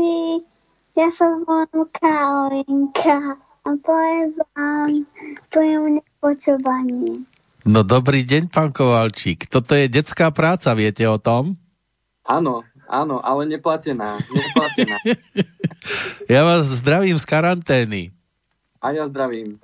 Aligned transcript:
poslucháči. 0.00 0.46
Ja 0.96 1.08
sa 1.12 1.26
volám 1.46 1.86
Karolinka 1.94 3.18
a 3.64 3.70
poviem 3.78 4.30
vám 4.56 4.92
príjemné 5.52 6.02
počúvanie. 6.18 7.24
No 7.64 7.84
dobrý 7.84 8.24
deň, 8.24 8.48
pán 8.48 8.72
Kovalčík. 8.72 9.46
Toto 9.46 9.76
je 9.76 9.86
detská 9.86 10.32
práca, 10.32 10.72
viete 10.72 11.04
o 11.04 11.20
tom? 11.20 11.60
Áno, 12.24 12.64
áno, 12.88 13.20
ale 13.20 13.46
neplatená. 13.48 14.16
neplatená. 14.18 14.96
ja 16.32 16.40
vás 16.42 16.68
zdravím 16.68 17.20
z 17.20 17.26
karantény. 17.28 18.02
A 18.80 18.96
ja 18.96 19.04
zdravím. 19.12 19.60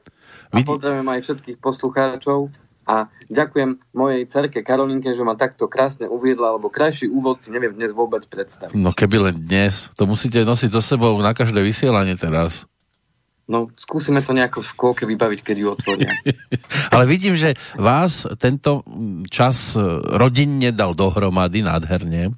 A 0.53 0.61
Vidí... 0.61 0.69
pozdravím 0.69 1.09
aj 1.09 1.21
všetkých 1.25 1.59
poslucháčov 1.59 2.53
a 2.87 3.11
ďakujem 3.27 3.83
mojej 3.91 4.23
cerke 4.31 4.63
Karolinke, 4.63 5.11
že 5.11 5.27
ma 5.27 5.35
takto 5.35 5.67
krásne 5.67 6.07
uviedla, 6.07 6.55
alebo 6.55 6.71
krajší 6.71 7.11
úvod 7.11 7.43
si 7.43 7.51
neviem 7.51 7.75
dnes 7.75 7.91
vôbec 7.91 8.23
predstaviť. 8.31 8.79
No 8.79 8.95
keby 8.95 9.31
len 9.31 9.37
dnes, 9.43 9.91
to 9.99 10.07
musíte 10.07 10.47
nosiť 10.47 10.71
so 10.71 10.79
sebou 10.79 11.19
na 11.19 11.35
každé 11.35 11.59
vysielanie 11.67 12.15
teraz. 12.15 12.71
No, 13.47 13.71
skúsime 13.79 14.19
to 14.23 14.35
nejako 14.35 14.59
v 14.63 14.71
škôlke 14.75 15.05
vybaviť, 15.07 15.41
keď 15.43 15.57
ju 15.59 15.67
otvoria. 15.71 16.11
Ale 16.95 17.07
vidím, 17.07 17.39
že 17.39 17.55
vás 17.79 18.27
tento 18.43 18.83
čas 19.31 19.79
rodinne 20.19 20.75
dal 20.75 20.99
dohromady 20.99 21.63
nádherne. 21.63 22.35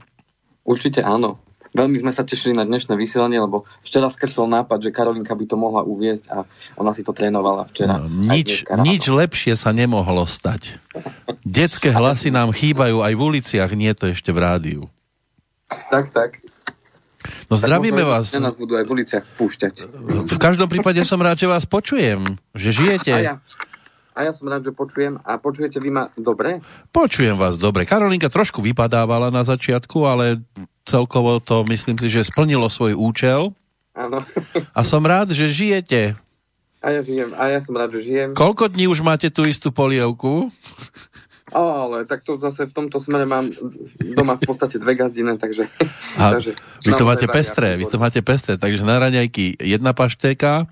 Určite 0.68 1.00
áno. 1.00 1.40
Veľmi 1.76 2.00
sme 2.00 2.12
sa 2.14 2.24
tešili 2.24 2.56
na 2.56 2.64
dnešné 2.64 2.96
vysielanie, 2.96 3.36
lebo 3.36 3.68
včera 3.84 4.08
skresol 4.08 4.48
nápad, 4.48 4.88
že 4.88 4.90
Karolinka 4.94 5.36
by 5.36 5.44
to 5.44 5.56
mohla 5.60 5.84
uviezť 5.84 6.24
a 6.32 6.48
ona 6.80 6.96
si 6.96 7.04
to 7.04 7.12
trénovala 7.12 7.68
včera. 7.68 8.00
No, 8.00 8.08
nič, 8.08 8.64
nič 8.80 9.02
lepšie 9.08 9.52
sa 9.58 9.76
nemohlo 9.76 10.24
stať. 10.24 10.80
Detské 11.44 11.92
hlasy 11.92 12.32
nám 12.32 12.56
chýbajú 12.56 13.04
aj 13.04 13.12
v 13.12 13.20
uliciach, 13.20 13.70
nie 13.76 13.92
to 13.92 14.12
ešte 14.12 14.32
v 14.32 14.38
rádiu. 14.40 14.82
Tak, 15.68 16.12
tak. 16.16 16.40
No 17.50 17.56
tak 17.56 17.68
zdravíme 17.68 18.00
vás. 18.04 18.32
nás 18.40 18.56
budú 18.56 18.80
aj 18.80 18.84
v 18.88 18.90
uliciach 18.94 19.24
púšťať. 19.36 19.74
V 20.28 20.38
každom 20.40 20.70
prípade 20.70 21.00
som 21.04 21.20
rád, 21.20 21.36
že 21.36 21.48
vás 21.50 21.68
počujem, 21.68 22.24
že 22.56 22.72
žijete. 22.72 23.12
A 23.12 23.18
ja, 23.20 23.34
a 24.16 24.18
ja 24.24 24.32
som 24.32 24.48
rád, 24.48 24.64
že 24.64 24.72
počujem. 24.72 25.20
A 25.26 25.36
počujete 25.36 25.76
vy 25.82 25.90
ma 25.92 26.04
dobre? 26.16 26.64
Počujem 26.90 27.36
vás 27.36 27.60
dobre. 27.60 27.84
Karolinka 27.84 28.32
trošku 28.32 28.64
vypadávala 28.64 29.28
na 29.28 29.44
začiatku, 29.44 29.98
ale 30.08 30.40
celkovo 30.88 31.36
to 31.44 31.68
myslím 31.68 32.00
si, 32.00 32.08
že 32.08 32.24
splnilo 32.24 32.72
svoj 32.72 32.96
účel. 32.96 33.52
Áno. 33.92 34.24
A 34.72 34.80
som 34.80 35.04
rád, 35.04 35.36
že 35.36 35.52
žijete. 35.52 36.16
A 36.80 36.94
ja 36.94 37.02
žijem, 37.02 37.34
a 37.36 37.50
ja 37.52 37.60
som 37.60 37.74
rád, 37.76 37.92
že 37.98 38.08
žijem. 38.08 38.28
Koľko 38.32 38.72
dní 38.72 38.88
už 38.88 39.04
máte 39.04 39.28
tú 39.28 39.44
istú 39.44 39.68
polievku? 39.74 40.48
O, 41.48 41.64
ale 41.64 42.04
tak 42.04 42.22
to 42.22 42.36
zase 42.36 42.68
v 42.68 42.72
tomto 42.76 43.00
smere 43.00 43.24
mám 43.24 43.48
doma 44.14 44.36
v 44.36 44.42
podstate 44.46 44.76
dve 44.76 44.94
gazdine, 44.94 45.40
takže... 45.40 45.66
A 46.20 46.36
takže 46.36 46.52
vy 46.84 46.92
to 46.92 47.08
máte 47.08 47.26
pestré, 47.26 47.74
vy 47.74 47.88
to 47.88 47.96
máte 47.96 48.20
pestré, 48.20 48.60
takže 48.60 48.84
na 48.84 49.00
raňajky 49.00 49.56
jedna 49.56 49.96
paštéka 49.96 50.68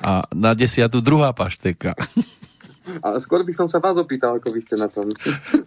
a 0.00 0.24
na 0.32 0.56
desiatu 0.56 1.04
druhá 1.04 1.30
paštéka. 1.36 1.92
Ale 3.00 3.16
skôr 3.20 3.40
by 3.40 3.52
som 3.56 3.64
sa 3.64 3.80
vás 3.80 3.96
opýtal, 3.96 4.36
ako 4.36 4.52
vy 4.52 4.60
ste 4.60 4.76
na 4.76 4.92
tom. 4.92 5.08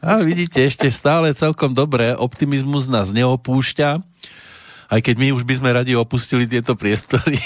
A 0.06 0.22
vidíte, 0.22 0.62
ešte 0.62 0.86
stále 0.94 1.34
celkom 1.34 1.74
dobré. 1.74 2.14
Optimizmus 2.14 2.86
nás 2.86 3.10
neopúšťa. 3.10 3.90
Aj 4.88 5.00
keď 5.04 5.16
my 5.20 5.28
už 5.36 5.44
by 5.44 5.60
sme 5.60 5.70
radi 5.76 5.98
opustili 5.98 6.48
tieto 6.48 6.78
priestory. 6.78 7.42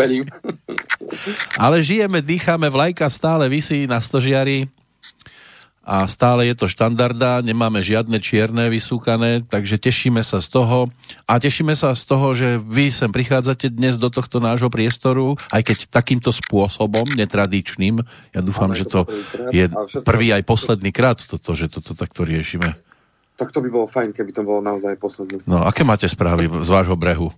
Verím. 0.00 0.24
Ale 1.60 1.84
žijeme, 1.84 2.24
dýchame, 2.24 2.72
vlajka 2.72 3.10
stále 3.12 3.50
vysí 3.52 3.84
na 3.84 4.00
stožiari 4.00 4.70
a 5.86 6.02
stále 6.10 6.50
je 6.50 6.58
to 6.58 6.66
štandarda, 6.66 7.46
nemáme 7.46 7.78
žiadne 7.78 8.18
čierne 8.18 8.66
vysúkané, 8.66 9.46
takže 9.46 9.78
tešíme 9.78 10.18
sa 10.26 10.42
z 10.42 10.50
toho 10.50 10.90
a 11.30 11.38
tešíme 11.38 11.78
sa 11.78 11.94
z 11.94 12.02
toho, 12.02 12.34
že 12.34 12.58
vy 12.58 12.90
sem 12.90 13.06
prichádzate 13.06 13.70
dnes 13.70 13.94
do 13.94 14.10
tohto 14.10 14.42
nášho 14.42 14.66
priestoru, 14.66 15.38
aj 15.54 15.62
keď 15.62 15.78
takýmto 15.86 16.34
spôsobom, 16.34 17.06
netradičným. 17.14 18.02
Ja 18.34 18.42
dúfam, 18.42 18.74
že 18.74 18.82
to 18.82 19.06
je 19.54 19.70
prvý 20.02 20.34
aj 20.34 20.42
posledný 20.42 20.90
krát 20.90 21.22
toto, 21.22 21.54
že 21.54 21.70
toto 21.70 21.94
takto 21.94 22.26
riešime. 22.26 22.74
Tak 23.38 23.54
to 23.54 23.62
by 23.62 23.70
bolo 23.70 23.86
fajn, 23.86 24.10
keby 24.10 24.34
to 24.34 24.42
bolo 24.42 24.58
naozaj 24.58 24.98
posledný. 24.98 25.46
No, 25.46 25.62
aké 25.62 25.86
máte 25.86 26.10
správy 26.10 26.50
z 26.50 26.70
vášho 26.72 26.98
brehu? 26.98 27.30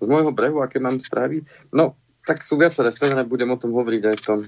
Z 0.00 0.06
môjho 0.08 0.32
brehu, 0.32 0.64
aké 0.64 0.80
mám 0.80 0.96
správy? 0.96 1.44
No, 1.68 2.00
tak 2.24 2.40
sú 2.48 2.56
viaceré 2.56 2.88
strany, 2.96 3.28
budem 3.28 3.52
o 3.52 3.60
tom 3.60 3.76
hovoriť 3.76 4.02
aj 4.08 4.16
v 4.16 4.24
tom 4.24 4.38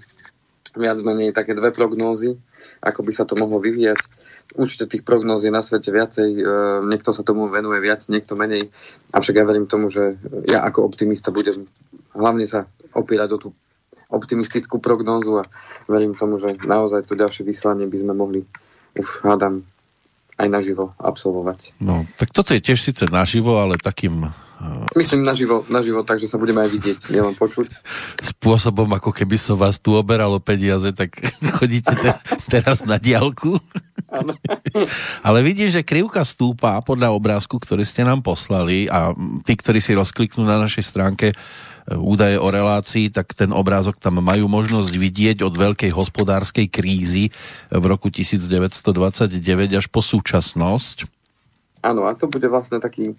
viac 0.79 0.99
menej 1.05 1.37
také 1.37 1.53
dve 1.53 1.75
prognózy 1.75 2.39
ako 2.83 3.01
by 3.03 3.13
sa 3.15 3.25
to 3.27 3.35
mohlo 3.35 3.59
vyvíjať. 3.59 3.99
Určite 4.55 4.89
tých 4.89 5.03
prognóz 5.05 5.45
je 5.45 5.53
na 5.53 5.61
svete 5.61 5.91
viacej, 5.93 6.29
e, 6.39 6.43
niekto 6.89 7.11
sa 7.13 7.27
tomu 7.27 7.51
venuje 7.51 7.79
viac, 7.83 8.05
niekto 8.09 8.39
menej. 8.39 8.71
Avšak 9.13 9.35
ja 9.39 9.45
verím 9.45 9.69
tomu, 9.69 9.91
že 9.93 10.17
ja 10.49 10.65
ako 10.65 10.89
optimista 10.89 11.35
budem 11.35 11.69
hlavne 12.15 12.47
sa 12.49 12.67
opírať 12.95 13.31
o 13.35 13.39
tú 13.39 13.49
optimistickú 14.09 14.81
prognózu 14.81 15.45
a 15.45 15.45
verím 15.85 16.17
tomu, 16.17 16.41
že 16.41 16.57
naozaj 16.65 17.05
to 17.05 17.13
ďalšie 17.13 17.45
vyslanie 17.45 17.85
by 17.85 17.99
sme 18.01 18.17
mohli 18.17 18.41
už 18.97 19.21
hádam 19.21 19.69
aj 20.41 20.49
naživo 20.49 20.97
absolvovať. 20.97 21.77
No, 21.83 22.09
tak 22.17 22.33
toto 22.33 22.57
je 22.57 22.65
tiež 22.65 22.81
síce 22.81 23.05
naživo, 23.11 23.61
ale 23.61 23.77
takým 23.77 24.33
Myslím 24.99 25.23
naživo, 25.23 25.63
naživo, 25.71 26.03
takže 26.03 26.27
sa 26.27 26.35
budeme 26.35 26.67
aj 26.67 26.71
vidieť, 26.75 26.99
nielen 27.15 27.39
počuť. 27.39 27.71
Spôsobom, 28.19 28.91
ako 28.91 29.15
keby 29.15 29.39
som 29.39 29.55
vás 29.55 29.79
tu 29.79 29.95
oberalo 29.95 30.43
peniaze, 30.43 30.91
tak 30.91 31.15
chodíte 31.63 31.95
te- 31.95 32.19
teraz 32.51 32.83
na 32.83 32.99
diálku. 32.99 33.55
Ale 35.27 35.39
vidím, 35.47 35.71
že 35.71 35.87
krivka 35.87 36.27
stúpa 36.27 36.83
podľa 36.83 37.15
obrázku, 37.15 37.63
ktorý 37.63 37.87
ste 37.87 38.03
nám 38.03 38.27
poslali 38.27 38.91
a 38.91 39.15
tí, 39.47 39.55
ktorí 39.55 39.79
si 39.79 39.95
rozkliknú 39.95 40.43
na 40.43 40.59
našej 40.59 40.83
stránke 40.83 41.31
e, 41.31 41.37
údaje 41.95 42.35
o 42.35 42.49
relácii, 42.51 43.15
tak 43.15 43.39
ten 43.39 43.55
obrázok 43.55 44.03
tam 44.03 44.19
majú 44.19 44.51
možnosť 44.51 44.91
vidieť 44.91 45.39
od 45.47 45.55
veľkej 45.55 45.95
hospodárskej 45.95 46.67
krízy 46.67 47.31
v 47.71 47.85
roku 47.87 48.11
1929 48.11 49.39
až 49.79 49.87
po 49.87 50.03
súčasnosť. 50.03 51.07
Áno, 51.87 52.11
a 52.11 52.19
to 52.19 52.27
bude 52.27 52.51
vlastne 52.51 52.83
taký 52.83 53.15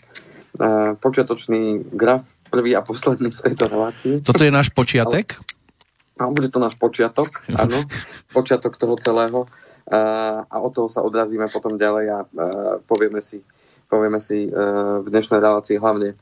počiatočný 1.00 1.90
graf, 1.96 2.28
prvý 2.52 2.76
a 2.76 2.84
posledný 2.84 3.32
v 3.32 3.42
tejto 3.50 3.66
relácii. 3.72 4.14
Toto 4.26 4.44
je 4.44 4.52
náš 4.52 4.74
počiatek? 4.74 5.40
Ale, 6.20 6.36
bude 6.36 6.52
to 6.52 6.60
náš 6.60 6.76
počiatok, 6.76 7.48
áno. 7.56 7.80
počiatok 8.36 8.76
toho 8.76 9.00
celého. 9.00 9.48
A, 9.90 10.44
a 10.46 10.56
od 10.62 10.72
toho 10.76 10.86
sa 10.92 11.02
odrazíme 11.02 11.50
potom 11.50 11.80
ďalej 11.80 12.06
a, 12.12 12.20
a 12.22 12.22
povieme 12.86 13.24
si, 13.24 13.42
povieme 13.90 14.22
si 14.22 14.46
v 14.46 15.08
dnešnej 15.08 15.42
relácii 15.42 15.82
hlavne, 15.82 16.14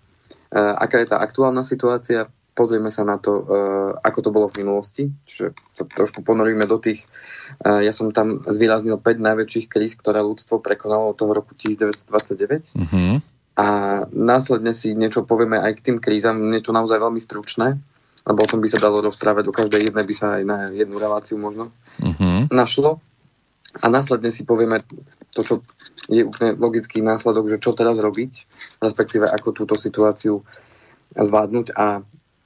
aká 0.56 1.04
je 1.04 1.12
tá 1.12 1.20
aktuálna 1.20 1.68
situácia, 1.68 2.32
pozrieme 2.56 2.88
sa 2.88 3.04
na 3.04 3.20
to, 3.20 3.44
ako 4.00 4.20
to 4.24 4.30
bolo 4.32 4.48
v 4.48 4.64
minulosti, 4.64 5.12
čiže 5.28 5.52
sa 5.76 5.84
trošku 5.84 6.24
ponoríme 6.24 6.64
do 6.64 6.80
tých, 6.80 7.04
ja 7.60 7.92
som 7.92 8.16
tam 8.16 8.40
zvýraznil 8.48 9.04
5 9.04 9.04
najväčších 9.04 9.68
kríz, 9.68 10.00
ktoré 10.00 10.24
ľudstvo 10.24 10.64
prekonalo 10.64 11.12
od 11.12 11.20
toho 11.20 11.36
roku 11.36 11.52
1929. 11.60 12.72
Uh-huh 12.72 13.20
a 13.58 13.66
následne 14.14 14.70
si 14.70 14.94
niečo 14.94 15.26
povieme 15.26 15.58
aj 15.58 15.82
k 15.82 15.84
tým 15.90 15.98
krízam, 15.98 16.38
niečo 16.38 16.70
naozaj 16.70 17.02
veľmi 17.02 17.18
stručné, 17.18 17.74
lebo 18.30 18.40
o 18.46 18.50
tom 18.50 18.62
by 18.62 18.70
sa 18.70 18.78
dalo 18.78 19.02
rozprávať, 19.02 19.50
do 19.50 19.56
každej 19.56 19.90
jednej 19.90 20.06
by 20.06 20.14
sa 20.14 20.38
aj 20.38 20.44
na 20.46 20.58
jednu 20.70 21.02
reláciu 21.02 21.42
možno 21.42 21.74
uh-huh. 21.98 22.46
našlo. 22.54 23.02
A 23.82 23.90
následne 23.90 24.30
si 24.30 24.46
povieme 24.46 24.86
to, 25.34 25.42
čo 25.42 25.54
je 26.06 26.22
úplne 26.26 26.54
logický 26.58 27.02
následok, 27.02 27.58
že 27.58 27.62
čo 27.62 27.74
teraz 27.74 27.98
robiť, 27.98 28.46
respektíve 28.82 29.26
ako 29.26 29.50
túto 29.54 29.74
situáciu 29.74 30.46
zvládnuť 31.18 31.74
a 31.74 32.02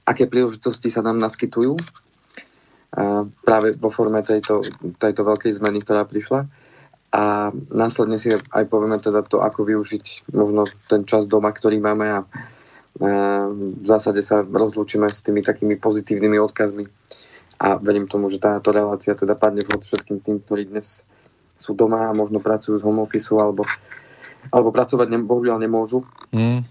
aké 0.08 0.26
príležitosti 0.26 0.88
sa 0.88 1.04
nám 1.04 1.20
naskytujú 1.20 1.76
a 2.92 3.24
práve 3.24 3.72
vo 3.80 3.88
forme 3.88 4.20
tejto, 4.20 4.60
tejto 5.00 5.24
veľkej 5.24 5.56
zmeny, 5.56 5.80
ktorá 5.80 6.04
prišla 6.04 6.44
a 7.12 7.52
následne 7.68 8.16
si 8.16 8.32
aj 8.32 8.64
povieme 8.72 8.96
teda 8.96 9.20
to, 9.28 9.44
ako 9.44 9.68
využiť 9.68 10.32
možno 10.32 10.64
ten 10.88 11.04
čas 11.04 11.28
doma, 11.28 11.52
ktorý 11.52 11.76
máme 11.76 12.06
a 12.08 12.20
v 13.52 13.84
zásade 13.88 14.20
sa 14.20 14.44
rozlúčime 14.44 15.08
s 15.08 15.24
tými 15.24 15.40
takými 15.40 15.80
pozitívnymi 15.80 16.36
odkazmi 16.40 16.84
a 17.60 17.76
verím 17.80 18.08
tomu, 18.08 18.28
že 18.28 18.42
táto 18.42 18.72
relácia 18.72 19.16
teda 19.16 19.36
padne 19.36 19.64
vhod 19.64 19.84
všetkým 19.84 20.18
tým, 20.24 20.36
ktorí 20.44 20.68
dnes 20.68 21.04
sú 21.56 21.78
doma 21.78 22.10
a 22.10 22.16
možno 22.16 22.42
pracujú 22.42 22.80
z 22.80 22.84
home 22.84 23.04
office 23.06 23.30
alebo, 23.32 23.62
alebo 24.50 24.74
pracovať 24.74 25.06
ne, 25.08 25.18
bohužiaľ 25.22 25.62
nemôžu. 25.62 26.02
Mm. 26.34 26.66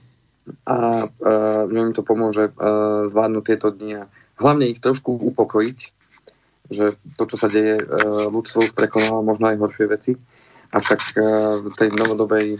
A 0.67 0.77
uh, 1.07 1.63
že 1.69 1.77
im 1.79 1.93
to 1.95 2.03
pomôže 2.03 2.51
uh, 2.51 3.07
zvládnuť 3.07 3.43
tieto 3.45 3.71
dni 3.71 4.03
a 4.03 4.09
hlavne 4.41 4.67
ich 4.67 4.83
trošku 4.83 5.15
upokojiť, 5.15 6.00
že 6.71 6.95
to, 7.19 7.23
čo 7.27 7.35
sa 7.35 7.51
deje, 7.51 7.83
e, 7.83 7.85
ľudstvo 8.31 8.63
už 8.63 8.71
prekonalo 8.71 9.19
možno 9.19 9.51
aj 9.51 9.59
horšie 9.59 9.85
veci. 9.91 10.11
Avšak 10.71 11.01
e, 11.13 11.21
v 11.67 11.75
tej 11.75 11.89
novodobej, 11.91 12.55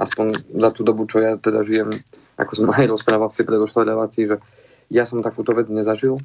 aspoň 0.00 0.48
za 0.48 0.70
tú 0.72 0.80
dobu, 0.80 1.04
čo 1.04 1.20
ja 1.20 1.36
teda 1.36 1.60
žijem, 1.60 2.00
ako 2.40 2.52
som 2.56 2.66
aj 2.72 2.88
rozprával 2.88 3.28
v 3.28 3.36
tej 3.36 3.46
predošlej 3.46 3.86
že 4.32 4.36
ja 4.88 5.04
som 5.04 5.20
takúto 5.20 5.52
vec 5.52 5.68
nezažil. 5.68 6.18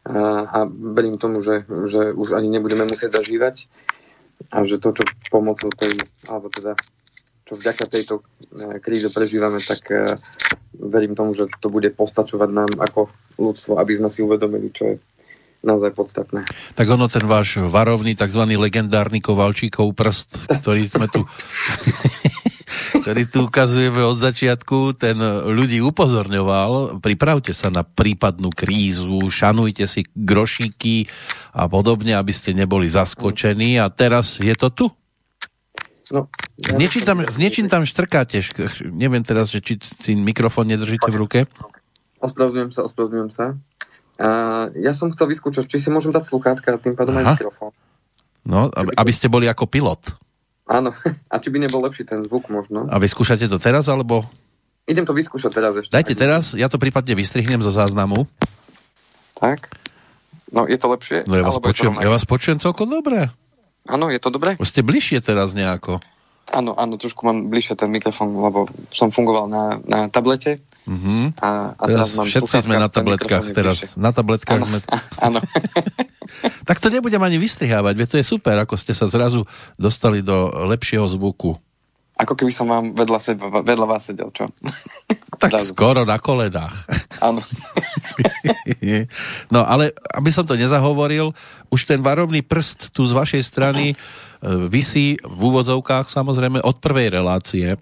A 0.00 0.64
verím 0.72 1.20
tomu, 1.20 1.44
že, 1.44 1.68
že 1.68 2.16
už 2.16 2.32
ani 2.32 2.48
nebudeme 2.48 2.88
musieť 2.88 3.20
zažívať 3.20 3.68
a 4.48 4.64
že 4.64 4.80
to, 4.80 4.96
čo 4.96 5.04
pomocou 5.28 5.68
tej, 5.76 6.00
alebo 6.24 6.48
teda 6.48 6.72
čo 7.44 7.60
vďaka 7.60 7.84
tejto 7.84 8.24
kríze 8.80 9.12
prežívame, 9.12 9.60
tak 9.60 9.92
verím 10.72 11.12
tomu, 11.12 11.36
že 11.36 11.52
to 11.60 11.68
bude 11.68 11.92
postačovať 11.92 12.48
nám 12.48 12.72
ako 12.80 13.12
ľudstvo, 13.36 13.76
aby 13.76 14.00
sme 14.00 14.08
si 14.08 14.24
uvedomili, 14.24 14.72
čo 14.72 14.82
je 14.88 14.96
naozaj 15.60 15.92
podstatné. 15.92 16.48
Tak 16.72 16.86
ono 16.88 17.06
ten 17.06 17.24
váš 17.28 17.60
varovný, 17.60 18.16
tzv. 18.16 18.42
legendárny 18.48 19.20
Kovalčíkov 19.20 19.92
prst, 19.92 20.48
ktorý 20.60 20.88
sme 20.88 21.06
tu 21.12 21.24
ktorý 23.00 23.22
tu 23.26 23.38
ukazujeme 23.46 24.02
od 24.02 24.18
začiatku, 24.18 24.94
ten 24.98 25.18
ľudí 25.46 25.82
upozorňoval, 25.82 27.02
pripravte 27.02 27.54
sa 27.54 27.68
na 27.68 27.82
prípadnú 27.82 28.50
krízu, 28.50 29.18
šanujte 29.30 29.84
si 29.86 30.06
grošíky 30.14 31.10
a 31.54 31.66
podobne, 31.66 32.14
aby 32.14 32.32
ste 32.34 32.54
neboli 32.54 32.86
zaskočení 32.86 33.78
a 33.78 33.90
teraz 33.90 34.38
je 34.38 34.54
to 34.54 34.68
tu. 34.70 34.86
No, 36.10 36.26
ja 36.58 36.74
s, 36.74 36.76
niečím 36.78 37.06
tam, 37.06 37.22
s 37.22 37.38
niečím 37.38 37.70
tam 37.70 37.86
štrkáte, 37.86 38.42
neviem 38.90 39.22
teraz, 39.22 39.54
že 39.54 39.62
či 39.62 39.78
si 39.78 40.18
mikrofón 40.18 40.66
nedržíte 40.66 41.06
v 41.06 41.20
ruke. 41.22 41.38
Ospravedlňujem 42.18 42.70
sa, 42.74 42.80
ospravedlňujem 42.90 43.30
sa. 43.30 43.54
Uh, 44.20 44.68
ja 44.76 44.92
som 44.92 45.08
chcel 45.16 45.32
vyskúšať, 45.32 45.64
či 45.64 45.80
si 45.80 45.88
môžem 45.88 46.12
dať 46.12 46.28
sluchátka 46.28 46.76
a 46.76 46.78
tým 46.78 46.92
pádom 46.92 47.16
Aha. 47.16 47.24
aj 47.24 47.40
mikrofón. 47.40 47.72
No, 48.44 48.68
aby, 48.68 48.92
aby 48.92 49.12
ste 49.16 49.32
boli 49.32 49.48
ako 49.48 49.64
pilot. 49.64 50.12
Áno, 50.68 50.92
a 51.32 51.34
či 51.40 51.48
by 51.48 51.64
nebol 51.64 51.80
lepší 51.80 52.04
ten 52.04 52.20
zvuk 52.20 52.52
možno. 52.52 52.84
A 52.92 53.00
vy 53.00 53.08
skúšate 53.08 53.48
to 53.48 53.56
teraz, 53.56 53.88
alebo... 53.88 54.28
Idem 54.84 55.08
to 55.08 55.16
vyskúšať 55.16 55.52
teraz 55.56 55.72
ešte. 55.72 55.92
Dajte 55.96 56.12
teraz, 56.12 56.52
ja 56.52 56.68
to 56.68 56.76
prípadne 56.76 57.16
vystrihnem 57.16 57.64
zo 57.64 57.72
záznamu. 57.72 58.28
Tak. 59.40 59.72
No, 60.52 60.68
je 60.68 60.76
to 60.76 60.92
lepšie? 60.92 61.24
No 61.24 61.40
ja 61.40 61.44
vás, 61.46 61.56
počujem, 61.56 61.94
ja 61.96 62.10
vás 62.12 62.24
počujem 62.28 62.58
celkom 62.60 62.92
dobre. 62.92 63.32
Áno, 63.88 64.12
je 64.12 64.20
to 64.20 64.28
dobre? 64.28 64.60
Už 64.60 64.68
ste 64.68 64.84
bližšie 64.84 65.24
teraz 65.24 65.56
nejako. 65.56 66.02
Áno, 66.50 66.74
áno, 66.74 66.98
trošku 66.98 67.22
mám 67.22 67.46
bližšie 67.46 67.78
ten 67.78 67.90
mikrofón, 67.94 68.34
lebo 68.34 68.66
som 68.90 69.14
fungoval 69.14 69.46
na, 69.46 69.78
na 69.86 69.98
tablete. 70.10 70.58
Uh-huh. 70.84 71.30
A, 71.38 71.78
a 71.78 71.84
teraz, 71.86 72.10
teraz 72.10 72.18
mám 72.18 72.26
všetci 72.26 72.56
sme 72.66 72.76
na 72.76 72.90
tabletkách 72.90 73.54
teraz. 73.54 73.94
Na 73.94 74.10
tabletkách 74.10 74.58
áno, 74.58 74.66
sme... 74.66 74.78
Áno. 75.22 75.38
tak 76.68 76.80
to 76.80 76.88
nebudem 76.90 77.20
ani 77.22 77.36
vystrihávať, 77.38 77.94
veď 77.96 78.08
to 78.08 78.16
je 78.20 78.26
super, 78.26 78.56
ako 78.58 78.74
ste 78.78 78.92
sa 78.94 79.10
zrazu 79.10 79.44
dostali 79.76 80.22
do 80.22 80.50
lepšieho 80.70 81.06
zvuku. 81.06 81.56
Ako 82.20 82.36
keby 82.36 82.52
som 82.52 82.68
vám 82.68 82.92
vedľa, 82.92 83.20
seba, 83.20 83.64
vedľa 83.64 83.86
vás 83.88 84.04
sedel, 84.04 84.28
čo? 84.28 84.44
Tak 85.40 85.56
zrazu. 85.56 85.72
skoro 85.72 86.04
na 86.04 86.20
koledách. 86.20 86.84
Áno. 87.24 87.40
no 89.54 89.64
ale, 89.64 89.96
aby 90.12 90.28
som 90.28 90.44
to 90.44 90.52
nezahovoril, 90.52 91.32
už 91.72 91.88
ten 91.88 92.04
varovný 92.04 92.44
prst 92.44 92.92
tu 92.92 93.08
z 93.08 93.16
vašej 93.16 93.42
strany 93.42 93.96
vysí 94.44 95.20
v 95.20 95.40
úvodzovkách 95.40 96.08
samozrejme 96.08 96.60
od 96.64 96.76
prvej 96.80 97.12
relácie. 97.12 97.76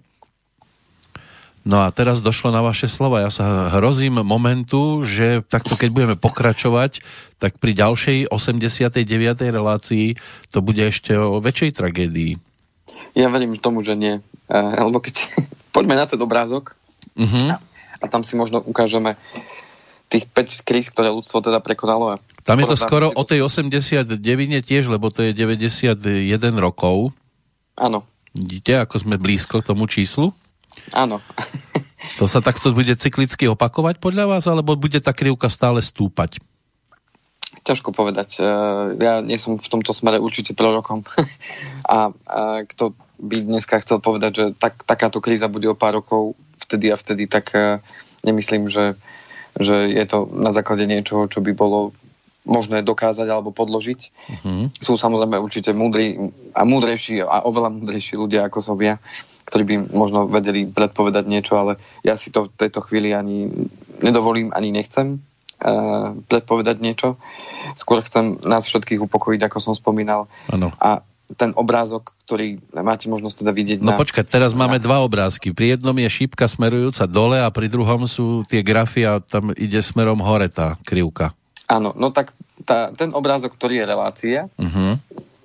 No 1.67 1.83
a 1.83 1.91
teraz 1.91 2.23
došlo 2.23 2.55
na 2.55 2.63
vaše 2.63 2.87
slova. 2.87 3.21
Ja 3.21 3.31
sa 3.31 3.69
hrozím 3.75 4.23
momentu, 4.23 5.03
že 5.03 5.43
takto 5.43 5.75
keď 5.75 5.89
budeme 5.91 6.15
pokračovať, 6.15 7.03
tak 7.37 7.59
pri 7.59 7.75
ďalšej 7.75 8.31
89. 8.31 9.03
relácii 9.43 10.15
to 10.49 10.63
bude 10.63 10.79
ešte 10.79 11.13
o 11.19 11.43
väčšej 11.43 11.75
tragédii. 11.75 12.39
Ja 13.13 13.27
verím 13.27 13.59
tomu, 13.59 13.83
že 13.83 13.99
nie. 13.99 14.23
Uh, 14.47 14.87
lebo 14.87 15.03
keď... 15.03 15.19
Poďme 15.75 15.93
na 15.93 16.09
ten 16.09 16.17
obrázok 16.17 16.78
uh-huh. 17.19 17.59
a, 17.99 18.05
tam 18.07 18.23
si 18.23 18.39
možno 18.39 18.63
ukážeme 18.63 19.19
tých 20.09 20.25
5 20.25 20.65
kríz, 20.65 20.89
ktoré 20.89 21.13
ľudstvo 21.13 21.45
teda 21.45 21.61
prekonalo. 21.61 22.17
Tam 22.41 22.57
je 22.57 22.65
to 22.65 22.77
skoro 22.79 23.13
o 23.13 23.23
tej 23.27 23.45
89 23.45 24.17
tiež, 24.65 24.89
lebo 24.89 25.13
to 25.13 25.21
je 25.21 25.37
91 25.37 25.93
rokov. 26.57 27.13
Áno. 27.77 28.01
Vidíte, 28.33 28.81
ako 28.81 29.05
sme 29.05 29.21
blízko 29.21 29.61
k 29.61 29.69
tomu 29.69 29.85
číslu? 29.85 30.33
Áno. 30.97 31.21
to 32.19 32.25
sa 32.25 32.41
takto 32.41 32.73
bude 32.73 32.93
cyklicky 32.97 33.45
opakovať 33.45 34.01
podľa 34.01 34.25
vás, 34.25 34.43
alebo 34.49 34.73
bude 34.73 34.97
tá 34.97 35.13
krivka 35.13 35.45
stále 35.45 35.81
stúpať? 35.85 36.41
Ťažko 37.61 37.93
povedať. 37.93 38.41
E, 38.41 38.45
ja 38.97 39.21
nie 39.21 39.37
som 39.37 39.61
v 39.61 39.69
tomto 39.69 39.93
smere 39.93 40.17
určite 40.17 40.57
prorokom. 40.57 41.05
a, 41.85 42.09
a 42.25 42.41
kto 42.65 42.97
by 43.19 43.45
dneska 43.45 43.77
chcel 43.83 44.01
povedať, 44.01 44.31
že 44.33 44.45
tak, 44.57 44.81
takáto 44.87 45.21
kríza 45.21 45.51
bude 45.51 45.69
o 45.69 45.77
pár 45.77 46.01
rokov 46.01 46.33
vtedy 46.69 46.93
a 46.93 46.97
vtedy, 47.01 47.25
tak 47.25 47.57
e, 47.57 47.81
nemyslím, 48.21 48.69
že 48.69 48.93
že 49.59 49.89
je 49.89 50.05
to 50.05 50.29
na 50.29 50.53
základe 50.53 50.85
niečoho, 50.85 51.25
čo 51.25 51.41
by 51.41 51.51
bolo 51.57 51.91
možné 52.47 52.81
dokázať 52.81 53.27
alebo 53.27 53.51
podložiť. 53.51 53.99
Uh-huh. 54.09 54.71
Sú 54.79 54.95
samozrejme 54.95 55.35
určite 55.37 55.75
múdri 55.75 56.15
a 56.55 56.63
múdrejší 56.63 57.21
a 57.21 57.43
oveľa 57.43 57.69
múdrejší 57.75 58.15
ľudia 58.15 58.47
ako 58.47 58.63
som 58.63 58.79
ja, 58.79 58.97
ktorí 59.45 59.63
by 59.67 59.75
možno 59.91 60.25
vedeli 60.31 60.65
predpovedať 60.65 61.25
niečo, 61.27 61.59
ale 61.59 61.77
ja 62.01 62.15
si 62.15 62.31
to 62.31 62.47
v 62.47 62.55
tejto 62.55 62.79
chvíli 62.85 63.11
ani 63.11 63.51
nedovolím, 63.99 64.55
ani 64.55 64.71
nechcem 64.71 65.19
uh, 65.19 66.15
predpovedať 66.31 66.77
niečo. 66.79 67.19
Skôr 67.75 68.01
chcem 68.01 68.39
nás 68.41 68.65
všetkých 68.65 69.03
upokojiť, 69.03 69.41
ako 69.45 69.57
som 69.59 69.73
spomínal. 69.75 70.31
Ano. 70.49 70.71
A 70.79 71.03
ten 71.37 71.53
obrázok, 71.53 72.13
ktorý 72.25 72.57
máte 72.73 73.05
možnosť 73.05 73.45
teda 73.45 73.51
vidieť. 73.53 73.79
No 73.85 73.93
na... 73.93 73.99
počkať, 73.99 74.25
teraz 74.25 74.57
máme 74.57 74.81
dva 74.81 75.05
obrázky. 75.05 75.53
Pri 75.53 75.77
jednom 75.77 75.93
je 75.93 76.09
šípka 76.09 76.49
smerujúca 76.49 77.05
dole 77.05 77.37
a 77.37 77.49
pri 77.53 77.69
druhom 77.69 78.09
sú 78.09 78.41
tie 78.49 78.65
grafy 78.65 79.05
a 79.05 79.21
tam 79.21 79.53
ide 79.53 79.81
smerom 79.85 80.17
hore 80.21 80.49
tá 80.49 80.79
krivka. 80.81 81.33
Áno, 81.69 81.93
no 81.93 82.09
tak 82.09 82.33
tá, 82.65 82.89
ten 82.97 83.13
obrázok, 83.13 83.53
ktorý 83.53 83.81
je 83.81 83.85
relácia, 83.85 84.39
uh-huh. 84.57 84.97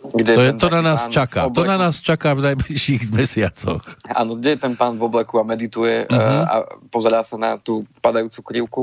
Kde 0.05 0.37
to, 0.37 0.43
je, 0.45 0.51
to 0.61 0.69
na 0.69 0.85
nás 0.85 1.09
čaká. 1.09 1.49
To 1.49 1.65
na 1.65 1.81
nás 1.81 1.97
čaká 1.97 2.37
v 2.37 2.53
najbližších 2.53 3.09
mesiacoch. 3.17 3.97
Áno, 4.05 4.37
kde 4.37 4.53
je 4.53 4.59
ten 4.61 4.77
pán 4.77 5.01
v 5.01 5.09
obleku 5.09 5.41
a 5.41 5.49
medituje 5.49 6.05
uh-huh. 6.05 6.13
uh, 6.13 6.45
a 6.45 6.57
pozerá 6.93 7.25
sa 7.25 7.41
na 7.41 7.57
tú 7.57 7.89
padajúcu 8.05 8.41
krivku, 8.45 8.83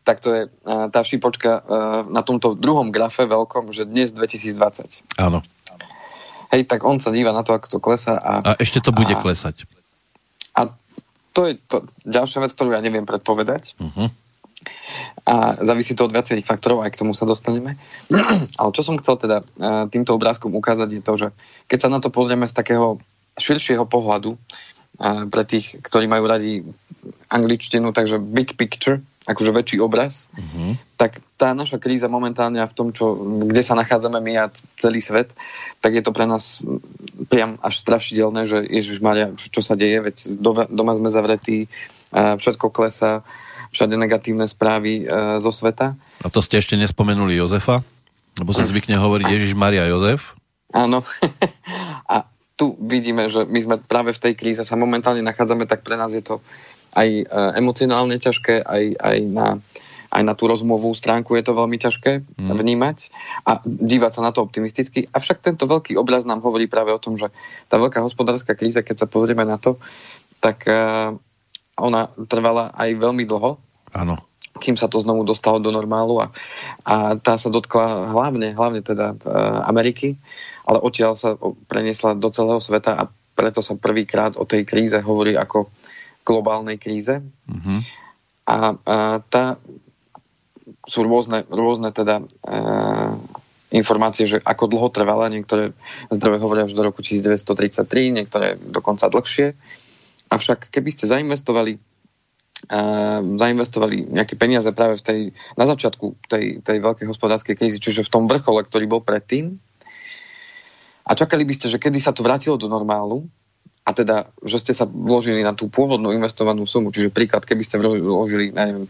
tak 0.00 0.24
to 0.24 0.32
je 0.32 0.42
uh, 0.48 0.88
tá 0.88 1.04
šípočka 1.04 1.60
uh, 1.60 1.62
na 2.08 2.24
tomto 2.24 2.56
druhom 2.56 2.88
grafe 2.88 3.28
veľkom, 3.28 3.68
že 3.68 3.84
dnes 3.84 4.16
2020. 4.16 5.04
Áno. 5.20 5.44
Hej, 6.52 6.68
tak 6.68 6.84
on 6.84 7.00
sa 7.00 7.08
díva 7.08 7.32
na 7.32 7.40
to, 7.40 7.56
ako 7.56 7.66
to 7.66 7.78
klesá. 7.80 8.20
A, 8.20 8.32
a 8.44 8.50
ešte 8.60 8.84
to 8.84 8.92
bude 8.92 9.16
a, 9.16 9.16
klesať. 9.16 9.64
A 10.52 10.68
to 11.32 11.48
je 11.48 11.56
to 11.64 11.88
ďalšia 12.04 12.44
vec, 12.44 12.52
ktorú 12.52 12.76
ja 12.76 12.84
neviem 12.84 13.08
predpovedať. 13.08 13.72
Uh-huh. 13.80 14.12
A 15.24 15.56
závisí 15.64 15.96
to 15.96 16.04
od 16.04 16.12
viacerých 16.12 16.44
faktorov, 16.44 16.84
aj 16.84 16.92
k 16.92 17.00
tomu 17.00 17.16
sa 17.16 17.24
dostaneme. 17.24 17.80
Ale 18.60 18.70
čo 18.76 18.84
som 18.84 19.00
chcel 19.00 19.16
teda 19.16 19.40
e, 19.40 19.44
týmto 19.88 20.12
obrázkom 20.12 20.52
ukázať 20.52 20.88
je 20.92 21.02
to, 21.02 21.12
že 21.16 21.28
keď 21.72 21.78
sa 21.80 21.88
na 21.88 21.98
to 22.04 22.12
pozrieme 22.12 22.44
z 22.44 22.52
takého 22.52 23.00
širšieho 23.40 23.88
pohľadu, 23.88 24.36
e, 24.36 24.38
pre 25.32 25.42
tých, 25.48 25.80
ktorí 25.80 26.04
majú 26.04 26.28
radi 26.28 26.68
angličtinu, 27.32 27.96
takže 27.96 28.20
big 28.20 28.60
picture, 28.60 29.00
akože 29.22 29.54
väčší 29.54 29.78
obraz, 29.78 30.26
uh-huh. 30.34 30.74
tak 30.98 31.22
tá 31.38 31.54
naša 31.54 31.78
kríza 31.78 32.10
momentálne 32.10 32.58
v 32.58 32.74
tom, 32.74 32.90
čo, 32.90 33.14
kde 33.46 33.62
sa 33.62 33.78
nachádzame 33.78 34.18
my 34.18 34.32
a 34.34 34.44
celý 34.82 34.98
svet, 34.98 35.30
tak 35.78 35.94
je 35.94 36.02
to 36.02 36.10
pre 36.10 36.26
nás 36.26 36.58
priam 37.30 37.54
až 37.62 37.78
strašidelné, 37.86 38.50
že 38.50 38.66
Ježiš 38.66 38.98
Maria, 38.98 39.30
čo 39.38 39.62
sa 39.62 39.78
deje, 39.78 40.02
veď 40.02 40.16
doma 40.70 40.92
sme 40.98 41.06
zavretí, 41.06 41.70
všetko 42.12 42.74
klesá, 42.74 43.22
všade 43.72 43.96
negatívne 43.96 44.44
správy 44.44 45.02
e, 45.02 45.40
zo 45.40 45.48
sveta. 45.48 45.96
A 46.20 46.28
to 46.28 46.44
ste 46.44 46.60
ešte 46.60 46.76
nespomenuli 46.76 47.40
Jozefa? 47.40 47.80
Lebo 48.36 48.52
sa 48.52 48.68
zvykne 48.68 49.00
hovoriť 49.00 49.26
Ježiš 49.32 49.52
Maria 49.56 49.88
Jozef. 49.88 50.36
Áno. 50.76 51.04
a 52.12 52.28
tu 52.56 52.76
vidíme, 52.80 53.32
že 53.32 53.48
my 53.48 53.60
sme 53.60 53.76
práve 53.80 54.12
v 54.12 54.22
tej 54.28 54.34
kríze 54.36 54.62
sa 54.64 54.76
momentálne 54.76 55.24
nachádzame, 55.24 55.64
tak 55.64 55.84
pre 55.84 55.96
nás 55.96 56.12
je 56.12 56.20
to 56.20 56.44
aj 56.92 57.08
e, 57.08 57.24
emocionálne 57.56 58.16
ťažké, 58.20 58.62
aj, 58.62 58.84
aj, 59.00 59.18
na, 59.28 59.48
aj 60.12 60.22
na 60.22 60.34
tú 60.36 60.44
rozmovú 60.48 60.92
stránku 60.92 61.34
je 61.36 61.44
to 61.44 61.56
veľmi 61.56 61.80
ťažké 61.80 62.22
mm. 62.36 62.52
vnímať 62.52 62.98
a 63.48 63.64
dívať 63.64 64.12
sa 64.12 64.22
na 64.22 64.30
to 64.30 64.44
optimisticky. 64.44 65.08
Avšak 65.08 65.40
tento 65.40 65.64
veľký 65.64 65.96
obraz 65.96 66.28
nám 66.28 66.44
hovorí 66.44 66.68
práve 66.68 66.92
o 66.92 67.00
tom, 67.00 67.16
že 67.16 67.32
tá 67.72 67.80
veľká 67.80 68.04
hospodárska 68.04 68.52
kríza, 68.52 68.84
keď 68.84 69.04
sa 69.04 69.10
pozrieme 69.10 69.44
na 69.48 69.56
to, 69.56 69.80
tak 70.44 70.68
e, 70.68 70.74
ona 71.80 72.12
trvala 72.28 72.70
aj 72.76 72.88
veľmi 73.00 73.24
dlho. 73.24 73.56
Áno 73.92 74.16
kým 74.52 74.76
sa 74.76 74.86
to 74.86 75.00
znovu 75.00 75.24
dostalo 75.24 75.58
do 75.58 75.72
normálu 75.72 76.22
a, 76.22 76.26
a 76.84 77.16
tá 77.16 77.40
sa 77.40 77.48
dotkla 77.48 78.12
hlavne, 78.12 78.52
hlavne 78.52 78.84
teda 78.84 79.16
e, 79.16 79.16
Ameriky, 79.64 80.20
ale 80.68 80.78
odtiaľ 80.78 81.16
sa 81.16 81.34
preniesla 81.66 82.14
do 82.14 82.28
celého 82.28 82.60
sveta 82.60 82.94
a 82.94 83.08
preto 83.32 83.64
sa 83.64 83.74
prvýkrát 83.74 84.36
o 84.36 84.44
tej 84.44 84.68
kríze 84.68 84.94
hovorí 85.00 85.34
ako 85.34 85.72
globálnej 86.22 86.78
kríze. 86.78 87.22
Mm-hmm. 87.22 87.78
A, 88.42 88.56
a 88.56 88.96
tá 89.26 89.58
sú 90.86 91.06
rôzne, 91.06 91.46
rôzne 91.46 91.94
teda 91.94 92.22
e, 92.22 92.26
informácie, 93.74 94.26
že 94.26 94.38
ako 94.42 94.70
dlho 94.70 94.88
trvala, 94.90 95.30
niektoré 95.30 95.74
zdroje 96.10 96.38
hovoria 96.42 96.66
už 96.66 96.74
do 96.74 96.82
roku 96.82 97.02
1933, 97.02 97.86
niektoré 98.10 98.58
dokonca 98.58 99.06
dlhšie. 99.06 99.54
Avšak 100.30 100.74
keby 100.74 100.90
ste 100.90 101.06
zainvestovali 101.06 101.78
e, 102.66 102.80
zainvestovali 103.38 104.10
nejaké 104.10 104.34
peniaze 104.34 104.70
práve 104.74 104.98
v 104.98 105.04
tej, 105.06 105.20
na 105.54 105.66
začiatku 105.70 106.26
tej, 106.26 106.62
tej 106.62 106.78
veľkej 106.82 107.06
hospodárskej 107.06 107.54
krízy, 107.54 107.78
čiže 107.78 108.06
v 108.06 108.12
tom 108.12 108.24
vrchole, 108.26 108.66
ktorý 108.66 108.86
bol 108.90 109.02
predtým, 109.02 109.58
a 111.02 111.18
čakali 111.18 111.42
by 111.42 111.52
ste, 111.58 111.66
že 111.66 111.82
kedy 111.82 111.98
sa 111.98 112.14
to 112.14 112.22
vrátilo 112.22 112.54
do 112.54 112.70
normálu, 112.70 113.26
a 113.82 113.90
teda, 113.90 114.30
že 114.46 114.62
ste 114.62 114.72
sa 114.78 114.86
vložili 114.86 115.42
na 115.42 115.58
tú 115.58 115.66
pôvodnú 115.66 116.14
investovanú 116.14 116.62
sumu, 116.70 116.94
čiže 116.94 117.10
príklad, 117.10 117.42
keby 117.42 117.62
ste 117.66 117.82
vložili, 117.82 118.54
neviem, 118.54 118.86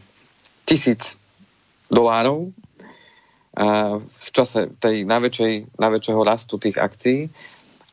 tisíc 0.69 1.17
dolárov 1.89 2.53
v 3.97 4.29
čase 4.33 4.73
tej 4.81 5.05
najväčšej, 5.05 5.77
najväčšieho 5.77 6.21
rastu 6.25 6.57
tých 6.57 6.81
akcií 6.81 7.29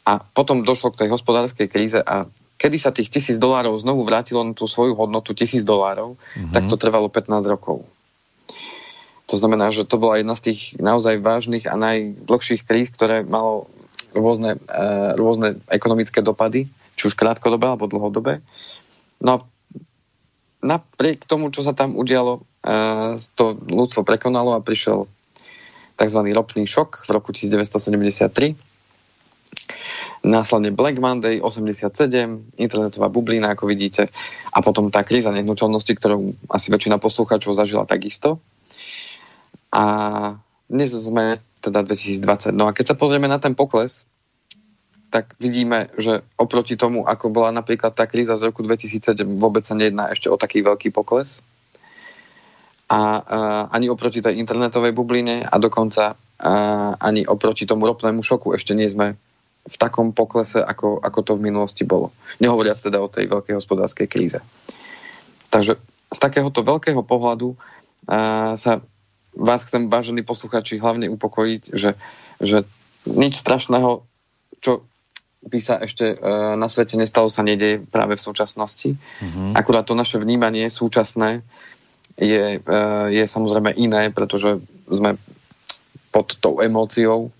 a 0.07 0.23
potom 0.23 0.63
došlo 0.63 0.95
k 0.95 1.05
tej 1.05 1.09
hospodárskej 1.11 1.67
kríze 1.67 1.99
a 1.99 2.31
kedy 2.55 2.77
sa 2.79 2.95
tých 2.95 3.11
tisíc 3.11 3.35
dolárov 3.35 3.75
znovu 3.79 4.07
vrátilo 4.07 4.43
na 4.43 4.55
tú 4.55 4.67
svoju 4.67 4.95
hodnotu 4.95 5.35
tisíc 5.35 5.63
dolárov, 5.67 6.15
mm-hmm. 6.15 6.55
tak 6.55 6.67
to 6.67 6.79
trvalo 6.79 7.11
15 7.11 7.43
rokov. 7.51 7.83
To 9.29 9.35
znamená, 9.37 9.69
že 9.69 9.85
to 9.85 10.01
bola 10.01 10.17
jedna 10.17 10.33
z 10.33 10.51
tých 10.51 10.61
naozaj 10.79 11.21
vážnych 11.21 11.69
a 11.69 11.77
najdlhších 11.77 12.65
kríz, 12.65 12.89
ktoré 12.89 13.21
malo 13.21 13.69
rôzne, 14.15 14.57
uh, 14.57 15.13
rôzne 15.13 15.61
ekonomické 15.69 16.25
dopady, 16.25 16.65
či 16.99 17.07
už 17.07 17.15
krátkodobé 17.15 17.71
alebo 17.71 17.87
dlhodobé. 17.87 18.43
No 19.23 19.29
a 19.31 19.37
napriek 20.59 21.23
tomu, 21.23 21.47
čo 21.55 21.63
sa 21.63 21.71
tam 21.71 21.95
udialo, 21.95 22.43
uh, 22.43 23.15
to 23.39 23.55
ľudstvo 23.55 24.03
prekonalo 24.03 24.59
a 24.59 24.59
prišiel 24.59 25.07
tzv. 25.95 26.19
ropný 26.35 26.67
šok 26.67 27.07
v 27.07 27.09
roku 27.15 27.31
1973. 27.31 28.59
Následne 30.19 30.75
Black 30.75 30.99
Monday 30.99 31.39
87, 31.39 32.59
internetová 32.59 33.07
bublina, 33.07 33.55
ako 33.55 33.71
vidíte, 33.71 34.11
a 34.51 34.59
potom 34.59 34.91
tá 34.91 35.07
kríza 35.07 35.31
nehnuteľnosti, 35.31 35.95
ktorú 35.95 36.35
asi 36.51 36.75
väčšina 36.75 36.99
poslucháčov 36.99 37.55
zažila 37.55 37.87
takisto. 37.87 38.43
A 39.71 39.83
dnes 40.67 40.91
sme 40.91 41.39
teda 41.63 41.87
2020. 41.87 42.51
No 42.51 42.67
a 42.67 42.75
keď 42.75 42.93
sa 42.93 42.99
pozrieme 42.99 43.31
na 43.31 43.39
ten 43.39 43.55
pokles, 43.55 44.03
tak 45.09 45.33
vidíme, 45.41 45.89
že 45.97 46.21
oproti 46.37 46.77
tomu, 46.77 47.01
ako 47.01 47.33
bola 47.33 47.49
napríklad 47.49 47.97
tá 47.97 48.05
kríza 48.05 48.37
z 48.37 48.53
roku 48.53 48.61
2007, 48.61 49.25
vôbec 49.41 49.65
sa 49.65 49.73
nejedná 49.73 50.13
ešte 50.13 50.29
o 50.29 50.37
taký 50.37 50.61
veľký 50.61 50.93
pokles. 50.93 51.41
A, 52.89 52.97
a 52.97 53.01
ani 53.73 53.89
oproti 53.89 54.21
tej 54.21 54.37
internetovej 54.37 54.93
bubline 54.93 55.45
a 55.45 55.55
dokonca 55.57 56.13
a, 56.13 56.17
ani 56.97 57.25
oproti 57.25 57.65
tomu 57.65 57.89
ropnému 57.89 58.21
šoku 58.21 58.53
ešte 58.53 58.77
nie 58.77 58.89
sme 58.89 59.17
v 59.69 59.75
takom 59.77 60.13
poklese, 60.13 60.61
ako, 60.61 61.01
ako 61.01 61.19
to 61.21 61.31
v 61.37 61.45
minulosti 61.49 61.85
bolo. 61.85 62.09
Nehovoriac 62.41 62.77
teda 62.81 62.97
o 63.01 63.11
tej 63.11 63.29
veľkej 63.29 63.57
hospodárskej 63.61 64.07
kríze. 64.09 64.39
Takže 65.53 65.77
z 66.09 66.17
takéhoto 66.17 66.61
veľkého 66.61 67.01
pohľadu 67.01 67.57
a, 68.05 68.53
sa 68.57 68.81
vás 69.33 69.61
chcem, 69.65 69.89
vážení 69.89 70.25
posluchači, 70.25 70.81
hlavne 70.81 71.09
upokojiť, 71.13 71.63
že, 71.73 71.93
že 72.41 72.65
nič 73.05 73.37
strašného, 73.37 74.05
čo 74.61 74.85
by 75.39 75.59
sa 75.63 75.79
ešte 75.79 76.15
e, 76.15 76.15
na 76.59 76.67
svete 76.67 76.99
nestalo, 76.99 77.31
sa 77.31 77.47
nedeje 77.47 77.79
práve 77.79 78.19
v 78.19 78.25
súčasnosti. 78.25 78.99
Mm-hmm. 78.99 79.55
Akurát 79.55 79.87
to 79.87 79.95
naše 79.95 80.19
vnímanie 80.19 80.67
súčasné 80.67 81.39
je, 82.19 82.59
e, 82.59 82.79
je 83.15 83.23
samozrejme 83.23 83.71
iné, 83.79 84.11
pretože 84.11 84.59
sme 84.91 85.15
pod 86.11 86.35
tou 86.43 86.59
emóciou, 86.59 87.31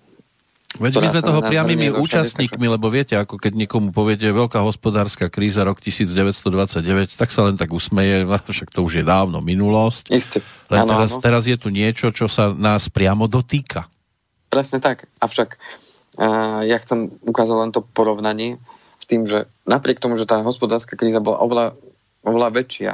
Veď 0.77 1.01
my 1.01 1.09
sme 1.09 1.25
toho 1.25 1.41
priamými 1.41 1.97
účastníkmi, 1.97 2.69
lebo 2.69 2.93
viete, 2.93 3.17
ako 3.17 3.41
keď 3.41 3.57
niekomu 3.57 3.89
poviete 3.89 4.29
veľká 4.29 4.61
hospodárska 4.61 5.25
kríza 5.25 5.65
rok 5.65 5.81
1929, 5.81 7.17
tak 7.17 7.33
sa 7.33 7.49
len 7.49 7.57
tak 7.57 7.73
usmeje, 7.73 8.21
však 8.29 8.69
to 8.69 8.85
už 8.85 9.01
je 9.01 9.03
dávno 9.03 9.41
minulosť. 9.41 10.13
Isté. 10.13 10.45
Len 10.69 10.85
ano, 10.85 10.93
teraz, 10.93 11.09
ano. 11.17 11.21
teraz 11.25 11.43
je 11.49 11.57
tu 11.57 11.73
niečo, 11.73 12.13
čo 12.13 12.29
sa 12.29 12.53
nás 12.53 12.85
priamo 12.85 13.25
dotýka. 13.25 13.89
Presne 14.53 14.77
tak. 14.77 15.09
Avšak 15.17 15.57
uh, 15.57 15.88
ja 16.67 16.77
chcem 16.83 17.15
ukázať 17.23 17.55
len 17.55 17.71
to 17.71 17.81
porovnanie 17.81 18.59
s 18.99 19.05
tým, 19.07 19.23
že 19.23 19.47
napriek 19.63 20.03
tomu, 20.03 20.19
že 20.19 20.27
tá 20.27 20.43
hospodárska 20.43 20.99
kríza 20.99 21.23
bola 21.23 21.39
oveľa, 21.39 21.67
oveľa 22.27 22.49
väčšia, 22.51 22.91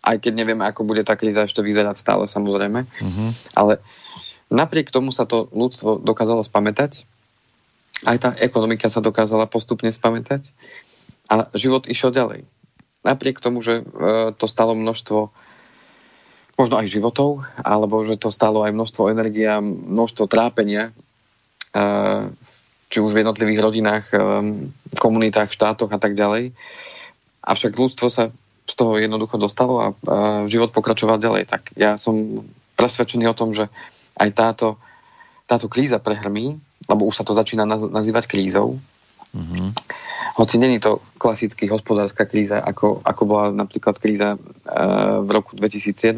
aj 0.00 0.16
keď 0.20 0.32
nevieme, 0.32 0.64
ako 0.68 0.84
bude 0.84 1.00
tá 1.04 1.16
kríza 1.16 1.48
ešte 1.48 1.64
vyzerať 1.64 1.96
stále 1.96 2.24
samozrejme, 2.28 2.84
uh-huh. 2.84 3.30
ale 3.56 3.80
Napriek 4.50 4.90
tomu 4.90 5.14
sa 5.14 5.30
to 5.30 5.46
ľudstvo 5.54 6.02
dokázalo 6.02 6.42
spamätať, 6.42 7.06
aj 8.02 8.16
tá 8.18 8.30
ekonomika 8.34 8.90
sa 8.90 8.98
dokázala 8.98 9.46
postupne 9.46 9.94
spamätať 9.94 10.50
a 11.30 11.46
život 11.54 11.86
išiel 11.86 12.10
ďalej. 12.10 12.42
Napriek 13.06 13.38
tomu, 13.38 13.62
že 13.62 13.80
e, 13.80 13.82
to 14.34 14.46
stalo 14.50 14.74
množstvo 14.74 15.30
možno 16.58 16.74
aj 16.82 16.90
životov, 16.90 17.46
alebo 17.62 18.02
že 18.02 18.18
to 18.18 18.34
stalo 18.34 18.66
aj 18.66 18.74
množstvo 18.74 19.08
energie 19.14 19.46
a 19.46 19.62
množstvo 19.62 20.26
trápenia, 20.26 20.90
či 22.90 22.98
už 22.98 23.14
v 23.14 23.22
jednotlivých 23.22 23.60
rodinách, 23.62 24.04
e, 24.10 24.18
v 24.90 24.98
komunitách, 24.98 25.54
štátoch 25.54 25.88
a 25.94 25.98
tak 26.02 26.18
ďalej. 26.18 26.50
Avšak 27.40 27.72
ľudstvo 27.78 28.10
sa 28.10 28.34
z 28.66 28.74
toho 28.74 28.98
jednoducho 28.98 29.34
dostalo 29.40 29.74
a 29.82 29.86
život 30.46 30.70
pokračoval 30.70 31.18
ďalej. 31.18 31.50
Tak 31.50 31.74
ja 31.74 31.98
som 31.98 32.46
presvedčený 32.78 33.26
o 33.26 33.34
tom, 33.34 33.50
že 33.50 33.66
aj 34.14 34.30
táto, 34.30 34.78
táto 35.50 35.66
kríza 35.66 35.98
prehrmí, 35.98 36.54
lebo 36.86 37.02
už 37.08 37.18
sa 37.18 37.24
to 37.26 37.34
začína 37.34 37.66
nazývať 37.66 38.30
krízou. 38.30 38.78
Mm-hmm. 39.34 39.68
Hoci 40.38 40.58
není 40.58 40.78
to 40.78 41.02
klasický 41.18 41.66
hospodárska 41.66 42.24
kríza, 42.30 42.62
ako, 42.62 43.02
ako 43.02 43.22
bola 43.26 43.46
napríklad 43.50 43.98
kríza 43.98 44.34
e, 44.34 44.38
v 45.26 45.28
roku 45.30 45.58
2007 45.58 46.14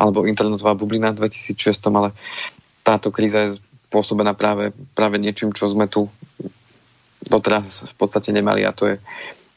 alebo 0.00 0.24
internetová 0.24 0.72
bublina 0.72 1.12
v 1.12 1.28
2006, 1.28 1.92
ale 1.92 2.16
táto 2.80 3.12
kríza 3.12 3.48
je 3.48 3.50
spôsobená 3.96 4.36
práve, 4.36 4.76
práve 4.92 5.16
niečím, 5.16 5.56
čo 5.56 5.72
sme 5.72 5.88
tu 5.88 6.12
doteraz 7.24 7.88
v 7.88 7.94
podstate 7.96 8.28
nemali 8.28 8.60
a 8.60 8.76
to 8.76 8.92
je 8.92 9.00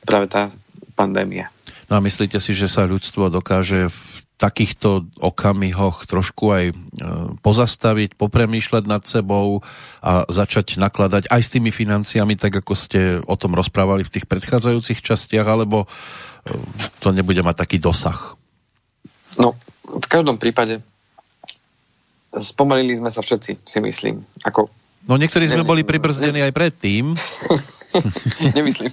práve 0.07 0.31
tá 0.31 0.47
pandémia. 0.95 1.51
No 1.91 1.99
a 1.99 1.99
myslíte 1.99 2.39
si, 2.39 2.55
že 2.55 2.71
sa 2.71 2.87
ľudstvo 2.87 3.27
dokáže 3.27 3.91
v 3.91 4.01
takýchto 4.39 5.11
okamihoch 5.19 6.07
trošku 6.07 6.55
aj 6.55 6.65
e, 6.71 6.73
pozastaviť, 7.43 8.15
popremýšľať 8.15 8.83
nad 8.87 9.03
sebou 9.03 9.59
a 9.99 10.23
začať 10.31 10.79
nakladať 10.79 11.27
aj 11.27 11.41
s 11.43 11.51
tými 11.51 11.75
financiami, 11.75 12.39
tak 12.39 12.63
ako 12.63 12.71
ste 12.79 13.19
o 13.19 13.35
tom 13.35 13.51
rozprávali 13.59 14.07
v 14.07 14.13
tých 14.15 14.25
predchádzajúcich 14.31 15.03
častiach, 15.03 15.43
alebo 15.43 15.83
e, 15.83 15.87
to 17.03 17.11
nebude 17.11 17.43
mať 17.43 17.67
taký 17.67 17.83
dosah? 17.83 18.39
No, 19.35 19.59
v 19.83 20.07
každom 20.07 20.39
prípade 20.39 20.79
spomalili 22.41 22.97
sme 22.97 23.11
sa 23.11 23.21
všetci, 23.21 23.63
si 23.63 23.79
myslím. 23.83 24.23
Ako 24.47 24.71
No 25.07 25.15
niektorí 25.15 25.47
sme 25.47 25.63
boli 25.63 25.87
pribrzdení 25.87 26.43
aj 26.43 26.51
predtým. 26.51 27.15
nemyslím, 28.57 28.91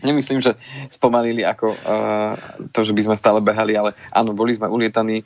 nemyslím, 0.00 0.40
že 0.40 0.56
spomalili 0.88 1.44
ako 1.44 1.68
uh, 1.68 2.34
to, 2.72 2.82
že 2.82 2.96
by 2.96 3.06
sme 3.06 3.14
stále 3.14 3.38
behali, 3.44 3.76
ale 3.76 3.92
áno, 4.10 4.32
boli 4.32 4.56
sme 4.56 4.66
ulietaní. 4.66 5.22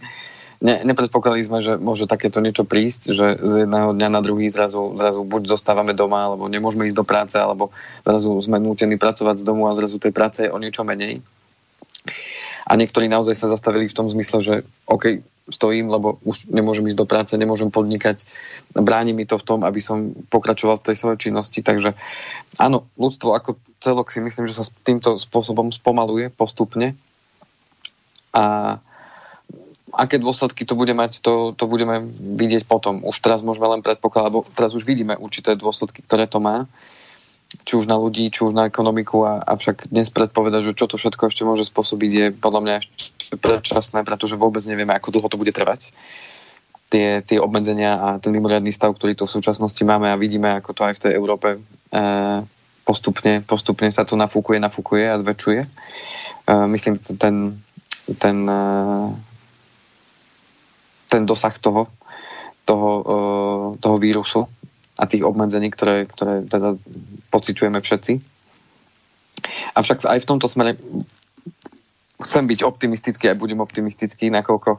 Ne, 0.63 0.85
nepredpokladali 0.87 1.43
sme, 1.43 1.59
že 1.59 1.75
môže 1.75 2.07
takéto 2.07 2.39
niečo 2.39 2.63
prísť, 2.63 3.11
že 3.11 3.27
z 3.35 3.67
jedného 3.67 3.97
dňa 3.97 4.09
na 4.13 4.21
druhý 4.23 4.47
zrazu, 4.47 4.95
zrazu 4.95 5.27
buď 5.27 5.51
zostávame 5.51 5.91
doma, 5.91 6.31
alebo 6.31 6.47
nemôžeme 6.47 6.87
ísť 6.87 6.99
do 6.99 7.07
práce, 7.07 7.35
alebo 7.35 7.75
zrazu 8.07 8.31
sme 8.45 8.63
nútení 8.63 8.95
pracovať 8.95 9.43
z 9.43 9.47
domu 9.49 9.67
a 9.67 9.75
zrazu 9.75 9.99
tej 9.99 10.15
práce 10.15 10.47
je 10.47 10.55
o 10.55 10.63
niečo 10.63 10.87
menej. 10.87 11.19
A 12.67 12.73
niektorí 12.79 13.11
naozaj 13.11 13.35
sa 13.35 13.51
zastavili 13.51 13.91
v 13.91 13.97
tom 13.97 14.07
zmysle, 14.07 14.39
že 14.43 14.55
OK, 14.87 15.23
stojím, 15.51 15.91
lebo 15.91 16.23
už 16.23 16.47
nemôžem 16.47 16.87
ísť 16.87 16.99
do 16.99 17.07
práce, 17.09 17.33
nemôžem 17.35 17.69
podnikať, 17.75 18.23
bráni 18.71 19.11
mi 19.11 19.27
to 19.27 19.35
v 19.37 19.47
tom, 19.47 19.61
aby 19.67 19.83
som 19.83 20.15
pokračoval 20.31 20.79
v 20.79 20.87
tej 20.93 20.97
svojej 21.03 21.19
činnosti, 21.29 21.61
takže 21.67 21.99
áno, 22.63 22.87
ľudstvo 22.95 23.35
ako 23.35 23.59
celok 23.83 24.15
si 24.15 24.23
myslím, 24.23 24.47
že 24.47 24.63
sa 24.63 24.65
týmto 24.87 25.19
spôsobom 25.19 25.75
spomaluje 25.75 26.31
postupne. 26.31 26.95
A 28.33 28.79
aké 29.93 30.17
dôsledky 30.17 30.65
to 30.65 30.79
bude 30.79 30.95
mať, 30.95 31.21
to, 31.21 31.53
to 31.53 31.69
budeme 31.69 32.09
vidieť 32.39 32.65
potom. 32.65 33.05
Už 33.05 33.19
teraz 33.21 33.45
môžeme 33.45 33.69
len 33.69 33.85
predpokladať, 33.85 34.27
lebo 34.31 34.47
teraz 34.57 34.73
už 34.73 34.89
vidíme 34.89 35.19
určité 35.19 35.53
dôsledky, 35.53 36.01
ktoré 36.01 36.25
to 36.25 36.41
má 36.41 36.65
či 37.63 37.73
už 37.77 37.85
na 37.85 38.01
ľudí, 38.01 38.33
či 38.33 38.45
už 38.49 38.57
na 38.57 38.69
ekonomiku 38.69 39.29
a 39.29 39.45
avšak 39.45 39.93
dnes 39.93 40.09
predpovedať, 40.09 40.73
že 40.73 40.77
čo 40.79 40.89
to 40.89 40.97
všetko 40.97 41.29
ešte 41.29 41.43
môže 41.45 41.69
spôsobiť 41.69 42.11
je 42.11 42.27
podľa 42.33 42.61
mňa 42.65 42.75
ešte 42.81 43.35
predčasné, 43.37 44.01
pretože 44.05 44.41
vôbec 44.41 44.65
nevieme, 44.65 44.97
ako 44.97 45.13
dlho 45.13 45.29
to 45.29 45.41
bude 45.41 45.53
trvať. 45.53 45.93
Tie, 46.93 47.25
tie 47.25 47.39
obmedzenia 47.41 47.97
a 47.97 48.09
ten 48.21 48.33
mimoriadný 48.33 48.69
stav, 48.69 48.93
ktorý 48.93 49.17
tu 49.17 49.25
v 49.25 49.35
súčasnosti 49.37 49.81
máme 49.81 50.13
a 50.13 50.21
vidíme, 50.21 50.53
ako 50.53 50.77
to 50.77 50.83
aj 50.85 50.95
v 51.01 51.03
tej 51.09 51.13
Európe 51.17 51.49
e, 51.57 51.59
postupne, 52.85 53.41
postupne 53.41 53.89
sa 53.89 54.05
to 54.05 54.13
nafúkuje, 54.17 54.61
nafúkuje 54.61 55.05
a 55.09 55.17
zväčšuje. 55.17 55.61
E, 55.65 55.69
myslím, 56.69 57.01
ten, 57.17 57.57
ten, 58.21 58.37
e, 58.45 58.63
ten 61.09 61.23
dosah 61.25 61.57
toho, 61.57 61.89
toho, 62.69 62.91
e, 63.01 63.17
toho 63.81 63.97
vírusu 63.97 64.45
a 65.01 65.09
tých 65.09 65.25
obmedzení, 65.25 65.73
ktoré, 65.73 66.05
ktoré 66.05 66.45
teda 66.45 66.77
pociťujeme 67.33 67.81
všetci. 67.81 68.13
Avšak 69.73 70.05
aj 70.05 70.19
v 70.21 70.29
tomto 70.29 70.47
smere 70.47 70.77
chcem 72.23 72.45
byť 72.47 72.61
optimistický 72.63 73.33
a 73.33 73.39
budem 73.39 73.59
optimistický, 73.59 74.31
nakoľko, 74.31 74.79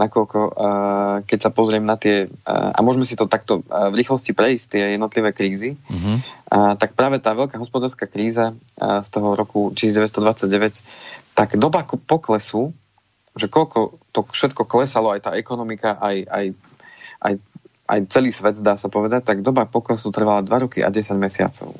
nakoľko 0.00 0.38
uh, 0.40 1.16
keď 1.28 1.38
sa 1.38 1.50
pozriem 1.52 1.84
na 1.84 2.00
tie, 2.00 2.30
uh, 2.30 2.72
a 2.72 2.80
môžeme 2.80 3.04
si 3.04 3.18
to 3.18 3.28
takto 3.28 3.60
uh, 3.68 3.92
v 3.92 4.00
rýchlosti 4.00 4.32
prejsť, 4.32 4.66
tie 4.72 4.82
jednotlivé 4.96 5.36
krízy, 5.36 5.76
mm-hmm. 5.76 6.16
a, 6.48 6.74
tak 6.80 6.96
práve 6.96 7.20
tá 7.20 7.36
veľká 7.36 7.60
hospodárska 7.60 8.08
kríza 8.08 8.56
a, 8.80 9.04
z 9.04 9.08
toho 9.12 9.36
roku 9.36 9.68
1929, 9.76 10.80
tak 11.36 11.60
doba 11.60 11.84
poklesu, 11.84 12.72
že 13.36 13.48
koľko 13.48 14.00
to 14.12 14.28
všetko 14.28 14.68
klesalo, 14.68 15.12
aj 15.12 15.28
tá 15.28 15.30
ekonomika, 15.36 15.96
aj, 15.96 16.16
aj, 16.28 16.46
aj, 17.20 17.34
aj 17.92 18.00
celý 18.08 18.32
svet, 18.32 18.56
dá 18.64 18.80
sa 18.80 18.88
povedať, 18.88 19.28
tak 19.28 19.44
doba 19.44 19.68
poklesu 19.68 20.08
trvala 20.08 20.40
2 20.40 20.64
roky 20.64 20.80
a 20.80 20.88
10 20.88 21.20
mesiacov. 21.20 21.76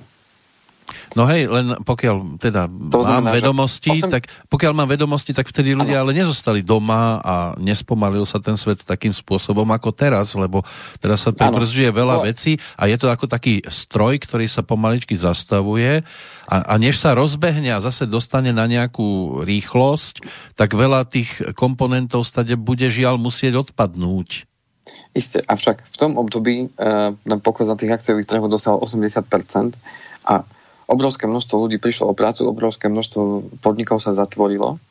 No 1.12 1.28
hej, 1.28 1.44
len 1.44 1.76
pokiaľ 1.84 2.40
teda 2.40 2.68
to 2.68 3.04
mám 3.04 3.20
znamená, 3.20 3.36
vedomosti, 3.36 3.92
8... 3.92 4.08
tak 4.08 4.22
pokiaľ 4.48 4.72
mám 4.72 4.88
vedomosti, 4.88 5.36
tak 5.36 5.48
vtedy 5.48 5.76
ľudia 5.76 6.00
ano. 6.00 6.08
ale 6.08 6.18
nezostali 6.24 6.64
doma 6.64 7.20
a 7.20 7.34
nespomalil 7.60 8.24
sa 8.24 8.40
ten 8.40 8.56
svet 8.56 8.80
takým 8.80 9.12
spôsobom 9.12 9.68
ako 9.68 9.92
teraz, 9.92 10.32
lebo 10.32 10.64
teraz 11.00 11.24
sa 11.24 11.30
tu 11.32 11.44
brzduje 11.44 11.88
veľa 11.92 12.16
no. 12.20 12.24
vecí 12.24 12.56
a 12.80 12.88
je 12.88 12.96
to 12.96 13.12
ako 13.12 13.28
taký 13.28 13.60
stroj, 13.68 14.20
ktorý 14.24 14.48
sa 14.48 14.64
pomaličky 14.64 15.12
zastavuje 15.12 16.00
a, 16.48 16.56
a 16.64 16.74
než 16.80 16.96
sa 16.96 17.12
rozbehne 17.12 17.76
a 17.76 17.84
zase 17.84 18.08
dostane 18.08 18.56
na 18.56 18.64
nejakú 18.64 19.40
rýchlosť, 19.44 20.24
tak 20.56 20.72
veľa 20.72 21.04
tých 21.08 21.52
komponentov 21.52 22.24
stade 22.24 22.56
bude 22.56 22.88
žiaľ 22.88 23.20
musieť 23.20 23.68
odpadnúť. 23.68 24.51
Isté, 25.12 25.44
avšak 25.44 25.84
v 25.88 25.96
tom 25.96 26.18
období 26.18 26.66
uh, 26.66 27.14
na 27.22 27.36
pokles 27.38 27.70
na 27.70 27.78
tých 27.78 27.94
akciových 27.94 28.26
trhoch 28.26 28.50
dosahol 28.50 28.82
80% 28.82 29.76
a 30.26 30.42
obrovské 30.90 31.24
množstvo 31.30 31.54
ľudí 31.68 31.78
prišlo 31.78 32.10
o 32.10 32.14
prácu, 32.16 32.48
obrovské 32.48 32.90
množstvo 32.90 33.54
podnikov 33.62 34.02
sa 34.02 34.16
zatvorilo 34.16 34.82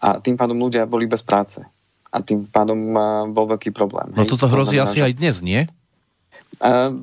a 0.00 0.20
tým 0.20 0.36
pádom 0.36 0.60
ľudia 0.60 0.84
boli 0.84 1.08
bez 1.08 1.24
práce. 1.24 1.64
A 2.12 2.22
tým 2.22 2.48
pádom 2.48 2.78
bol 3.32 3.46
veľký 3.50 3.74
problém. 3.74 4.12
No 4.14 4.24
hej? 4.24 4.30
toto 4.30 4.48
hrozí 4.48 4.78
to 4.78 4.84
znamená, 4.84 4.88
asi 4.88 4.98
že... 5.00 5.04
aj 5.04 5.12
dnes, 5.16 5.36
nie? 5.42 5.60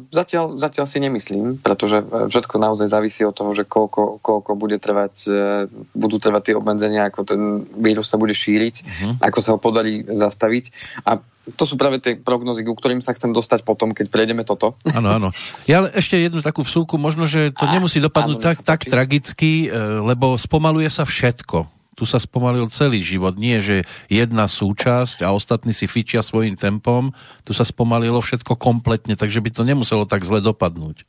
Zatiaľ, 0.10 0.58
zatiaľ 0.58 0.86
si 0.90 0.98
nemyslím, 0.98 1.62
pretože 1.62 2.02
e, 2.02 2.26
všetko 2.26 2.58
naozaj 2.58 2.90
závisí 2.90 3.22
od 3.22 3.38
toho, 3.38 3.54
že 3.54 3.70
koľko, 3.70 4.18
koľko 4.18 4.58
bude 4.58 4.82
trvať, 4.82 5.14
uh, 5.30 5.70
budú 5.94 6.18
trvať 6.18 6.42
tie 6.50 6.58
obmedzenia, 6.58 7.06
ako 7.06 7.22
ten 7.22 7.42
vírus 7.78 8.10
sa 8.10 8.18
bude 8.18 8.34
šíriť, 8.34 8.76
uh-huh. 8.82 9.14
ako 9.22 9.40
sa 9.46 9.54
ho 9.54 9.60
podarí 9.62 10.10
zastaviť. 10.10 10.74
A 11.06 11.22
to 11.54 11.70
sú 11.70 11.78
práve 11.78 12.02
tie 12.02 12.18
prognozy, 12.18 12.66
ku 12.66 12.74
ktorým 12.74 13.06
sa 13.06 13.14
chcem 13.14 13.30
dostať 13.30 13.62
potom, 13.62 13.94
keď 13.94 14.10
prejdeme 14.10 14.42
toto. 14.42 14.74
Áno, 14.90 15.22
áno. 15.22 15.30
Ja 15.70 15.86
ešte 15.86 16.18
jednu 16.18 16.42
takú 16.42 16.66
vsúku, 16.66 16.98
možno, 16.98 17.30
že 17.30 17.54
to 17.54 17.70
nemusí 17.70 18.02
dopadnúť 18.02 18.40
áno, 18.42 18.46
tak, 18.50 18.58
tak 18.66 18.80
tragicky, 18.90 19.70
lebo 20.02 20.34
spomaluje 20.34 20.90
sa 20.90 21.06
všetko 21.06 21.83
tu 21.94 22.04
sa 22.10 22.18
spomalil 22.18 22.66
celý 22.70 23.06
život. 23.06 23.38
Nie, 23.38 23.62
že 23.62 23.86
jedna 24.10 24.50
súčasť 24.50 25.22
a 25.22 25.34
ostatní 25.34 25.74
si 25.74 25.86
fičia 25.86 26.26
svojim 26.26 26.58
tempom. 26.58 27.14
Tu 27.46 27.54
sa 27.54 27.66
spomalilo 27.66 28.22
všetko 28.22 28.58
kompletne, 28.58 29.14
takže 29.14 29.42
by 29.42 29.50
to 29.54 29.64
nemuselo 29.66 30.10
tak 30.10 30.26
zle 30.26 30.42
dopadnúť. 30.42 31.06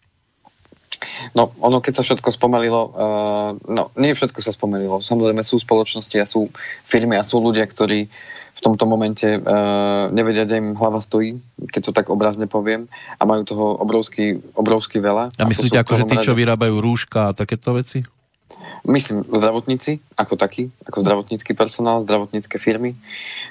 No, 1.36 1.52
ono, 1.60 1.82
keď 1.84 2.00
sa 2.00 2.02
všetko 2.06 2.28
spomalilo, 2.32 2.80
uh, 2.94 3.50
no, 3.68 3.90
nie 3.98 4.14
všetko 4.14 4.40
sa 4.40 4.54
spomalilo. 4.54 5.02
Samozrejme 5.04 5.42
sú 5.44 5.60
spoločnosti 5.60 6.16
a 6.20 6.26
sú 6.28 6.48
firmy 6.86 7.18
a 7.18 7.26
sú 7.26 7.42
ľudia, 7.42 7.66
ktorí 7.66 8.08
v 8.54 8.60
tomto 8.62 8.86
momente 8.86 9.26
uh, 9.26 10.06
nevedia, 10.14 10.46
kde 10.46 10.62
im 10.62 10.68
hlava 10.78 11.02
stojí, 11.02 11.42
keď 11.74 11.90
to 11.90 11.92
tak 11.92 12.06
obrazne 12.06 12.46
poviem, 12.46 12.86
a 13.18 13.22
majú 13.26 13.42
toho 13.42 13.66
obrovský, 13.82 14.38
obrovský 14.54 15.02
veľa. 15.02 15.34
A 15.34 15.44
myslíte, 15.44 15.82
ako 15.82 15.98
že 15.98 16.04
tí, 16.06 16.16
čo 16.22 16.38
vyrábajú 16.38 16.78
rúška 16.78 17.34
a 17.34 17.34
takéto 17.34 17.74
veci? 17.74 18.06
Myslím 18.84 19.24
zdravotníci 19.24 20.04
ako 20.12 20.36
taký, 20.36 20.68
ako 20.84 21.00
zdravotnícky 21.00 21.56
personál, 21.56 22.04
zdravotnícke 22.04 22.60
firmy 22.60 22.92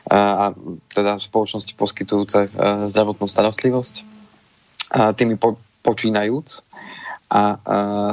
a, 0.05 0.53
teda 0.93 1.17
spoločnosti 1.17 1.73
poskytujúce 1.73 2.39
e, 2.45 2.49
zdravotnú 2.93 3.25
starostlivosť. 3.25 4.05
A 4.93 5.17
tými 5.17 5.41
po, 5.41 5.57
počínajúc 5.81 6.61
a, 7.33 7.33
a 7.33 7.41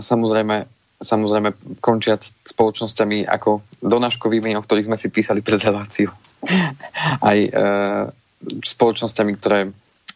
samozrejme, 0.00 0.64
samozrejme 0.96 1.80
končiať 1.84 2.32
spoločnosťami 2.48 3.28
ako 3.28 3.60
donáškovými, 3.84 4.56
o 4.56 4.64
ktorých 4.64 4.88
sme 4.88 4.96
si 4.96 5.12
písali 5.12 5.44
pred 5.44 5.60
reláciu. 5.60 6.08
Aj 7.20 7.36
e, 7.36 7.50
spoločnosťami, 8.64 9.32
ktoré 9.36 9.68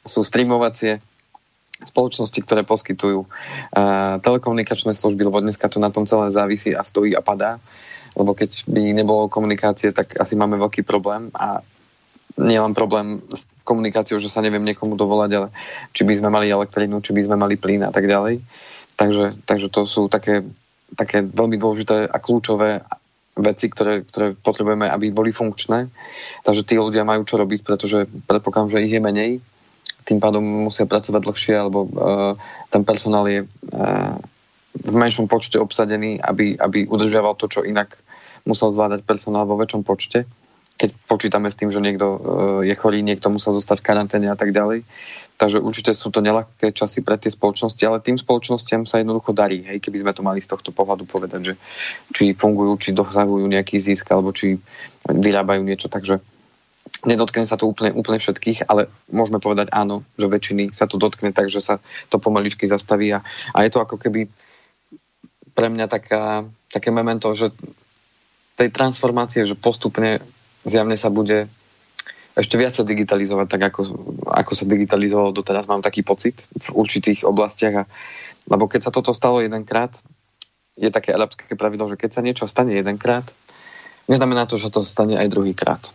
sú 0.09 0.25
streamovacie, 0.25 1.05
spoločnosti, 1.85 2.41
ktoré 2.43 2.65
poskytujú 2.65 3.25
uh, 3.25 4.17
telekomunikačné 4.21 4.97
služby, 4.97 5.29
lebo 5.29 5.45
dneska 5.45 5.69
to 5.69 5.79
na 5.79 5.93
tom 5.93 6.09
celé 6.09 6.33
závisí 6.33 6.73
a 6.73 6.83
stojí 6.83 7.13
a 7.15 7.21
padá. 7.21 7.61
Lebo 8.15 8.33
keď 8.33 8.65
by 8.71 8.95
nebolo 8.95 9.27
komunikácie, 9.27 9.91
tak 9.91 10.15
asi 10.17 10.39
máme 10.39 10.55
veľký 10.57 10.87
problém 10.87 11.35
a 11.35 11.61
nie 12.39 12.59
len 12.59 12.75
problém 12.75 13.23
s 13.31 13.47
komunikáciou, 13.63 14.19
že 14.19 14.31
sa 14.31 14.43
neviem 14.43 14.63
niekomu 14.63 14.99
dovolať, 14.99 15.31
ale 15.39 15.49
či 15.95 16.03
by 16.03 16.15
sme 16.19 16.31
mali 16.31 16.51
elektrínu, 16.51 16.99
či 17.03 17.15
by 17.15 17.23
sme 17.31 17.37
mali 17.39 17.55
plyn 17.55 17.87
a 17.87 17.95
tak 17.95 18.11
ďalej. 18.11 18.43
Takže, 18.95 19.43
takže 19.47 19.69
to 19.71 19.87
sú 19.87 20.07
také, 20.07 20.43
také 20.95 21.23
veľmi 21.23 21.59
dôležité 21.59 22.07
a 22.07 22.17
kľúčové 22.19 22.83
veci, 23.35 23.67
ktoré, 23.67 24.07
ktoré 24.07 24.39
potrebujeme, 24.39 24.87
aby 24.87 25.11
boli 25.11 25.35
funkčné. 25.35 25.91
Takže 26.47 26.63
tí 26.63 26.79
ľudia 26.79 27.03
majú 27.03 27.27
čo 27.27 27.35
robiť, 27.39 27.67
pretože 27.67 28.07
predpokladám, 28.31 28.79
že 28.79 28.85
ich 28.87 28.95
je 28.95 29.03
menej 29.03 29.31
tým 30.05 30.21
pádom 30.21 30.45
musia 30.45 30.85
pracovať 30.85 31.21
dlhšie, 31.25 31.55
alebo 31.57 31.89
uh, 31.89 32.37
ten 32.69 32.85
personál 32.85 33.25
je 33.29 33.41
uh, 33.45 34.17
v 34.75 34.95
menšom 34.95 35.27
počte 35.27 35.57
obsadený, 35.57 36.21
aby, 36.21 36.61
aby 36.61 36.85
udržiaval 36.85 37.35
to, 37.41 37.49
čo 37.49 37.65
inak 37.65 37.97
musel 38.45 38.69
zvládať 38.69 39.07
personál 39.09 39.49
vo 39.49 39.57
väčšom 39.57 39.81
počte. 39.81 40.29
Keď 40.75 40.91
počítame 41.07 41.47
s 41.49 41.57
tým, 41.57 41.71
že 41.71 41.81
niekto 41.81 42.07
uh, 42.07 42.19
je 42.67 42.75
chorý, 42.77 43.01
niekto 43.01 43.33
musel 43.33 43.57
zostať 43.57 43.81
v 43.81 43.87
karanténe 43.89 44.29
a 44.29 44.37
tak 44.37 44.53
ďalej. 44.53 44.85
Takže 45.35 45.59
určite 45.59 45.97
sú 45.99 46.15
to 46.15 46.23
nelahké 46.23 46.71
časy 46.71 47.03
pre 47.03 47.19
tie 47.19 47.27
spoločnosti, 47.27 47.83
ale 47.83 47.99
tým 48.05 48.15
spoločnostiam 48.15 48.87
sa 48.87 49.03
jednoducho 49.03 49.35
darí, 49.35 49.67
hej, 49.67 49.83
keby 49.83 50.07
sme 50.07 50.13
to 50.15 50.23
mali 50.23 50.39
z 50.39 50.47
tohto 50.47 50.71
pohľadu 50.71 51.11
povedať, 51.11 51.41
že 51.43 51.55
či 52.15 52.39
fungujú, 52.39 52.79
či 52.79 52.95
dosahujú 52.95 53.43
nejaký 53.43 53.75
zisk, 53.83 54.07
alebo 54.15 54.31
či 54.31 54.63
vyrábajú 55.07 55.67
niečo. 55.67 55.91
Takže 55.91 56.23
nedotkne 57.05 57.45
sa 57.45 57.57
to 57.61 57.69
úplne, 57.69 57.93
úplne 57.93 58.21
všetkých, 58.21 58.69
ale 58.69 58.89
môžeme 59.13 59.41
povedať 59.41 59.73
áno, 59.73 60.05
že 60.17 60.29
väčšiny 60.29 60.73
sa 60.73 60.89
to 60.89 60.97
dotkne, 60.97 61.33
takže 61.33 61.61
sa 61.61 61.75
to 62.09 62.17
pomaličky 62.17 62.65
zastaví 62.65 63.13
a, 63.13 63.21
a 63.53 63.59
je 63.65 63.71
to 63.73 63.81
ako 63.85 63.97
keby 64.01 64.29
pre 65.55 65.71
mňa 65.71 65.87
taká, 65.87 66.49
také 66.73 66.91
memento, 66.91 67.31
že 67.33 67.55
tej 68.59 68.71
transformácie, 68.71 69.47
že 69.47 69.59
postupne 69.59 70.23
zjavne 70.67 70.99
sa 70.99 71.11
bude 71.11 71.47
ešte 72.35 72.59
viac 72.59 72.75
sa 72.75 72.83
digitalizovať, 72.83 73.47
tak 73.47 73.63
ako, 73.71 73.81
ako 74.27 74.53
sa 74.59 74.67
digitalizovalo 74.67 75.31
doteraz, 75.31 75.71
mám 75.71 75.87
taký 75.87 76.03
pocit 76.03 76.43
v 76.51 76.69
určitých 76.75 77.23
oblastiach. 77.23 77.75
A, 77.79 77.89
lebo 78.51 78.67
keď 78.67 78.91
sa 78.91 78.95
toto 78.95 79.15
stalo 79.15 79.39
jedenkrát, 79.39 79.95
je 80.75 80.91
také 80.91 81.15
arabské 81.15 81.55
pravidlo, 81.55 81.87
že 81.87 81.95
keď 81.95 82.11
sa 82.11 82.27
niečo 82.27 82.51
stane 82.51 82.75
jedenkrát, 82.75 83.23
neznamená 84.11 84.51
to, 84.51 84.59
že 84.59 84.75
to 84.75 84.83
stane 84.83 85.15
aj 85.15 85.31
druhýkrát. 85.31 85.95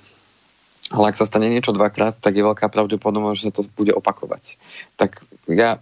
Ale 0.90 1.14
ak 1.14 1.20
sa 1.22 1.30
stane 1.30 1.50
niečo 1.50 1.70
dvakrát, 1.70 2.18
tak 2.18 2.34
je 2.34 2.46
veľká 2.46 2.66
pravdepodobnosť, 2.70 3.38
že 3.38 3.46
sa 3.50 3.56
to 3.62 3.62
bude 3.78 3.94
opakovať. 3.94 4.58
Tak 4.98 5.22
ja 5.46 5.78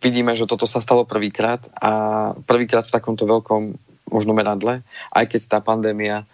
vidíme, 0.00 0.32
že 0.32 0.48
toto 0.48 0.64
sa 0.64 0.80
stalo 0.80 1.04
prvýkrát 1.04 1.68
a 1.76 1.90
prvýkrát 2.48 2.88
v 2.88 2.94
takomto 2.96 3.28
veľkom 3.28 3.76
možno 4.08 4.32
meradle, 4.32 4.86
aj 5.12 5.24
keď 5.36 5.40
tá 5.50 5.58
pandémia 5.60 6.24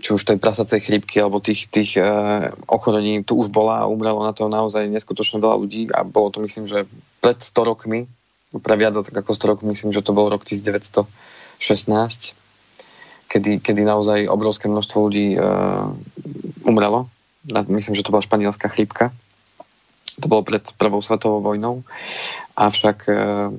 či 0.00 0.16
už 0.16 0.24
tej 0.24 0.40
prasacej 0.40 0.80
chrípky 0.80 1.20
alebo 1.20 1.44
tých, 1.44 1.68
tých 1.68 2.00
e, 2.00 2.04
ochorení 2.64 3.20
tu 3.20 3.36
už 3.36 3.52
bola 3.52 3.84
a 3.84 3.90
umrelo 3.90 4.24
na 4.24 4.32
to 4.32 4.48
naozaj 4.48 4.88
neskutočne 4.88 5.44
veľa 5.44 5.60
ľudí 5.60 5.92
a 5.92 6.08
bolo 6.08 6.32
to 6.32 6.40
myslím, 6.40 6.64
že 6.64 6.88
pred 7.20 7.36
100 7.36 7.52
rokmi, 7.68 8.08
pre 8.64 8.74
viac 8.80 8.96
ako 8.96 9.36
100 9.36 9.50
rokov, 9.52 9.64
myslím, 9.68 9.92
že 9.92 10.00
to 10.00 10.16
bol 10.16 10.32
rok 10.32 10.48
1916 10.48 11.04
kedy, 13.30 13.62
kedy 13.62 13.86
naozaj 13.86 14.26
obrovské 14.26 14.66
množstvo 14.66 14.98
ľudí 15.06 15.38
uh, 15.38 15.94
umrelo. 16.66 17.06
Myslím, 17.70 17.94
že 17.94 18.02
to 18.02 18.10
bola 18.10 18.26
španielská 18.26 18.66
chrípka. 18.66 19.14
To 20.18 20.26
bolo 20.26 20.42
pred 20.42 20.66
prvou 20.74 20.98
svetovou 20.98 21.38
vojnou. 21.38 21.86
Avšak 22.58 22.98
uh, 23.06 23.54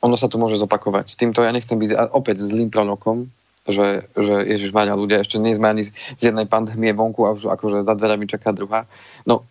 ono 0.00 0.16
sa 0.16 0.32
to 0.32 0.40
môže 0.40 0.56
zopakovať. 0.56 1.12
S 1.12 1.20
týmto 1.20 1.44
ja 1.44 1.52
nechcem 1.52 1.76
byť 1.76 2.10
opäť 2.10 2.42
zlým 2.42 2.72
prorokom, 2.72 3.28
že, 3.68 4.10
že 4.18 4.34
Ježiš 4.42 4.74
Maria 4.74 4.98
ľudia, 4.98 5.22
ešte 5.22 5.38
nie 5.38 5.54
sme 5.54 5.70
ani 5.70 5.86
z 5.86 5.92
jednej 6.18 6.48
pandémie 6.48 6.90
vonku 6.90 7.22
a 7.28 7.36
už 7.36 7.52
akože 7.52 7.86
za 7.86 7.94
dverami 7.94 8.26
čaká 8.26 8.50
druhá. 8.50 8.90
No, 9.22 9.46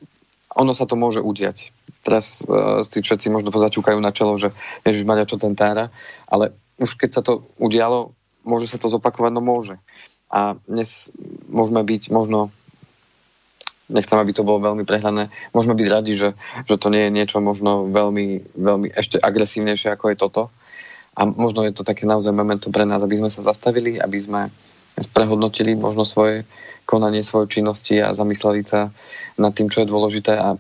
ono 0.52 0.76
sa 0.76 0.84
to 0.84 1.00
môže 1.00 1.24
udiať. 1.24 1.72
Teraz 2.04 2.44
uh, 2.44 2.84
si 2.84 3.00
všetci 3.00 3.32
možno 3.32 3.54
pozaťukajú 3.54 4.00
na 4.02 4.12
čelo, 4.12 4.36
že 4.36 4.52
Ježiš 4.84 5.08
Maria, 5.08 5.30
čo 5.30 5.40
ten 5.40 5.56
tára, 5.56 5.94
ale 6.28 6.52
už 6.82 6.98
keď 6.98 7.10
sa 7.14 7.22
to 7.24 7.48
udialo, 7.62 8.12
môže 8.44 8.70
sa 8.70 8.78
to 8.78 8.90
zopakovať, 8.90 9.32
no 9.34 9.42
môže. 9.44 9.78
A 10.32 10.56
dnes 10.66 11.12
môžeme 11.52 11.84
byť 11.84 12.14
možno 12.14 12.50
nechcem, 13.92 14.16
aby 14.16 14.32
to 14.32 14.48
bolo 14.48 14.64
veľmi 14.64 14.88
prehrané. 14.88 15.28
Môžeme 15.52 15.76
byť 15.76 15.88
radi, 15.92 16.14
že, 16.16 16.30
že 16.64 16.80
to 16.80 16.88
nie 16.88 17.12
je 17.12 17.12
niečo 17.12 17.44
možno 17.44 17.92
veľmi, 17.92 18.56
veľmi 18.56 18.88
ešte 18.96 19.20
agresívnejšie, 19.20 19.92
ako 19.92 20.16
je 20.16 20.18
toto. 20.18 20.42
A 21.12 21.28
možno 21.28 21.68
je 21.68 21.76
to 21.76 21.84
také 21.84 22.08
naozaj 22.08 22.32
momento 22.32 22.72
pre 22.72 22.88
nás, 22.88 23.04
aby 23.04 23.20
sme 23.20 23.28
sa 23.28 23.44
zastavili, 23.44 24.00
aby 24.00 24.18
sme 24.24 24.42
prehodnotili 25.12 25.76
možno 25.76 26.08
svoje 26.08 26.48
konanie, 26.88 27.24
svoje 27.24 27.52
činnosti 27.52 28.00
a 28.00 28.16
zamysleli 28.16 28.64
sa 28.64 28.96
nad 29.36 29.52
tým, 29.52 29.68
čo 29.68 29.84
je 29.84 29.92
dôležité 29.92 30.40
a 30.40 30.56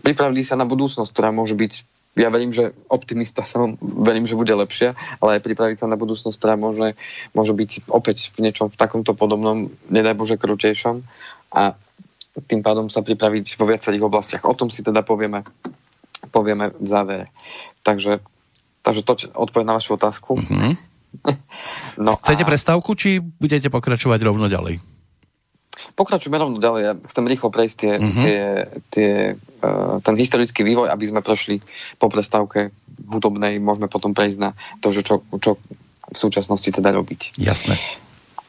pripravili 0.00 0.46
sa 0.46 0.54
na 0.54 0.66
budúcnosť, 0.66 1.10
ktorá 1.10 1.34
môže 1.34 1.58
byť 1.58 1.72
ja 2.18 2.26
verím, 2.26 2.50
že 2.50 2.74
optimista 2.90 3.46
som, 3.46 3.78
verím, 3.80 4.26
že 4.26 4.34
bude 4.34 4.50
lepšia, 4.50 4.98
ale 5.22 5.38
aj 5.38 5.46
pripraviť 5.46 5.76
sa 5.82 5.86
na 5.86 5.94
budúcnosť, 5.94 6.36
ktorá 6.36 6.54
môže, 6.58 6.98
môže 7.30 7.54
byť 7.54 7.86
opäť 7.86 8.34
v 8.34 8.50
niečom 8.50 8.66
v 8.66 8.78
takomto 8.78 9.14
podobnom, 9.14 9.70
nedaj 9.86 10.18
Bože, 10.18 10.34
krutejšom 10.34 11.06
a 11.54 11.78
tým 12.46 12.62
pádom 12.62 12.90
sa 12.90 13.02
pripraviť 13.02 13.58
vo 13.58 13.66
viacerých 13.66 14.06
oblastiach. 14.06 14.42
O 14.46 14.54
tom 14.54 14.70
si 14.70 14.82
teda 14.82 15.02
povieme, 15.06 15.46
povieme 16.30 16.74
v 16.74 16.88
závere. 16.88 17.26
Takže, 17.82 18.22
takže 18.82 19.02
to 19.02 19.12
odpoveď 19.34 19.64
na 19.66 19.76
vašu 19.78 19.94
otázku. 19.98 20.38
Mm-hmm. 20.38 20.72
no 22.06 22.14
Chcete 22.18 22.42
a... 22.46 22.48
prestávku, 22.48 22.94
či 22.94 23.18
budete 23.18 23.70
pokračovať 23.70 24.20
rovno 24.26 24.46
ďalej? 24.46 24.78
Pokračujeme 25.94 26.38
rovno 26.38 26.58
ďalej. 26.58 26.80
Ja 26.82 26.92
chcem 27.08 27.24
rýchlo 27.26 27.48
prejsť 27.52 27.76
tie, 27.76 27.92
mm-hmm. 27.96 28.22
tie, 28.24 28.40
tie, 28.92 29.10
uh, 29.64 29.98
ten 30.00 30.14
historický 30.16 30.64
vývoj, 30.64 30.88
aby 30.92 31.04
sme 31.06 31.20
prešli 31.24 31.60
po 31.96 32.08
prestávke 32.08 32.72
hudobnej. 33.08 33.58
Môžeme 33.58 33.90
potom 33.90 34.12
prejsť 34.16 34.38
na 34.38 34.50
to, 34.80 34.92
že 34.92 35.02
čo, 35.06 35.22
čo 35.40 35.56
v 36.10 36.16
súčasnosti 36.16 36.68
teda 36.68 36.90
robiť. 36.90 37.38
Jasné. 37.38 37.78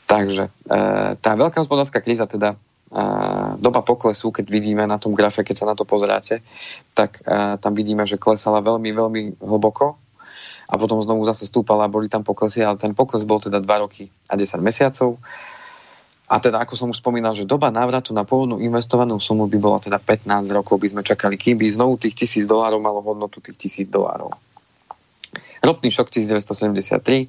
Takže 0.10 0.52
uh, 0.68 1.16
tá 1.20 1.32
veľká 1.38 1.64
hospodárska 1.64 2.04
kríza 2.04 2.28
teda 2.28 2.58
uh, 2.58 3.56
doba 3.62 3.80
poklesu, 3.86 4.34
keď 4.34 4.46
vidíme 4.52 4.84
na 4.84 5.00
tom 5.00 5.16
grafe, 5.16 5.46
keď 5.46 5.56
sa 5.64 5.70
na 5.70 5.76
to 5.78 5.88
pozráte, 5.88 6.44
tak 6.92 7.24
uh, 7.24 7.56
tam 7.62 7.72
vidíme, 7.72 8.04
že 8.04 8.20
klesala 8.20 8.60
veľmi, 8.60 8.92
veľmi 8.92 9.22
hlboko 9.40 10.02
a 10.72 10.80
potom 10.80 11.04
znovu 11.04 11.28
zase 11.28 11.52
stúpala, 11.52 11.92
boli 11.92 12.08
tam 12.08 12.24
poklesy, 12.24 12.64
ale 12.64 12.80
ten 12.80 12.96
pokles 12.96 13.28
bol 13.28 13.44
teda 13.44 13.60
2 13.60 13.84
roky 13.84 14.08
a 14.32 14.40
10 14.40 14.64
mesiacov. 14.64 15.20
A 16.32 16.40
teda, 16.40 16.64
ako 16.64 16.80
som 16.80 16.88
už 16.96 17.04
spomínal, 17.04 17.36
že 17.36 17.44
doba 17.44 17.68
návratu 17.68 18.16
na 18.16 18.24
pôvodnú 18.24 18.64
investovanú 18.64 19.20
sumu 19.20 19.52
by 19.52 19.58
bola 19.60 19.84
teda 19.84 20.00
15 20.00 20.48
rokov, 20.56 20.80
by 20.80 20.88
sme 20.88 21.02
čakali, 21.04 21.36
kým 21.36 21.60
by 21.60 21.68
znovu 21.68 22.00
tých 22.00 22.16
tisíc 22.24 22.48
dolárov 22.48 22.80
malo 22.80 23.04
hodnotu 23.04 23.44
tých 23.44 23.60
tisíc 23.60 23.92
dolárov. 23.92 24.32
Ropný 25.60 25.92
šok 25.92 26.08
1973. 26.08 27.28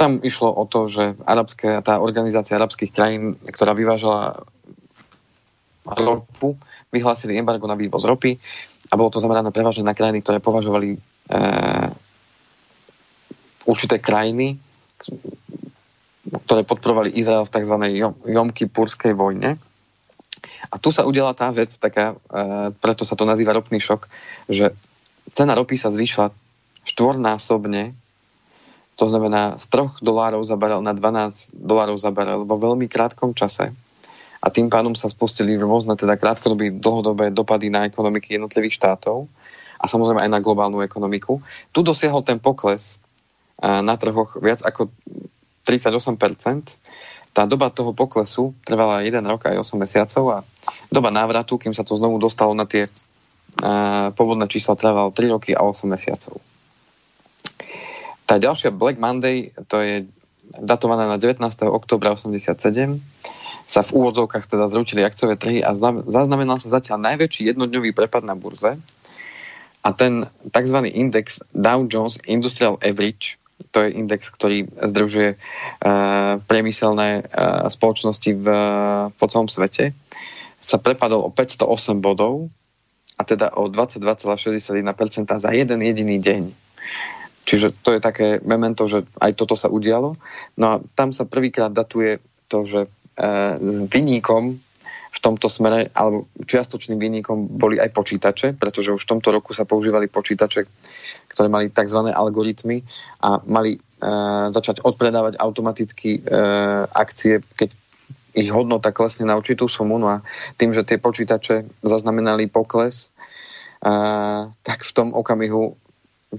Tam 0.00 0.24
išlo 0.24 0.48
o 0.48 0.64
to, 0.64 0.88
že 0.88 1.12
arabské, 1.28 1.84
tá 1.84 2.00
organizácia 2.00 2.56
arabských 2.56 2.88
krajín, 2.88 3.36
ktorá 3.44 3.76
vyvážala 3.76 4.48
ropu, 5.84 6.56
vyhlásili 6.88 7.36
embargo 7.36 7.68
na 7.68 7.76
vývoz 7.76 8.08
ropy 8.08 8.40
a 8.88 8.96
bolo 8.96 9.12
to 9.12 9.20
zamerané 9.20 9.52
prevažne 9.52 9.84
na 9.84 9.92
krajiny, 9.92 10.24
ktoré 10.24 10.40
považovali 10.40 10.96
e, 10.96 10.98
určité 13.68 14.00
krajiny, 14.00 14.56
ktoré 16.32 16.64
podporovali 16.64 17.12
Izrael 17.12 17.44
v 17.44 17.52
tzv. 17.52 17.76
Jom-Kipurskej 18.24 19.12
vojne. 19.12 19.60
A 20.72 20.74
tu 20.80 20.88
sa 20.88 21.04
udiela 21.04 21.36
tá 21.36 21.52
vec, 21.52 21.68
taká, 21.76 22.16
e, 22.16 22.72
preto 22.80 23.04
sa 23.04 23.12
to 23.12 23.28
nazýva 23.28 23.52
ropný 23.52 23.76
šok, 23.76 24.08
že 24.48 24.72
cena 25.36 25.52
ropy 25.52 25.76
sa 25.76 25.92
zvýšila 25.92 26.32
štvornásobne, 26.88 27.92
to 28.96 29.04
znamená 29.08 29.56
z 29.60 29.64
3 29.68 30.04
dolárov 30.04 30.44
za 30.44 30.56
barel 30.56 30.84
na 30.84 30.92
12 30.92 31.52
dolárov 31.56 31.96
za 31.96 32.12
barel 32.12 32.44
vo 32.44 32.56
veľmi 32.60 32.88
krátkom 32.88 33.32
čase. 33.32 33.72
A 34.42 34.46
tým 34.50 34.66
pádom 34.68 34.92
sa 34.98 35.06
spustili 35.06 35.54
rôzne 35.54 35.94
teda 35.94 36.18
krátkodobé, 36.18 36.74
dlhodobé 36.74 37.30
dopady 37.30 37.70
na 37.70 37.86
ekonomiky 37.86 38.34
jednotlivých 38.34 38.74
štátov 38.74 39.30
a 39.78 39.84
samozrejme 39.86 40.22
aj 40.22 40.30
na 40.30 40.42
globálnu 40.42 40.82
ekonomiku. 40.82 41.38
Tu 41.70 41.80
dosiahol 41.86 42.26
ten 42.26 42.42
pokles 42.42 42.98
e, 43.58 43.66
na 43.66 43.94
trhoch 43.94 44.38
viac 44.42 44.60
ako 44.66 44.90
38%. 45.64 46.78
Tá 47.32 47.48
doba 47.48 47.72
toho 47.72 47.96
poklesu 47.96 48.52
trvala 48.60 49.00
1 49.08 49.24
rok 49.24 49.48
aj 49.48 49.56
8 49.64 49.80
mesiacov 49.80 50.24
a 50.28 50.38
doba 50.92 51.08
návratu, 51.08 51.56
kým 51.56 51.72
sa 51.72 51.80
to 51.80 51.96
znovu 51.96 52.20
dostalo 52.20 52.52
na 52.52 52.68
tie 52.68 52.92
uh, 52.92 54.12
pôvodné 54.12 54.44
čísla, 54.52 54.76
trvalo 54.76 55.08
3 55.08 55.32
roky 55.32 55.56
a 55.56 55.64
8 55.64 55.88
mesiacov. 55.88 56.36
Tá 58.28 58.36
ďalšia 58.36 58.68
Black 58.72 59.00
Monday, 59.00 59.56
to 59.66 59.80
je 59.80 60.04
datované 60.60 61.08
na 61.08 61.16
19. 61.16 61.40
oktobra 61.72 62.12
87, 62.12 63.00
sa 63.64 63.80
v 63.80 63.90
úvodzovkách 63.96 64.44
teda 64.44 64.68
zrútili 64.68 65.00
akciové 65.00 65.40
trhy 65.40 65.64
a 65.64 65.72
zaznamenal 66.04 66.60
sa 66.60 66.68
zatiaľ 66.68 67.00
najväčší 67.12 67.48
jednodňový 67.54 67.96
prepad 67.96 68.20
na 68.26 68.36
burze. 68.36 68.76
A 69.82 69.88
ten 69.96 70.30
tzv. 70.52 70.78
index 70.92 71.42
Dow 71.50 71.88
Jones 71.88 72.20
Industrial 72.28 72.78
Average 72.78 73.41
to 73.72 73.88
je 73.88 73.96
index, 73.96 74.28
ktorý 74.28 74.68
združuje 74.68 75.34
uh, 75.34 76.38
priemyselné 76.44 77.24
uh, 77.24 77.66
spoločnosti 77.72 78.30
v, 78.36 78.46
po 79.16 79.26
celom 79.32 79.48
svete, 79.48 79.96
sa 80.60 80.76
prepadol 80.78 81.24
o 81.26 81.30
508 81.32 82.04
bodov 82.04 82.52
a 83.16 83.24
teda 83.24 83.56
o 83.56 83.72
22,61% 83.72 85.40
za 85.40 85.50
jeden 85.50 85.80
jediný 85.80 86.16
deň. 86.20 86.42
Čiže 87.42 87.74
to 87.82 87.98
je 87.98 88.00
také 88.00 88.38
memento, 88.46 88.86
že 88.86 89.02
aj 89.18 89.34
toto 89.34 89.58
sa 89.58 89.66
udialo. 89.66 90.14
No 90.54 90.66
a 90.68 90.74
tam 90.94 91.10
sa 91.10 91.26
prvýkrát 91.26 91.74
datuje 91.74 92.22
to, 92.46 92.62
že 92.62 92.80
uh, 92.86 93.56
s 93.58 93.76
vyníkom 93.88 94.60
v 95.12 95.18
tomto 95.20 95.52
smere, 95.52 95.92
alebo 95.92 96.24
čiastočným 96.40 96.96
výnikom 96.96 97.60
boli 97.60 97.76
aj 97.76 97.92
počítače, 97.92 98.56
pretože 98.56 98.96
už 98.96 99.04
v 99.04 99.10
tomto 99.16 99.28
roku 99.28 99.52
sa 99.52 99.68
používali 99.68 100.08
počítače, 100.08 100.64
ktoré 101.28 101.52
mali 101.52 101.68
tzv. 101.68 102.08
algoritmy 102.08 102.80
a 103.20 103.44
mali 103.44 103.76
e, 103.76 103.80
začať 104.48 104.80
odpredávať 104.80 105.36
automaticky 105.36 106.16
e, 106.16 106.20
akcie, 106.88 107.44
keď 107.44 107.76
ich 108.32 108.48
hodnota 108.48 108.88
klesne 108.88 109.28
na 109.28 109.36
určitú 109.36 109.68
sumu. 109.68 110.00
No 110.00 110.08
a 110.08 110.24
tým, 110.56 110.72
že 110.72 110.88
tie 110.88 110.96
počítače 110.96 111.84
zaznamenali 111.84 112.48
pokles, 112.48 113.12
e, 113.84 113.88
tak 114.48 114.80
v 114.80 114.92
tom 114.96 115.12
okamihu, 115.12 115.76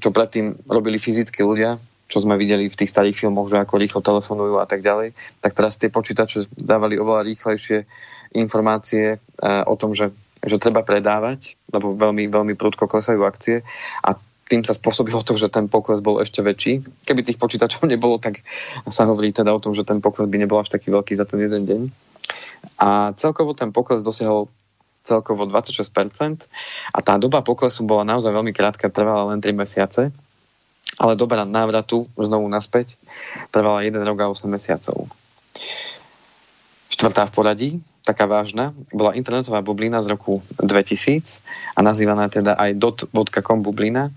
čo 0.02 0.10
predtým 0.10 0.66
robili 0.66 0.98
fyzickí 0.98 1.46
ľudia, 1.46 1.78
čo 2.10 2.26
sme 2.26 2.42
videli 2.42 2.74
v 2.74 2.78
tých 2.78 2.90
starých 2.90 3.22
filmoch, 3.22 3.54
že 3.54 3.62
ako 3.62 3.78
rýchlo 3.78 4.02
telefonujú 4.02 4.58
a 4.58 4.66
tak 4.66 4.82
ďalej, 4.82 5.14
tak 5.42 5.54
teraz 5.54 5.78
tie 5.78 5.94
počítače 5.94 6.50
dávali 6.58 6.98
oveľa 6.98 7.22
rýchlejšie 7.26 7.86
informácie 8.34 9.18
uh, 9.18 9.64
o 9.70 9.78
tom, 9.78 9.94
že, 9.94 10.12
že 10.44 10.58
treba 10.62 10.82
predávať, 10.82 11.56
lebo 11.72 11.94
veľmi, 11.94 12.28
veľmi 12.30 12.54
prudko 12.58 12.90
klesajú 12.90 13.22
akcie 13.24 13.62
a 14.02 14.18
tým 14.44 14.62
sa 14.62 14.76
spôsobilo 14.76 15.24
to, 15.24 15.40
že 15.40 15.50
ten 15.50 15.72
pokles 15.72 16.04
bol 16.04 16.20
ešte 16.20 16.44
väčší. 16.44 16.84
Keby 17.08 17.26
tých 17.26 17.40
počítačov 17.40 17.88
nebolo, 17.94 18.20
tak 18.20 18.44
sa 18.92 19.08
hovorí 19.08 19.32
teda 19.32 19.50
o 19.50 19.62
tom, 19.64 19.74
že 19.74 19.88
ten 19.88 20.04
pokles 20.04 20.30
by 20.30 20.38
nebol 20.38 20.60
až 20.60 20.70
taký 20.70 20.92
veľký 20.92 21.16
za 21.16 21.26
ten 21.26 21.42
jeden 21.42 21.64
deň. 21.66 21.82
A 22.80 23.12
celkovo 23.20 23.56
ten 23.56 23.72
pokles 23.74 24.04
dosiahol 24.04 24.48
celkovo 25.04 25.44
26% 25.44 26.48
a 26.96 27.00
tá 27.04 27.20
doba 27.20 27.44
poklesu 27.44 27.84
bola 27.84 28.08
naozaj 28.08 28.32
veľmi 28.32 28.56
krátka, 28.56 28.88
trvala 28.88 29.36
len 29.36 29.44
3 29.44 29.52
mesiace, 29.52 30.16
ale 30.96 31.20
doba 31.20 31.44
návratu 31.44 32.08
znovu 32.16 32.48
naspäť 32.48 32.96
trvala 33.52 33.84
1 33.84 34.00
rok 34.00 34.18
a 34.24 34.32
8 34.32 34.48
mesiacov. 34.48 35.12
Štvrtá 36.88 37.28
v 37.28 37.34
poradí, 37.36 37.70
taká 38.04 38.28
vážna, 38.28 38.76
bola 38.92 39.16
internetová 39.16 39.64
bublina 39.64 40.04
z 40.04 40.12
roku 40.12 40.44
2000 40.60 41.40
a 41.76 41.80
nazývaná 41.80 42.28
teda 42.28 42.54
aj 42.60 42.76
dot.com 42.76 43.64
bublina. 43.64 44.12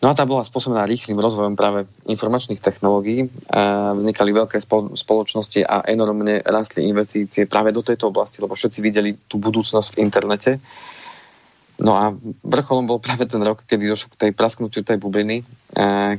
No 0.00 0.08
a 0.08 0.16
tá 0.16 0.24
bola 0.24 0.40
spôsobená 0.40 0.88
rýchlým 0.88 1.20
rozvojom 1.20 1.60
práve 1.60 1.84
informačných 2.08 2.64
technológií. 2.64 3.28
A 3.52 3.92
vznikali 3.92 4.32
veľké 4.32 4.56
spoločnosti 4.96 5.60
a 5.60 5.84
enormne 5.84 6.40
rastli 6.40 6.88
investície 6.88 7.44
práve 7.44 7.68
do 7.68 7.84
tejto 7.84 8.08
oblasti, 8.08 8.40
lebo 8.40 8.56
všetci 8.56 8.80
videli 8.80 9.12
tú 9.28 9.36
budúcnosť 9.36 9.92
v 9.92 10.00
internete. 10.00 10.56
No 11.80 12.00
a 12.00 12.16
vrcholom 12.44 12.88
bol 12.88 12.96
práve 12.96 13.28
ten 13.28 13.44
rok, 13.44 13.68
kedy 13.68 13.92
došlo 13.92 14.08
k 14.16 14.20
tej 14.28 14.32
prasknutiu 14.32 14.80
tej 14.80 14.96
bubliny, 14.96 15.44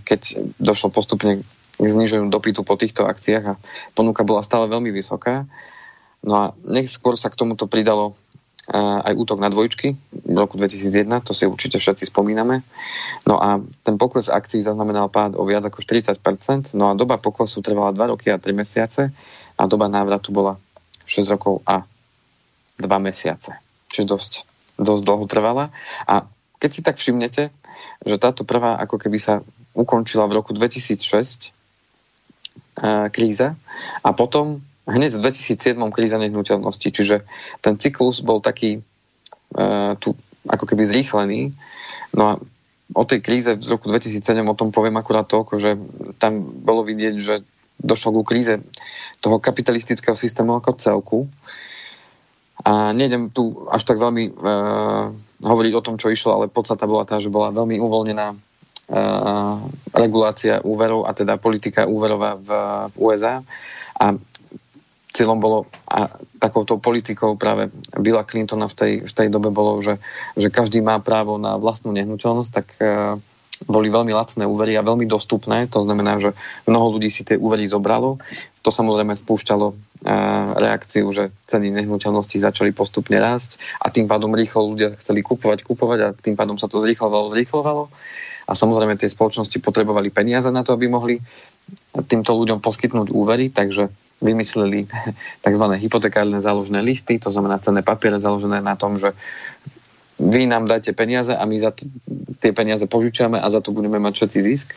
keď 0.05 0.21
došlo 0.61 0.93
postupne 0.93 1.41
k 1.81 1.85
zniženiu 1.85 2.29
dopytu 2.29 2.61
po 2.61 2.77
týchto 2.77 3.09
akciách 3.09 3.45
a 3.49 3.57
ponuka 3.97 4.21
bola 4.21 4.45
stále 4.45 4.69
veľmi 4.69 4.93
vysoká. 4.93 5.49
No 6.21 6.33
a 6.37 6.43
neskôr 6.65 7.17
sa 7.17 7.33
k 7.33 7.39
tomuto 7.39 7.65
pridalo 7.65 8.13
aj 8.71 9.17
útok 9.17 9.41
na 9.41 9.49
dvojčky 9.49 9.97
v 10.13 10.37
roku 10.37 10.55
2001, 10.55 11.25
to 11.25 11.33
si 11.33 11.49
určite 11.49 11.81
všetci 11.81 12.13
spomíname. 12.13 12.61
No 13.25 13.41
a 13.41 13.57
ten 13.81 13.97
pokles 13.97 14.29
akcií 14.29 14.61
zaznamenal 14.61 15.09
pád 15.09 15.33
o 15.35 15.43
viac 15.43 15.65
ako 15.65 15.81
40%, 15.81 16.77
no 16.77 16.93
a 16.93 16.95
doba 16.95 17.17
poklesu 17.17 17.59
trvala 17.65 17.91
2 17.91 18.13
roky 18.15 18.29
a 18.29 18.37
3 18.37 18.53
mesiace 18.53 19.09
a 19.57 19.63
doba 19.65 19.89
návratu 19.89 20.29
bola 20.29 20.61
6 21.09 21.33
rokov 21.33 21.65
a 21.65 21.83
2 22.77 22.85
mesiace. 23.01 23.57
Čiže 23.91 24.05
dosť, 24.07 24.31
dosť 24.77 25.03
dlho 25.03 25.25
trvala. 25.25 25.73
A 26.05 26.29
keď 26.61 26.69
si 26.69 26.81
tak 26.85 27.01
všimnete, 27.01 27.49
že 28.05 28.15
táto 28.21 28.45
prvá 28.45 28.77
ako 28.77 29.01
keby 29.01 29.17
sa 29.17 29.41
ukončila 29.73 30.29
v 30.29 30.37
roku 30.37 30.53
2006 30.53 31.51
kríza 33.11 33.57
a 34.05 34.09
potom 34.15 34.63
hneď 34.89 35.11
v 35.13 35.23
2007 35.29 35.77
kríza 35.93 36.17
nehnuteľnosti, 36.17 36.87
čiže 36.89 37.25
ten 37.61 37.77
cyklus 37.77 38.21
bol 38.25 38.41
taký 38.41 38.81
uh, 39.55 39.93
tu 40.01 40.17
ako 40.49 40.65
keby 40.65 40.83
zrýchlený. 40.85 41.53
No 42.17 42.23
a 42.25 42.33
o 42.91 43.03
tej 43.05 43.21
kríze 43.23 43.51
z 43.55 43.67
roku 43.69 43.87
2007 43.87 44.41
o 44.41 44.57
tom 44.57 44.73
poviem 44.73 44.97
akurát 44.97 45.29
toľko, 45.29 45.53
že 45.61 45.77
tam 46.17 46.41
bolo 46.41 46.83
vidieť, 46.83 47.15
že 47.21 47.45
došlo 47.81 48.21
ku 48.21 48.23
kríze 48.25 48.61
toho 49.21 49.37
kapitalistického 49.37 50.17
systému 50.17 50.57
ako 50.57 50.77
celku. 50.77 51.19
A 52.61 52.93
nejdem 52.93 53.33
tu 53.33 53.65
až 53.73 53.81
tak 53.89 53.97
veľmi 53.97 54.37
uh, 54.37 55.09
hovoriť 55.41 55.73
o 55.73 55.85
tom, 55.85 55.97
čo 55.97 56.13
išlo, 56.13 56.37
ale 56.37 56.53
podstata 56.53 56.85
bola 56.85 57.09
tá, 57.09 57.17
že 57.17 57.33
bola 57.33 57.49
veľmi 57.49 57.81
uvoľnená 57.81 58.27
uh, 58.33 59.57
regulácia 59.97 60.61
úverov 60.61 61.09
a 61.09 61.11
teda 61.17 61.41
politika 61.41 61.89
úverová 61.89 62.37
v, 62.37 62.49
v 62.93 62.95
USA 63.01 63.41
a 63.97 64.13
cieľom 65.11 65.39
bolo 65.43 65.57
a 65.87 66.07
takouto 66.39 66.79
politikou 66.79 67.35
práve 67.35 67.67
Billa 67.99 68.23
Clintona 68.23 68.71
v 68.71 68.75
tej, 68.75 68.93
v 69.03 69.13
tej 69.13 69.27
dobe 69.27 69.51
bolo, 69.51 69.83
že, 69.83 69.99
že 70.39 70.47
každý 70.47 70.79
má 70.79 70.99
právo 71.03 71.35
na 71.35 71.59
vlastnú 71.59 71.91
nehnuteľnosť, 71.91 72.51
tak 72.51 72.67
uh, 72.79 73.19
boli 73.69 73.93
veľmi 73.93 74.09
lacné 74.09 74.43
úvery 74.49 74.73
a 74.77 74.85
veľmi 74.85 75.05
dostupné. 75.05 75.69
To 75.69 75.85
znamená, 75.85 76.17
že 76.17 76.33
mnoho 76.65 76.97
ľudí 76.97 77.13
si 77.13 77.21
tie 77.21 77.37
úvery 77.37 77.69
zobralo. 77.69 78.17
To 78.65 78.69
samozrejme 78.73 79.13
spúšťalo 79.13 79.67
e, 79.69 79.75
reakciu, 80.57 81.05
že 81.13 81.29
ceny 81.45 81.69
nehnuteľností 81.69 82.41
začali 82.41 82.73
postupne 82.73 83.17
rásť 83.21 83.61
a 83.77 83.93
tým 83.93 84.09
pádom 84.09 84.33
rýchlo 84.33 84.73
ľudia 84.73 84.97
chceli 84.97 85.21
kupovať, 85.21 85.65
kupovať 85.65 85.99
a 86.01 86.07
tým 86.13 86.33
pádom 86.33 86.57
sa 86.57 86.65
to 86.65 86.81
zrýchlovalo, 86.81 87.29
zrýchlovalo. 87.33 87.93
A 88.49 88.57
samozrejme 88.57 88.97
tie 88.97 89.09
spoločnosti 89.09 89.61
potrebovali 89.61 90.09
peniaze 90.09 90.49
na 90.49 90.65
to, 90.65 90.73
aby 90.73 90.89
mohli 90.89 91.21
týmto 92.09 92.33
ľuďom 92.33 92.59
poskytnúť 92.59 93.13
úvery, 93.13 93.53
takže 93.53 93.93
vymysleli 94.21 94.85
tzv. 95.41 95.65
hypotekárne 95.81 96.37
záložné 96.37 96.79
listy, 96.85 97.17
to 97.17 97.33
znamená 97.33 97.57
cenné 97.57 97.81
papiere 97.81 98.21
založené 98.21 98.61
na 98.61 98.77
tom, 98.77 99.01
že 99.01 99.17
vy 100.21 100.45
nám 100.45 100.69
dajte 100.69 100.93
peniaze 100.93 101.33
a 101.33 101.41
my 101.49 101.57
za 101.57 101.73
t- 101.73 101.89
tie 102.37 102.53
peniaze 102.53 102.85
požičiame 102.85 103.41
a 103.41 103.47
za 103.49 103.57
to 103.57 103.73
budeme 103.73 103.97
mať 103.97 104.13
všetci 104.21 104.39
zisk. 104.45 104.69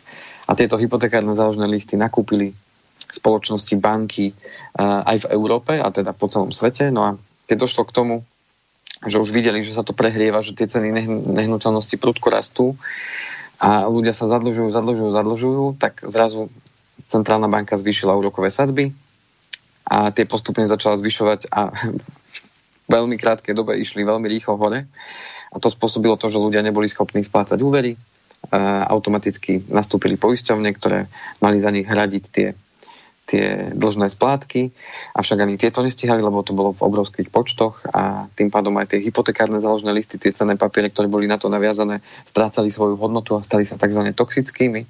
A 0.49 0.57
tieto 0.57 0.81
hypotekárne 0.81 1.37
záložné 1.37 1.69
listy 1.69 1.93
nakúpili 1.93 2.57
spoločnosti, 3.05 3.77
banky 3.77 4.33
uh, 4.33 5.05
aj 5.05 5.29
v 5.29 5.29
Európe 5.37 5.77
a 5.77 5.93
teda 5.93 6.17
po 6.17 6.25
celom 6.25 6.49
svete. 6.49 6.89
No 6.89 7.01
a 7.05 7.09
keď 7.45 7.69
došlo 7.69 7.85
k 7.85 7.93
tomu, 7.93 8.15
že 9.05 9.21
už 9.21 9.29
videli, 9.29 9.61
že 9.61 9.77
sa 9.77 9.85
to 9.85 9.93
prehrieva, 9.93 10.41
že 10.41 10.57
tie 10.57 10.65
ceny 10.65 10.89
nehnuteľnosti 11.29 11.93
prudko 12.01 12.33
rastú 12.33 12.73
a 13.61 13.85
ľudia 13.85 14.17
sa 14.17 14.25
zadlžujú, 14.25 14.73
zadlžujú, 14.73 15.09
zadlžujú, 15.13 15.65
tak 15.77 16.01
zrazu 16.09 16.49
centrálna 17.05 17.45
banka 17.45 17.77
zvýšila 17.77 18.17
úrokové 18.17 18.49
sadzby 18.49 18.97
a 19.85 20.09
tie 20.09 20.25
postupne 20.25 20.65
začala 20.65 20.97
zvyšovať 20.97 21.53
a 21.53 21.69
v 21.69 22.89
veľmi 22.95 23.15
krátkej 23.17 23.53
dobe 23.53 23.77
išli 23.77 24.01
veľmi 24.05 24.25
rýchlo 24.25 24.57
hore 24.57 24.89
a 25.53 25.57
to 25.61 25.71
spôsobilo 25.71 26.19
to, 26.19 26.27
že 26.27 26.41
ľudia 26.41 26.59
neboli 26.59 26.91
schopní 26.91 27.23
splácať 27.23 27.63
úvery, 27.63 27.95
automaticky 28.91 29.63
nastúpili 29.71 30.19
poisťovne, 30.19 30.69
ktoré 30.75 31.09
mali 31.41 31.57
za 31.57 31.71
nich 31.71 31.87
hradiť 31.87 32.23
tie, 32.29 32.47
tie 33.25 33.45
dlžné 33.73 34.11
splátky, 34.13 34.69
avšak 35.17 35.37
ani 35.41 35.55
tieto 35.57 35.81
nestihali, 35.81 36.21
lebo 36.21 36.45
to 36.45 36.53
bolo 36.53 36.75
v 36.77 36.85
obrovských 36.85 37.33
počtoch 37.33 37.81
a 37.89 38.29
tým 38.37 38.53
pádom 38.53 38.75
aj 38.77 38.93
tie 38.93 38.99
hypotekárne 39.01 39.57
záložné 39.57 39.95
listy, 39.95 40.21
tie 40.21 40.35
cenné 40.35 40.59
papiere, 40.59 40.93
ktoré 40.93 41.09
boli 41.09 41.25
na 41.25 41.41
to 41.41 41.49
naviazané, 41.49 42.05
strácali 42.29 42.69
svoju 42.69 42.99
hodnotu 43.01 43.33
a 43.39 43.45
stali 43.45 43.65
sa 43.65 43.79
tzv. 43.79 44.13
toxickými. 44.13 44.85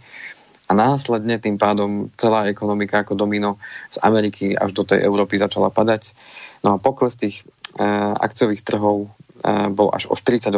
A 0.65 0.71
následne 0.73 1.38
tým 1.38 1.62
pádom 1.62 2.10
celá 2.17 2.49
ekonomika 2.49 3.06
ako 3.06 3.13
domino 3.13 3.62
z 3.93 4.01
Ameriky 4.01 4.58
až 4.58 4.73
do 4.73 4.82
tej 4.82 5.06
Európy 5.06 5.38
začala 5.38 5.69
padať. 5.69 6.17
No 6.65 6.75
a 6.75 6.82
pokles 6.82 7.13
tých 7.13 7.45
e, 7.78 7.86
akciových 8.17 8.65
trhov 8.65 9.13
bol 9.69 9.93
až 9.93 10.10
o 10.10 10.15
48%, 10.17 10.58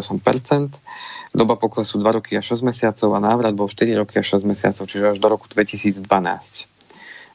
doba 1.36 1.56
poklesu 1.60 2.00
2 2.00 2.17
roky 2.22 2.39
a 2.39 2.41
6 2.41 2.63
mesiacov 2.63 3.10
a 3.12 3.20
návrat 3.20 3.52
bol 3.52 3.67
4 3.67 4.00
roky 4.00 4.15
a 4.22 4.24
6 4.24 4.48
mesiacov, 4.48 4.88
čiže 4.88 5.12
až 5.12 5.20
do 5.20 5.28
roku 5.28 5.46
2012. 5.52 6.08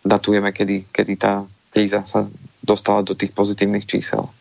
Datujeme, 0.03 0.51
kedy, 0.55 0.89
kedy 0.89 1.15
tá 1.21 1.45
kríza 1.69 2.07
sa 2.09 2.25
dostala 2.65 3.05
do 3.05 3.13
tých 3.13 3.37
pozitívnych 3.37 3.85
čísel. 3.85 4.33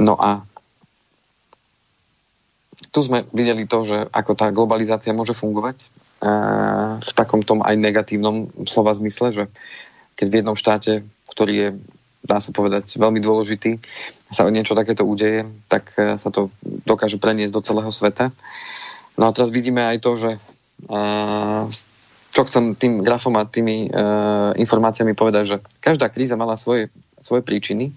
No 0.00 0.18
a 0.18 0.42
tu 2.90 3.00
sme 3.06 3.26
videli 3.30 3.70
to, 3.70 3.86
že 3.86 3.98
ako 4.10 4.32
tá 4.34 4.50
globalizácia 4.50 5.14
môže 5.14 5.34
fungovať 5.38 5.90
v 7.00 7.12
takom 7.12 7.44
tom 7.44 7.60
aj 7.60 7.76
negatívnom 7.76 8.48
slova 8.64 8.96
zmysle, 8.96 9.36
že 9.36 9.44
keď 10.16 10.26
v 10.30 10.36
jednom 10.40 10.56
štáte, 10.56 11.04
ktorý 11.28 11.54
je 11.54 11.68
dá 12.24 12.40
sa 12.40 12.50
povedať, 12.56 12.96
veľmi 12.96 13.20
dôležitý, 13.20 13.76
sa 14.32 14.48
niečo 14.48 14.72
takéto 14.72 15.04
udeje, 15.04 15.44
tak 15.68 15.92
e, 16.00 16.16
sa 16.16 16.32
to 16.32 16.48
dokáže 16.64 17.20
preniesť 17.20 17.52
do 17.52 17.60
celého 17.60 17.92
sveta. 17.92 18.32
No 19.20 19.28
a 19.28 19.34
teraz 19.36 19.52
vidíme 19.52 19.84
aj 19.84 20.00
to, 20.00 20.10
že 20.16 20.30
e, 20.34 20.38
čo 22.34 22.42
chcem 22.48 22.74
tým 22.74 23.04
grafom 23.04 23.36
a 23.36 23.46
tými 23.46 23.86
e, 23.86 23.88
informáciami 24.56 25.12
povedať, 25.12 25.44
že 25.44 25.56
každá 25.84 26.08
kríza 26.08 26.34
mala 26.34 26.56
svoje, 26.56 26.88
svoje 27.20 27.44
príčiny, 27.44 27.92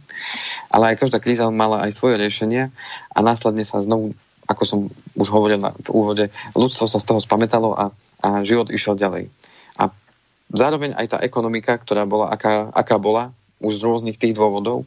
ale 0.69 0.93
aj 0.93 1.07
každá 1.07 1.23
kríza 1.23 1.47
mala 1.47 1.87
aj 1.87 1.95
svoje 1.95 2.19
riešenia 2.19 2.69
a 3.15 3.19
následne 3.23 3.63
sa 3.63 3.79
znovu, 3.79 4.13
ako 4.45 4.63
som 4.67 4.79
už 5.15 5.27
hovoril 5.31 5.63
na, 5.63 5.71
v 5.71 5.89
úvode, 5.89 6.25
ľudstvo 6.53 6.85
sa 6.85 6.99
z 6.99 7.07
toho 7.07 7.23
spametalo 7.23 7.73
a, 7.73 7.95
a 8.21 8.41
život 8.41 8.73
išiel 8.73 8.97
ďalej. 8.97 9.29
A 9.77 9.93
zároveň 10.51 10.97
aj 10.97 11.07
tá 11.13 11.17
ekonomika, 11.21 11.77
ktorá 11.77 12.05
bola, 12.09 12.33
aká, 12.33 12.69
aká 12.73 12.97
bola, 12.97 13.33
už 13.61 13.81
z 13.81 13.85
rôznych 13.85 14.17
tých 14.21 14.37
dôvodov 14.37 14.85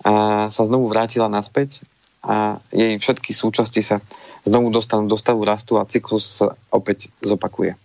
a 0.00 0.46
sa 0.48 0.62
znovu 0.64 0.88
vrátila 0.88 1.28
naspäť 1.28 1.84
a 2.24 2.62
jej 2.72 2.96
všetky 2.96 3.36
súčasti 3.36 3.84
sa 3.84 4.00
znovu 4.46 4.72
dostanú 4.72 5.10
do 5.10 5.18
stavu 5.20 5.44
rastu 5.44 5.76
a 5.76 5.88
cyklus 5.88 6.40
sa 6.40 6.56
opäť 6.72 7.12
zopakuje. 7.20 7.76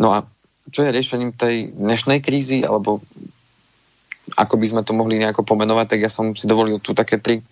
No 0.00 0.16
a 0.16 0.24
čo 0.70 0.86
je 0.86 0.94
riešením 0.94 1.34
tej 1.34 1.74
dnešnej 1.74 2.22
krízy, 2.22 2.62
alebo 2.62 3.02
ako 4.38 4.54
by 4.56 4.66
sme 4.70 4.82
to 4.86 4.94
mohli 4.94 5.18
nejako 5.18 5.42
pomenovať, 5.42 5.86
tak 5.96 6.00
ja 6.06 6.10
som 6.10 6.32
si 6.38 6.46
dovolil 6.46 6.78
tu 6.78 6.94
také 6.94 7.18
tri 7.18 7.42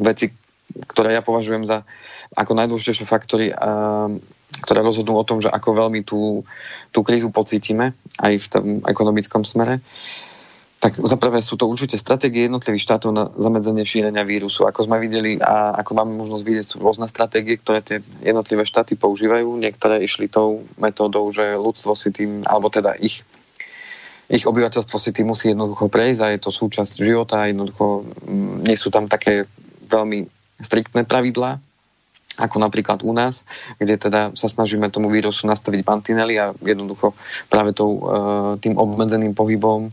veci, 0.00 0.32
ktoré 0.88 1.12
ja 1.12 1.22
považujem 1.22 1.68
za 1.68 1.84
ako 2.32 2.56
najdôležitejšie 2.56 3.04
faktory, 3.04 3.52
ktoré 4.60 4.84
rozhodnú 4.84 5.16
o 5.16 5.24
tom, 5.24 5.40
že 5.40 5.48
ako 5.48 5.86
veľmi 5.86 6.04
tú, 6.04 6.44
tú 6.92 7.00
krízu 7.00 7.32
pocítime 7.32 7.96
aj 8.20 8.32
v 8.36 8.46
tom 8.50 8.64
ekonomickom 8.84 9.46
smere. 9.48 9.80
Tak 10.82 10.98
za 10.98 11.14
prvé 11.14 11.38
sú 11.38 11.54
to 11.54 11.70
určite 11.70 11.94
stratégie 11.94 12.50
jednotlivých 12.50 12.82
štátov 12.90 13.10
na 13.14 13.30
zamedzenie 13.38 13.86
šírenia 13.86 14.26
vírusu. 14.26 14.66
Ako 14.66 14.90
sme 14.90 14.98
videli 14.98 15.38
a 15.38 15.78
ako 15.78 15.94
máme 15.94 16.18
možnosť 16.18 16.42
vidieť, 16.42 16.66
sú 16.66 16.76
rôzne 16.82 17.06
stratégie, 17.06 17.54
ktoré 17.54 17.86
tie 17.86 18.02
jednotlivé 18.18 18.66
štáty 18.66 18.98
používajú. 18.98 19.46
Niektoré 19.62 20.02
išli 20.02 20.26
tou 20.26 20.66
metódou, 20.82 21.30
že 21.30 21.54
ľudstvo 21.54 21.94
si 21.94 22.10
tým, 22.10 22.42
alebo 22.42 22.66
teda 22.66 22.98
ich 22.98 23.22
ich 24.32 24.48
obyvateľstvo 24.48 24.96
si 24.96 25.12
tým 25.12 25.28
musí 25.28 25.52
jednoducho 25.52 25.92
prejsť 25.92 26.20
a 26.24 26.32
je 26.32 26.40
to 26.40 26.48
súčasť 26.48 27.04
života 27.04 27.44
jednoducho 27.44 28.00
mm, 28.24 28.64
nie 28.64 28.76
sú 28.80 28.88
tam 28.88 29.04
také 29.04 29.44
veľmi 29.92 30.24
striktné 30.56 31.04
pravidlá, 31.04 31.60
ako 32.40 32.56
napríklad 32.64 33.04
u 33.04 33.12
nás, 33.12 33.44
kde 33.76 34.00
teda 34.00 34.32
sa 34.32 34.48
snažíme 34.48 34.88
tomu 34.88 35.12
vírusu 35.12 35.44
nastaviť 35.44 35.84
mantinely 35.84 36.40
a 36.40 36.56
jednoducho 36.64 37.12
práve 37.52 37.76
tou, 37.76 38.00
e, 38.00 38.04
tým 38.62 38.80
obmedzeným 38.80 39.36
pohybom 39.36 39.92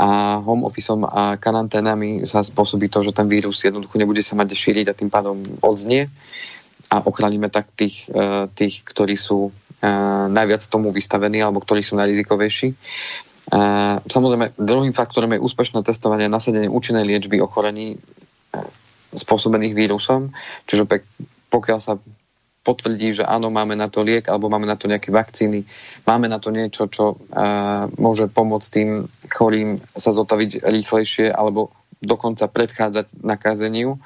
a 0.00 0.40
home 0.42 0.66
officeom 0.66 1.06
a 1.06 1.36
karanténami 1.36 2.24
sa 2.26 2.42
spôsobí 2.42 2.90
to, 2.90 3.04
že 3.04 3.14
ten 3.14 3.28
vírus 3.30 3.62
jednoducho 3.62 4.00
nebude 4.00 4.24
sa 4.24 4.34
mať 4.34 4.56
šíriť 4.56 4.86
a 4.90 4.96
tým 4.96 5.12
pádom 5.12 5.36
odznie 5.62 6.10
a 6.90 6.96
ochránime 7.06 7.52
tak 7.52 7.70
tých, 7.78 8.10
e, 8.10 8.50
tých 8.50 8.82
ktorí 8.82 9.14
sú 9.14 9.54
e, 9.78 9.86
najviac 10.26 10.66
tomu 10.66 10.90
vystavení 10.90 11.38
alebo 11.38 11.62
ktorí 11.62 11.86
sú 11.86 11.94
najrizikovejší. 12.00 12.74
Samozrejme, 14.06 14.54
druhým 14.62 14.94
faktorom 14.94 15.34
je 15.34 15.42
úspešné 15.42 15.82
testovanie 15.82 16.30
a 16.30 16.30
nasadenie 16.30 16.70
účinnej 16.70 17.02
liečby 17.02 17.42
ochorení 17.42 17.98
spôsobených 19.10 19.74
vírusom, 19.74 20.30
čiže 20.70 20.86
pokiaľ 21.50 21.78
sa 21.82 21.98
potvrdí, 22.60 23.16
že 23.16 23.24
áno, 23.24 23.48
máme 23.48 23.72
na 23.72 23.88
to 23.88 24.04
liek 24.04 24.28
alebo 24.28 24.52
máme 24.52 24.68
na 24.68 24.76
to 24.76 24.84
nejaké 24.84 25.08
vakcíny, 25.08 25.64
máme 26.04 26.28
na 26.28 26.36
to 26.36 26.52
niečo, 26.52 26.92
čo 26.92 27.16
uh, 27.16 27.88
môže 27.96 28.28
pomôcť 28.28 28.68
tým 28.68 29.08
chorým 29.32 29.80
sa 29.96 30.12
zotaviť 30.12 30.60
rýchlejšie 30.60 31.32
alebo 31.32 31.72
dokonca 32.00 32.48
predchádzať 32.48 33.16
nakázeniu, 33.24 34.00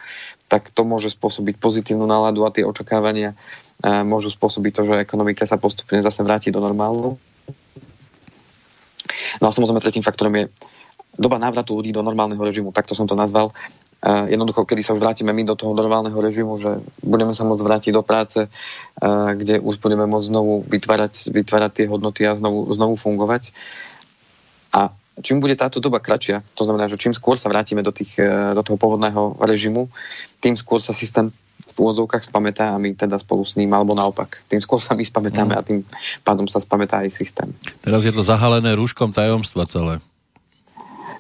tak 0.47 0.71
to 0.71 0.87
môže 0.87 1.15
spôsobiť 1.15 1.59
pozitívnu 1.59 2.07
náladu 2.07 2.47
a 2.47 2.55
tie 2.55 2.63
očakávania 2.63 3.35
uh, 3.35 4.07
môžu 4.07 4.31
spôsobiť 4.31 4.71
to, 4.71 4.83
že 4.87 5.03
ekonomika 5.03 5.51
sa 5.51 5.59
postupne 5.59 5.99
zase 5.99 6.23
vráti 6.23 6.55
do 6.55 6.63
normálu. 6.63 7.19
No 9.43 9.51
a 9.51 9.55
samozrejme 9.55 9.83
tretím 9.83 10.07
faktorom 10.07 10.35
je 10.39 10.47
doba 11.19 11.43
návratu 11.43 11.75
ľudí 11.75 11.91
do 11.91 12.07
normálneho 12.07 12.43
režimu, 12.43 12.75
takto 12.75 12.95
som 12.95 13.07
to 13.07 13.19
nazval 13.19 13.51
jednoducho, 14.05 14.69
kedy 14.69 14.85
sa 14.85 14.93
už 14.93 15.01
vrátime 15.01 15.33
my 15.33 15.49
do 15.49 15.57
toho 15.57 15.73
normálneho 15.73 16.17
režimu, 16.21 16.61
že 16.61 16.85
budeme 17.01 17.33
sa 17.33 17.49
môcť 17.49 17.63
vrátiť 17.65 17.93
do 17.97 18.05
práce, 18.05 18.45
kde 19.35 19.65
už 19.65 19.81
budeme 19.81 20.05
môcť 20.05 20.29
znovu 20.29 20.61
vytvárať, 20.69 21.33
vytvárať 21.33 21.71
tie 21.73 21.87
hodnoty 21.89 22.29
a 22.29 22.37
znovu, 22.37 22.69
znovu 22.77 23.01
fungovať. 23.01 23.57
A 24.77 24.93
čím 25.23 25.39
bude 25.39 25.55
táto 25.55 25.79
doba 25.79 26.03
kratšia, 26.03 26.43
to 26.59 26.67
znamená, 26.67 26.91
že 26.91 26.99
čím 26.99 27.15
skôr 27.15 27.39
sa 27.39 27.49
vrátime 27.49 27.81
do, 27.81 27.95
tých, 27.95 28.19
e, 28.19 28.53
do 28.53 28.63
toho 28.67 28.75
pôvodného 28.75 29.39
režimu, 29.39 29.87
tým 30.43 30.59
skôr 30.59 30.83
sa 30.83 30.91
systém 30.91 31.31
v 31.75 31.79
úvodzovkách 31.79 32.27
spamätá 32.27 32.75
a 32.75 32.79
my 32.83 32.99
teda 32.99 33.15
spolu 33.19 33.47
s 33.47 33.55
ním, 33.55 33.71
alebo 33.71 33.95
naopak. 33.95 34.43
Tým 34.51 34.59
skôr 34.59 34.83
sa 34.83 34.99
my 34.99 35.07
spamätáme 35.07 35.55
mm. 35.55 35.59
a 35.59 35.63
tým 35.63 35.81
pádom 36.27 36.51
sa 36.51 36.59
spamätá 36.59 37.07
aj 37.07 37.15
systém. 37.15 37.55
Teraz 37.79 38.03
je 38.03 38.11
to 38.11 38.27
zahalené 38.27 38.75
rúškom 38.75 39.15
tajomstva 39.15 39.65
celé. 39.71 40.03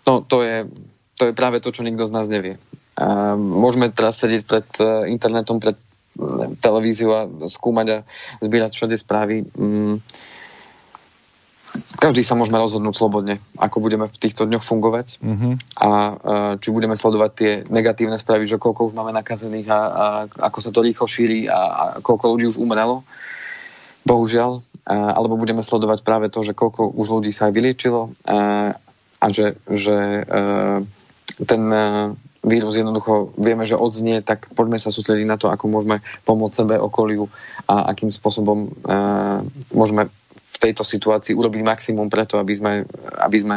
No, 0.05 0.21
to 0.21 0.45
je, 0.45 0.69
to 1.15 1.31
je 1.31 1.33
práve 1.37 1.63
to, 1.63 1.71
čo 1.71 1.87
nikto 1.87 2.07
z 2.07 2.15
nás 2.15 2.27
nevie. 2.27 2.59
A 2.95 3.35
môžeme 3.35 3.91
teraz 3.91 4.23
sedieť 4.23 4.43
pred 4.47 4.67
e, 4.79 5.11
internetom, 5.11 5.59
pred 5.59 5.75
televíziu 6.63 7.11
a 7.11 7.27
skúmať 7.27 7.87
a 7.91 7.99
zbierať 8.39 8.73
všade 8.79 8.97
správy. 8.99 9.43
Mm, 9.59 9.99
každý 11.99 12.23
sa 12.23 12.39
môžeme 12.39 12.61
rozhodnúť 12.63 12.95
slobodne, 12.95 13.43
ako 13.59 13.83
budeme 13.83 14.07
v 14.07 14.21
týchto 14.21 14.47
dňoch 14.47 14.63
fungovať 14.63 15.19
uh-huh. 15.19 15.55
a 15.83 15.91
či 16.63 16.71
budeme 16.71 16.95
sledovať 16.95 17.31
tie 17.35 17.53
negatívne 17.67 18.15
správy, 18.15 18.47
že 18.47 18.63
koľko 18.63 18.93
už 18.93 18.95
máme 18.95 19.11
nakazených 19.11 19.67
a, 19.75 19.81
a 19.81 20.07
ako 20.39 20.59
sa 20.63 20.71
to 20.71 20.87
rýchlo 20.87 21.11
šíri 21.11 21.51
a, 21.51 21.59
a 21.59 21.85
koľko 21.99 22.25
ľudí 22.37 22.47
už 22.55 22.63
umrelo, 22.63 23.03
bohužiaľ, 24.07 24.63
alebo 24.87 25.35
budeme 25.35 25.67
sledovať 25.67 26.07
práve 26.07 26.31
to, 26.31 26.47
že 26.47 26.55
koľko 26.55 26.95
už 26.95 27.19
ľudí 27.19 27.35
sa 27.35 27.51
aj 27.51 27.53
vyliečilo 27.59 28.15
a, 28.23 28.79
a 29.19 29.27
že, 29.35 29.59
že 29.67 30.23
ten 31.43 31.63
vírus 32.45 32.77
jednoducho 32.77 33.33
vieme, 33.41 33.65
že 33.65 33.75
odznie, 33.75 34.21
tak 34.21 34.53
poďme 34.53 34.77
sa 34.77 34.93
sústrediť 34.93 35.27
na 35.27 35.41
to, 35.41 35.49
ako 35.49 35.67
môžeme 35.67 36.05
pomôcť 36.29 36.55
sebe, 36.63 36.77
okoliu 36.77 37.27
a 37.65 37.91
akým 37.91 38.13
spôsobom 38.13 38.69
uh, 38.85 39.41
môžeme 39.73 40.13
v 40.55 40.57
tejto 40.61 40.85
situácii 40.85 41.35
urobiť 41.35 41.61
maximum 41.65 42.13
preto, 42.13 42.39
aby 42.39 42.55
sme, 42.55 42.73
aby 43.19 43.39
sme 43.41 43.57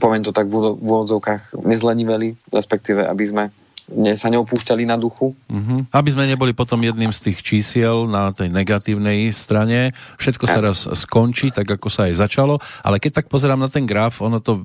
poviem 0.00 0.24
to 0.24 0.34
tak 0.34 0.48
v 0.48 0.74
úvodzovkách, 0.80 1.54
nezleniveli, 1.54 2.34
respektíve 2.50 3.04
aby 3.04 3.24
sme 3.26 3.44
ne, 3.92 4.16
sa 4.16 4.32
neopúšťali 4.32 4.88
na 4.88 4.96
duchu. 4.96 5.36
Uh-huh. 5.36 5.84
Aby 5.92 6.16
sme 6.16 6.24
neboli 6.24 6.56
potom 6.56 6.80
jedným 6.80 7.12
z 7.12 7.30
tých 7.30 7.38
čísiel 7.44 8.08
na 8.08 8.32
tej 8.32 8.48
negatívnej 8.48 9.28
strane. 9.34 9.92
Všetko 10.16 10.44
sa 10.48 10.58
raz 10.64 10.88
skončí, 10.88 11.52
tak 11.52 11.68
ako 11.68 11.88
sa 11.92 12.08
aj 12.08 12.24
začalo, 12.24 12.60
ale 12.80 12.96
keď 13.02 13.22
tak 13.22 13.26
pozerám 13.28 13.60
na 13.60 13.68
ten 13.68 13.84
graf, 13.84 14.24
ono 14.24 14.40
to 14.40 14.64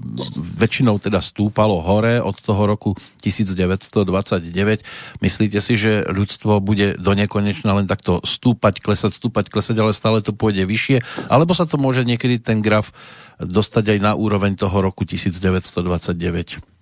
väčšinou 0.56 1.02
teda 1.02 1.20
stúpalo 1.20 1.84
hore 1.84 2.24
od 2.24 2.36
toho 2.40 2.64
roku 2.70 2.96
1929. 3.24 5.20
Myslíte 5.20 5.60
si, 5.60 5.74
že 5.76 6.08
ľudstvo 6.08 6.64
bude 6.64 6.96
do 6.96 7.12
nekonečna 7.12 7.76
len 7.76 7.88
takto 7.90 8.24
stúpať, 8.24 8.80
klesať, 8.80 9.20
stúpať, 9.20 9.52
klesať, 9.52 9.76
ale 9.80 9.92
stále 9.92 10.24
to 10.24 10.32
pôjde 10.32 10.64
vyššie? 10.64 11.28
Alebo 11.28 11.52
sa 11.52 11.68
to 11.68 11.76
môže 11.76 12.08
niekedy 12.08 12.40
ten 12.40 12.64
graf 12.64 12.96
dostať 13.40 13.96
aj 13.96 14.00
na 14.04 14.12
úroveň 14.16 14.56
toho 14.56 14.80
roku 14.80 15.04
1929? 15.04 16.79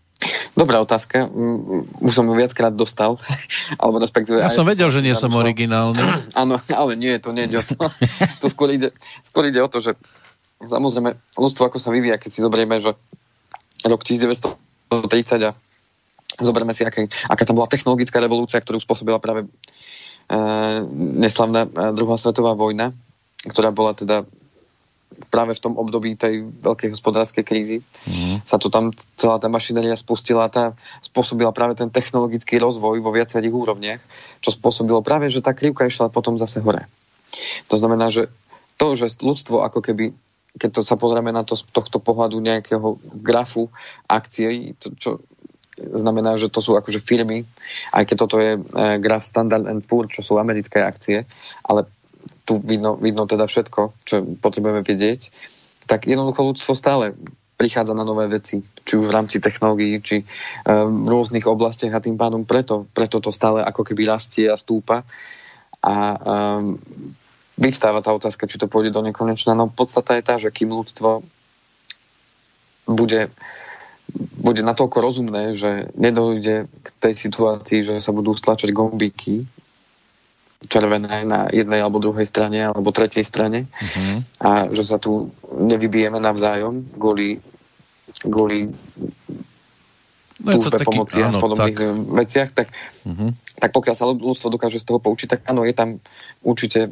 Dobrá 0.58 0.82
otázka. 0.82 1.28
Mm, 1.30 1.88
už 2.02 2.12
som 2.12 2.26
ju 2.28 2.34
viackrát 2.34 2.74
dostal. 2.74 3.22
Alebo 3.82 4.02
respektíve 4.02 4.42
ja 4.42 4.54
som 4.54 4.68
vedel, 4.68 4.90
že 4.90 5.04
nie 5.06 5.14
som 5.14 5.32
originálny. 5.34 6.02
Áno, 6.42 6.58
ale 6.58 6.92
nie, 6.98 7.16
to 7.22 7.32
nejde 7.36 7.60
o 7.60 7.64
to. 7.64 7.76
to 8.42 8.48
skôr 8.50 8.74
ide, 8.74 8.94
skôr 9.24 9.48
ide 9.48 9.62
o 9.62 9.70
to, 9.70 9.80
že 9.84 9.96
samozrejme 10.64 11.18
ľudstvo 11.38 11.70
ako 11.70 11.78
sa 11.78 11.94
vyvíja, 11.94 12.18
keď 12.18 12.30
si 12.34 12.40
zoberieme, 12.42 12.82
že 12.82 12.98
rok 13.86 14.02
1930 14.02 14.58
a 15.48 15.52
zoberme 16.42 16.74
si, 16.74 16.86
aké, 16.86 17.10
aká 17.30 17.44
tam 17.46 17.58
bola 17.62 17.70
technologická 17.70 18.18
revolúcia, 18.22 18.62
ktorú 18.62 18.82
spôsobila 18.82 19.22
práve 19.22 19.46
e, 19.46 20.38
neslavná 21.22 21.66
e, 21.66 21.70
druhá 21.94 22.18
svetová 22.18 22.58
vojna, 22.58 22.94
ktorá 23.46 23.70
bola 23.70 23.94
teda 23.94 24.26
práve 25.32 25.58
v 25.58 25.64
tom 25.64 25.74
období 25.80 26.14
tej 26.14 26.46
veľkej 26.62 26.94
hospodárskej 26.94 27.44
krízy 27.44 27.78
mm. 28.06 28.46
sa 28.46 28.62
tu 28.62 28.70
tam 28.70 28.94
celá 29.18 29.42
tá 29.42 29.50
mašinéria 29.50 29.96
spustila, 29.98 30.52
tá 30.52 30.78
spôsobila 31.02 31.50
práve 31.56 31.80
ten 31.80 31.90
technologický 31.90 32.62
rozvoj 32.62 33.02
vo 33.02 33.12
viacerých 33.12 33.54
úrovniach, 33.54 34.02
čo 34.44 34.54
spôsobilo 34.54 35.02
práve, 35.02 35.32
že 35.32 35.42
tá 35.42 35.56
krivka 35.58 35.88
išla 35.88 36.14
potom 36.14 36.38
zase 36.38 36.62
hore. 36.62 36.86
To 37.72 37.76
znamená, 37.76 38.14
že 38.14 38.30
to, 38.78 38.94
že 38.94 39.18
ľudstvo 39.20 39.66
ako 39.66 39.82
keby 39.82 40.14
keď 40.58 40.70
to 40.74 40.82
sa 40.82 40.98
pozrieme 40.98 41.30
na 41.30 41.46
to 41.46 41.54
z 41.54 41.70
tohto 41.70 42.02
pohľadu 42.02 42.42
nejakého 42.42 42.98
grafu 43.22 43.70
akcií, 44.10 44.74
to, 44.82 44.90
čo 44.98 45.10
znamená, 45.78 46.34
že 46.42 46.50
to 46.50 46.58
sú 46.58 46.74
akože 46.74 46.98
firmy, 46.98 47.46
aj 47.94 48.04
keď 48.10 48.16
toto 48.18 48.42
je 48.42 48.58
e, 48.58 48.62
graf 48.98 49.22
Standard 49.22 49.70
Poor, 49.86 50.10
čo 50.10 50.26
sú 50.26 50.42
americké 50.42 50.82
akcie, 50.82 51.30
ale 51.62 51.86
tu 52.48 52.64
vidno, 52.64 52.96
vidno 52.96 53.28
teda 53.28 53.44
všetko, 53.44 54.08
čo 54.08 54.24
potrebujeme 54.40 54.80
vedieť, 54.88 55.36
tak 55.84 56.08
jednoducho 56.08 56.48
ľudstvo 56.48 56.72
stále 56.80 57.12
prichádza 57.60 57.92
na 57.98 58.08
nové 58.08 58.30
veci, 58.32 58.62
či 58.62 58.94
už 58.96 59.10
v 59.10 59.16
rámci 59.18 59.44
technológií, 59.44 60.00
či 60.00 60.24
um, 60.24 61.04
v 61.04 61.08
rôznych 61.12 61.44
oblastiach 61.44 61.92
a 61.92 62.04
tým 62.06 62.16
pádom 62.16 62.48
preto, 62.48 62.86
preto 62.96 63.20
to 63.20 63.34
stále 63.34 63.60
ako 63.66 63.84
keby 63.84 64.08
rastie 64.08 64.48
a 64.48 64.56
stúpa. 64.56 65.04
A 65.82 65.94
um, 66.16 66.78
vyvstáva 67.58 68.06
tá 68.06 68.14
otázka, 68.14 68.46
či 68.46 68.62
to 68.62 68.70
pôjde 68.70 68.94
do 68.94 69.02
nekonečna. 69.02 69.58
No 69.58 69.68
podstata 69.74 70.16
je 70.16 70.24
tá, 70.24 70.38
že 70.38 70.54
kým 70.54 70.70
ľudstvo 70.70 71.26
bude, 72.86 73.34
bude 74.38 74.62
natoľko 74.62 74.98
rozumné, 75.02 75.58
že 75.58 75.90
nedojde 75.98 76.70
k 76.70 76.88
tej 77.02 77.14
situácii, 77.18 77.80
že 77.82 77.96
sa 78.00 78.14
budú 78.14 78.38
stlačať 78.38 78.70
gombíky 78.70 79.50
červené 80.66 81.22
na 81.22 81.46
jednej 81.54 81.86
alebo 81.86 82.02
druhej 82.02 82.26
strane 82.26 82.66
alebo 82.66 82.90
tretej 82.90 83.22
strane 83.22 83.70
uh-huh. 83.70 84.26
a 84.42 84.50
že 84.74 84.90
sa 84.90 84.98
tu 84.98 85.30
nevybijeme 85.54 86.18
navzájom 86.18 86.98
kvôli, 86.98 87.38
kvôli 88.26 88.74
no 90.42 90.50
túžbe 90.58 90.82
taký, 90.82 90.88
pomoci 90.90 91.22
áno, 91.22 91.38
a 91.38 91.42
podobných 91.42 91.78
tak. 91.78 91.94
veciach, 91.94 92.50
tak, 92.58 92.68
uh-huh. 93.06 93.30
tak 93.62 93.70
pokiaľ 93.70 93.96
sa 93.96 94.10
ľudstvo 94.10 94.50
dokáže 94.50 94.82
z 94.82 94.86
toho 94.90 94.98
poučiť, 94.98 95.28
tak 95.38 95.40
áno, 95.46 95.62
je 95.62 95.78
tam 95.78 96.02
určite 96.42 96.90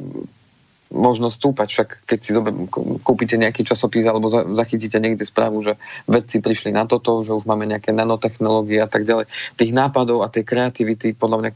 možnosť 0.86 1.34
stúpať. 1.34 1.68
Však 1.74 1.88
keď 2.06 2.18
si 2.22 2.30
dobe, 2.30 2.54
kúpite 3.02 3.34
nejaký 3.34 3.66
časopis 3.66 4.06
alebo 4.06 4.30
za, 4.30 4.46
zachytíte 4.54 5.02
niekde 5.02 5.26
správu, 5.26 5.58
že 5.58 5.74
vedci 6.06 6.38
prišli 6.38 6.70
na 6.70 6.86
toto, 6.86 7.26
že 7.26 7.34
už 7.34 7.42
máme 7.50 7.66
nejaké 7.66 7.90
nanotechnológie 7.90 8.78
a 8.78 8.86
tak 8.86 9.02
ďalej. 9.02 9.26
Tých 9.58 9.72
nápadov 9.74 10.22
a 10.22 10.30
tej 10.30 10.46
kreativity 10.46 11.10
podľa 11.18 11.38
mňa 11.42 11.50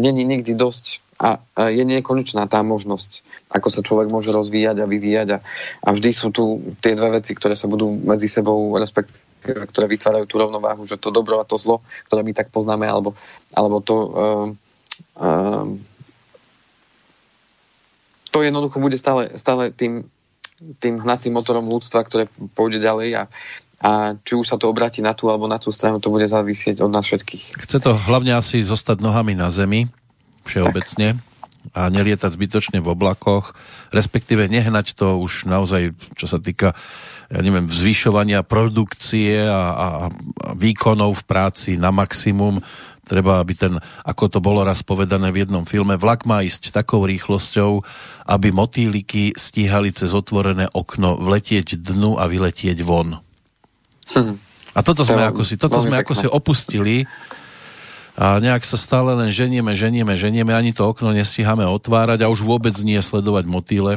není 0.00 0.24
nikdy 0.24 0.56
dosť 0.56 1.01
a 1.22 1.38
je 1.70 1.86
nekonečná 1.86 2.50
tá 2.50 2.66
možnosť, 2.66 3.22
ako 3.54 3.68
sa 3.70 3.86
človek 3.86 4.10
môže 4.10 4.34
rozvíjať 4.34 4.82
a 4.82 4.90
vyvíjať 4.90 5.28
a, 5.30 5.38
a 5.86 5.88
vždy 5.94 6.10
sú 6.10 6.34
tu 6.34 6.74
tie 6.82 6.98
dve 6.98 7.22
veci, 7.22 7.38
ktoré 7.38 7.54
sa 7.54 7.70
budú 7.70 7.94
medzi 7.94 8.26
sebou 8.26 8.74
respektíve, 8.74 9.70
ktoré 9.70 9.86
vytvárajú 9.86 10.26
tú 10.26 10.42
rovnováhu, 10.42 10.82
že 10.82 10.98
to 10.98 11.14
dobro 11.14 11.38
a 11.38 11.46
to 11.46 11.54
zlo, 11.62 11.78
ktoré 12.10 12.26
my 12.26 12.34
tak 12.34 12.50
poznáme, 12.50 12.90
alebo, 12.90 13.14
alebo 13.54 13.78
to 13.78 13.94
uh, 13.94 14.46
uh, 15.22 15.66
to 18.32 18.40
jednoducho 18.40 18.80
bude 18.80 18.96
stále, 18.96 19.36
stále 19.36 19.70
tým, 19.70 20.08
tým 20.80 20.98
hnacím 21.04 21.36
motorom 21.36 21.68
ľudstva, 21.68 22.02
ktoré 22.02 22.26
pôjde 22.56 22.80
ďalej 22.80 23.08
a, 23.14 23.22
a 23.84 23.90
či 24.24 24.32
už 24.40 24.48
sa 24.48 24.56
to 24.56 24.72
obráti 24.72 25.04
na 25.04 25.12
tú 25.12 25.28
alebo 25.28 25.44
na 25.44 25.60
tú 25.60 25.68
stranu, 25.68 26.00
to 26.00 26.08
bude 26.08 26.24
závisieť 26.24 26.80
od 26.80 26.90
nás 26.90 27.04
všetkých. 27.04 27.60
Chce 27.60 27.78
to 27.84 27.92
hlavne 27.92 28.32
asi 28.32 28.64
zostať 28.64 29.04
nohami 29.04 29.36
na 29.36 29.52
zemi, 29.52 29.92
všeobecne 30.44 31.18
a 31.72 31.86
nelietať 31.86 32.30
zbytočne 32.34 32.78
v 32.82 32.90
oblakoch, 32.90 33.54
respektíve 33.94 34.50
nehnať 34.50 34.98
to 34.98 35.14
už 35.22 35.46
naozaj, 35.46 35.94
čo 36.18 36.26
sa 36.26 36.42
týka 36.42 36.74
ja 37.32 37.40
neviem, 37.40 37.64
zvyšovania 37.64 38.44
produkcie 38.44 39.40
a, 39.40 39.48
a, 39.48 39.86
a 40.04 40.50
výkonov 40.52 41.24
v 41.24 41.26
práci 41.26 41.70
na 41.80 41.88
maximum. 41.88 42.60
Treba, 43.02 43.40
aby 43.40 43.56
ten, 43.56 43.74
ako 44.04 44.24
to 44.28 44.38
bolo 44.38 44.62
raz 44.62 44.84
povedané 44.84 45.32
v 45.32 45.42
jednom 45.42 45.64
filme, 45.66 45.96
vlak 45.98 46.28
má 46.28 46.44
ísť 46.44 46.70
takou 46.70 47.02
rýchlosťou, 47.02 47.82
aby 48.30 48.48
motýliky 48.54 49.34
stíhali 49.34 49.90
cez 49.90 50.14
otvorené 50.14 50.70
okno 50.70 51.18
vletieť 51.18 51.80
dnu 51.80 52.20
a 52.20 52.28
vyletieť 52.28 52.78
von. 52.84 53.18
Hm. 54.12 54.36
A 54.72 54.80
toto 54.84 55.02
sme, 55.04 55.24
ako 55.24 55.42
si, 55.44 55.56
toto 55.56 55.80
sme 55.80 56.00
ako 56.00 56.14
si 56.14 56.26
opustili 56.28 57.04
a 58.12 58.36
nejak 58.36 58.68
sa 58.68 58.76
stále 58.76 59.16
len 59.16 59.32
ženieme, 59.32 59.72
ženieme, 59.72 60.12
ženieme, 60.20 60.52
ani 60.52 60.76
to 60.76 60.84
okno 60.84 61.16
nestíhame 61.16 61.64
otvárať 61.64 62.24
a 62.24 62.30
už 62.32 62.44
vôbec 62.44 62.76
nie 62.84 63.00
sledovať 63.00 63.44
motýle. 63.48 63.92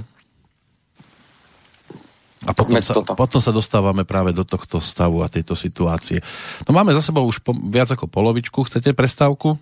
A 2.45 2.53
potom 2.53 2.77
sa, 2.77 2.93
potom 3.01 3.41
sa 3.41 3.49
dostávame 3.49 4.05
práve 4.05 4.29
do 4.29 4.45
tohto 4.45 4.77
stavu 4.77 5.25
a 5.25 5.27
tejto 5.27 5.57
situácie. 5.57 6.21
No 6.69 6.77
máme 6.77 6.93
za 6.93 7.01
sebou 7.01 7.25
už 7.25 7.41
po, 7.41 7.57
viac 7.57 7.89
ako 7.89 8.05
polovičku. 8.05 8.61
Chcete 8.69 8.93
prestávku? 8.93 9.57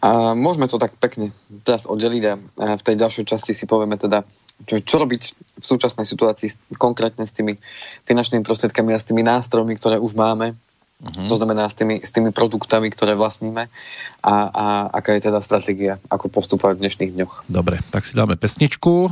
A 0.00 0.32
môžeme 0.32 0.64
to 0.64 0.80
tak 0.80 0.96
pekne 0.96 1.36
teraz 1.60 1.84
oddeliť 1.84 2.22
a 2.24 2.34
v 2.80 2.82
tej 2.82 2.96
ďalšej 2.96 3.24
časti 3.28 3.52
si 3.52 3.68
povieme 3.68 4.00
teda, 4.00 4.24
čo, 4.64 4.80
čo 4.80 4.96
robiť 5.04 5.22
v 5.60 5.64
súčasnej 5.64 6.08
situácii 6.08 6.72
konkrétne 6.80 7.28
s 7.28 7.36
tými 7.36 7.60
finančnými 8.08 8.40
prostriedkami 8.40 8.96
a 8.96 8.98
s 8.98 9.04
tými 9.04 9.20
nástrojmi, 9.20 9.76
ktoré 9.76 10.00
už 10.00 10.16
máme 10.16 10.56
Uh-huh. 10.98 11.30
To 11.30 11.34
znamená 11.38 11.70
s 11.70 11.78
tými, 11.78 12.02
s 12.02 12.10
tými 12.10 12.34
produktami, 12.34 12.90
ktoré 12.90 13.14
vlastníme 13.14 13.70
a, 14.18 14.34
a 14.50 14.64
aká 14.90 15.14
je 15.14 15.30
teda 15.30 15.38
stratégia, 15.38 16.02
ako 16.10 16.26
postupovať 16.26 16.74
v 16.74 16.82
dnešných 16.82 17.10
dňoch. 17.14 17.32
Dobre, 17.46 17.78
tak 17.94 18.02
si 18.02 18.18
dáme 18.18 18.34
pesničku. 18.34 19.06
E, 19.06 19.10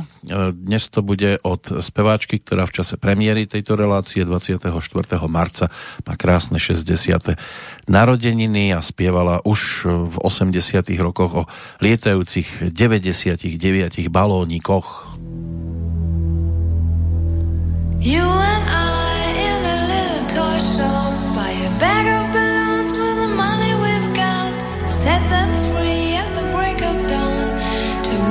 dnes 0.51 0.91
to 0.91 0.99
bude 0.99 1.39
od 1.47 1.63
speváčky, 1.79 2.43
ktorá 2.43 2.67
v 2.67 2.75
čase 2.83 2.99
premiéry 2.99 3.47
tejto 3.47 3.79
relácie 3.79 4.27
24. 4.27 4.67
marca 5.31 5.71
má 6.03 6.19
krásne 6.19 6.59
60. 6.59 7.39
narodeniny 7.87 8.75
a 8.75 8.83
spievala 8.83 9.39
už 9.47 9.87
v 9.87 10.15
80. 10.27 10.91
rokoch 10.99 11.31
o 11.31 11.43
lietajúcich 11.79 12.75
99 12.75 13.47
balónikoch. 14.11 15.15
You 18.03 18.27
and 18.27 18.65
I 18.67 19.23
in 19.39 19.61
a 19.63 19.77
little 19.87 20.23
toy 20.27 20.59
shop 20.59 20.96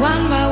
one 0.06 0.28
by 0.30 0.45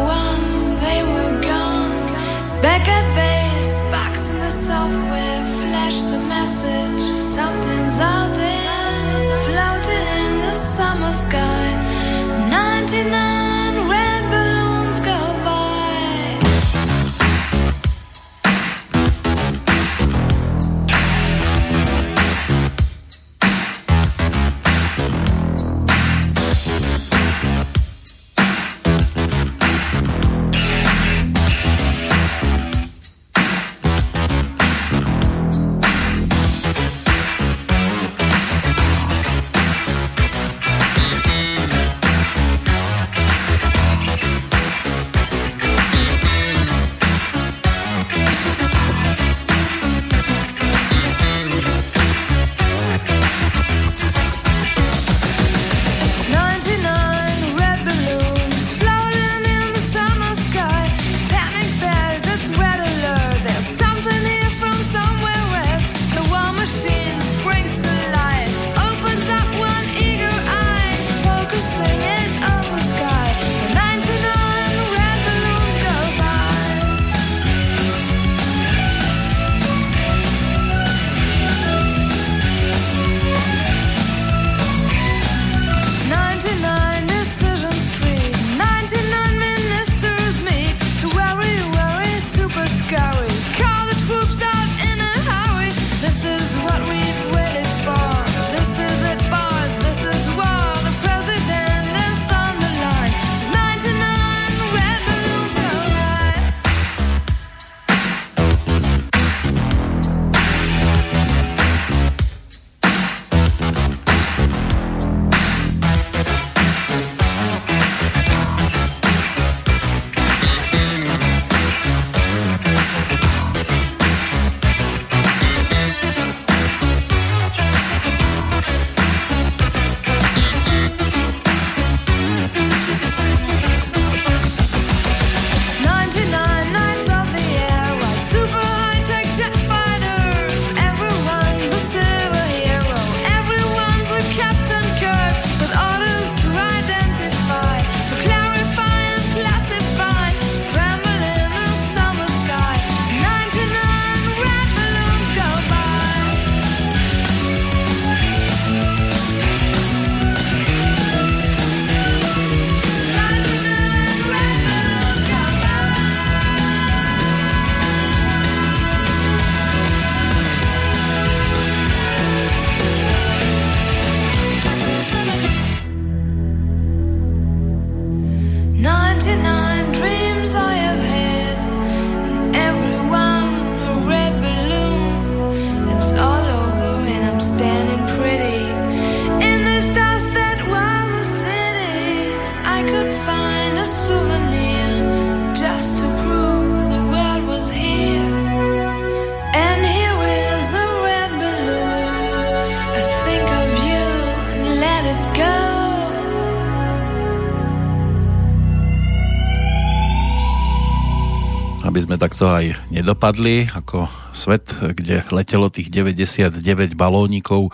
takto 212.44 212.60
aj 212.60 212.92
nedopadli, 212.92 213.72
ako 213.72 214.04
svet, 214.36 214.68
kde 214.76 215.24
letelo 215.32 215.72
tých 215.72 215.88
99 215.88 216.92
balónikov 216.92 217.72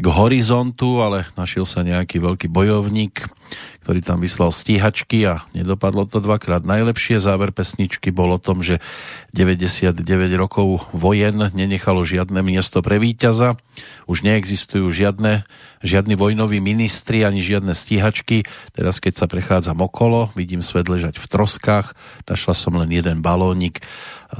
k 0.00 0.06
horizontu, 0.08 1.04
ale 1.04 1.28
našiel 1.36 1.68
sa 1.68 1.84
nejaký 1.84 2.24
veľký 2.24 2.48
bojovník, 2.48 3.28
ktorý 3.86 4.02
tam 4.02 4.18
vyslal 4.18 4.50
stíhačky 4.50 5.30
a 5.30 5.46
nedopadlo 5.54 6.10
to 6.10 6.18
dvakrát 6.18 6.66
najlepšie. 6.66 7.22
Záver 7.22 7.54
pesničky 7.54 8.10
bol 8.10 8.34
o 8.34 8.42
tom, 8.42 8.66
že 8.66 8.82
99 9.30 10.02
rokov 10.34 10.90
vojen 10.90 11.54
nenechalo 11.54 12.02
žiadne 12.02 12.42
miesto 12.42 12.82
pre 12.82 12.98
víťaza. 12.98 13.54
Už 14.10 14.26
neexistujú 14.26 14.90
žiadne 14.90 15.46
žiadni 15.86 16.18
vojnoví 16.18 16.58
ministri 16.58 17.22
ani 17.22 17.38
žiadne 17.46 17.78
stíhačky. 17.78 18.42
Teraz 18.74 18.98
keď 18.98 19.22
sa 19.22 19.30
prechádzam 19.30 19.78
okolo, 19.78 20.34
vidím 20.34 20.66
svet 20.66 20.90
ležať 20.90 21.22
v 21.22 21.26
troskách, 21.30 21.94
našla 22.26 22.58
som 22.58 22.74
len 22.74 22.90
jeden 22.90 23.22
balónik, 23.22 23.86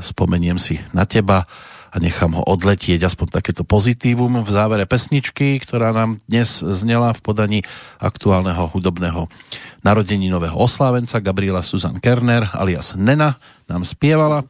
spomeniem 0.03 0.59
si 0.59 0.83
na 0.91 1.07
teba 1.07 1.47
a 1.91 1.97
nechám 1.99 2.37
ho 2.37 2.43
odletieť, 2.45 3.03
aspoň 3.07 3.41
takéto 3.41 3.63
pozitívum 3.63 4.43
v 4.43 4.49
závere 4.51 4.85
pesničky, 4.87 5.59
ktorá 5.63 5.91
nám 5.91 6.23
dnes 6.27 6.63
znela 6.63 7.15
v 7.15 7.21
podaní 7.23 7.61
aktuálneho 8.03 8.69
hudobného 8.71 9.31
narodeninového 9.87 10.57
oslávenca 10.59 11.23
Gabriela 11.23 11.63
Susan 11.63 12.03
Kerner 12.03 12.51
alias 12.55 12.99
Nena 12.99 13.39
nám 13.67 13.87
spievala 13.87 14.47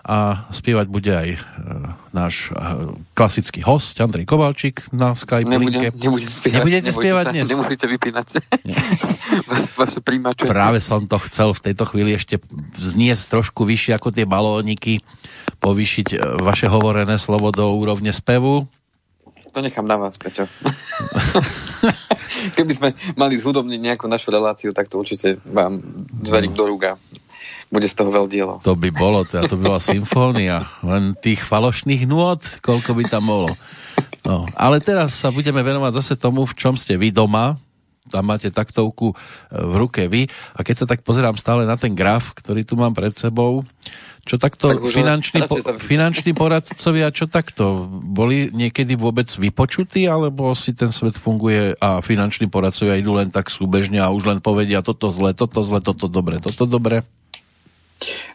a 0.00 0.48
spievať 0.48 0.86
bude 0.88 1.12
aj 1.12 1.28
e, 1.36 1.40
náš 2.16 2.48
e, 2.48 2.56
klasický 3.12 3.60
host 3.60 4.00
Andrej 4.00 4.24
Kovalčík 4.24 4.88
na 4.96 5.12
Skype 5.12 5.44
Nebudem, 5.44 5.92
nebudem 5.92 6.30
spievať. 6.32 6.56
Nebudete 6.56 6.90
spievať 6.90 7.24
sa, 7.28 7.32
dnes? 7.36 7.46
Nemusíte 7.52 7.84
vypínať 7.84 8.26
vaše 9.80 10.00
príjmače. 10.00 10.48
Práve 10.48 10.80
som 10.80 11.04
to 11.04 11.20
chcel 11.28 11.52
v 11.52 11.60
tejto 11.70 11.84
chvíli 11.84 12.16
ešte 12.16 12.40
vzniesť 12.80 13.40
trošku 13.40 13.68
vyššie 13.68 13.92
ako 14.00 14.08
tie 14.08 14.24
balóniky, 14.24 15.04
povýšiť 15.60 16.08
e, 16.16 16.18
vaše 16.40 16.64
hovorené 16.72 17.20
slovo 17.20 17.52
do 17.52 17.68
úrovne 17.68 18.16
spevu. 18.16 18.64
To 19.50 19.58
nechám 19.60 19.84
na 19.84 19.98
vás, 19.98 20.14
Peťo. 20.14 20.46
Keby 22.56 22.72
sme 22.72 22.88
mali 23.18 23.34
zhudobniť 23.34 23.80
nejakú 23.82 24.06
našu 24.06 24.30
reláciu, 24.30 24.70
tak 24.70 24.86
to 24.86 25.02
určite 25.02 25.42
vám 25.42 25.82
zverím 26.22 26.54
do 26.54 26.70
rúga 26.70 26.96
bude 27.70 27.86
z 27.86 27.94
toho 27.94 28.10
dielo. 28.26 28.58
To 28.66 28.74
by 28.74 28.90
bolo, 28.90 29.22
teda 29.22 29.46
to 29.46 29.54
by 29.54 29.70
bola 29.70 29.82
symfónia. 29.82 30.66
Len 30.82 31.14
tých 31.14 31.46
falošných 31.46 32.02
nôd, 32.04 32.42
koľko 32.66 32.98
by 32.98 33.06
tam 33.06 33.30
bolo. 33.30 33.54
No, 34.26 34.44
ale 34.58 34.82
teraz 34.82 35.14
sa 35.14 35.30
budeme 35.30 35.62
venovať 35.62 36.02
zase 36.02 36.14
tomu, 36.18 36.44
v 36.44 36.54
čom 36.58 36.74
ste 36.74 36.98
vy 36.98 37.14
doma. 37.14 37.56
Tam 38.10 38.26
máte 38.26 38.50
taktovku 38.50 39.14
e, 39.14 39.16
v 39.54 39.74
ruke 39.86 40.02
vy. 40.10 40.26
A 40.58 40.66
keď 40.66 40.82
sa 40.82 40.86
tak 40.90 41.06
pozerám 41.06 41.38
stále 41.38 41.62
na 41.62 41.78
ten 41.78 41.94
graf, 41.94 42.34
ktorý 42.34 42.66
tu 42.66 42.74
mám 42.74 42.90
pred 42.90 43.14
sebou, 43.14 43.62
čo 44.26 44.36
takto 44.36 44.74
tak 44.74 44.90
finanční, 44.90 45.46
po, 45.46 45.62
finanční 45.78 46.34
poradcovia, 46.34 47.14
čo 47.14 47.30
takto? 47.30 47.86
Boli 47.88 48.50
niekedy 48.50 48.98
vôbec 48.98 49.30
vypočutí, 49.30 50.10
alebo 50.10 50.52
si 50.58 50.74
ten 50.74 50.90
svet 50.90 51.16
funguje 51.16 51.78
a 51.78 52.02
finanční 52.02 52.50
poradcovia 52.50 52.98
idú 52.98 53.14
len 53.14 53.30
tak 53.30 53.48
súbežne 53.48 54.02
a 54.02 54.10
už 54.10 54.26
len 54.26 54.38
povedia 54.42 54.82
toto 54.82 55.08
zle, 55.14 55.32
toto 55.32 55.62
zle, 55.62 55.78
toto 55.78 56.10
dobre, 56.10 56.42
toto 56.42 56.66
dobre? 56.66 57.06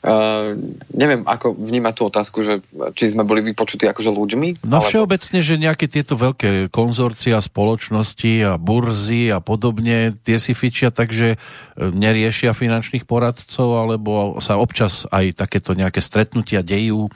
Uh, 0.06 0.54
neviem, 0.94 1.26
ako 1.26 1.58
vnímať 1.58 1.94
tú 1.98 2.04
otázku, 2.06 2.38
že 2.46 2.62
či 2.94 3.10
sme 3.10 3.26
boli 3.26 3.42
vypočutí 3.42 3.90
akože 3.90 4.14
ľuďmi? 4.14 4.62
No 4.62 4.78
alebo... 4.78 4.86
všeobecne, 4.86 5.40
že 5.42 5.58
nejaké 5.58 5.90
tieto 5.90 6.14
veľké 6.14 6.70
konzorcia, 6.70 7.42
spoločnosti 7.42 8.34
a 8.46 8.52
burzy 8.62 9.34
a 9.34 9.42
podobne, 9.42 10.14
tie 10.22 10.38
si 10.38 10.54
fičia 10.54 10.94
takže 10.94 11.34
e, 11.34 11.38
neriešia 11.82 12.54
finančných 12.54 13.10
poradcov, 13.10 13.68
alebo 13.74 14.38
sa 14.38 14.62
občas 14.62 15.10
aj 15.10 15.34
takéto 15.34 15.74
nejaké 15.74 15.98
stretnutia 15.98 16.62
dejú, 16.62 17.10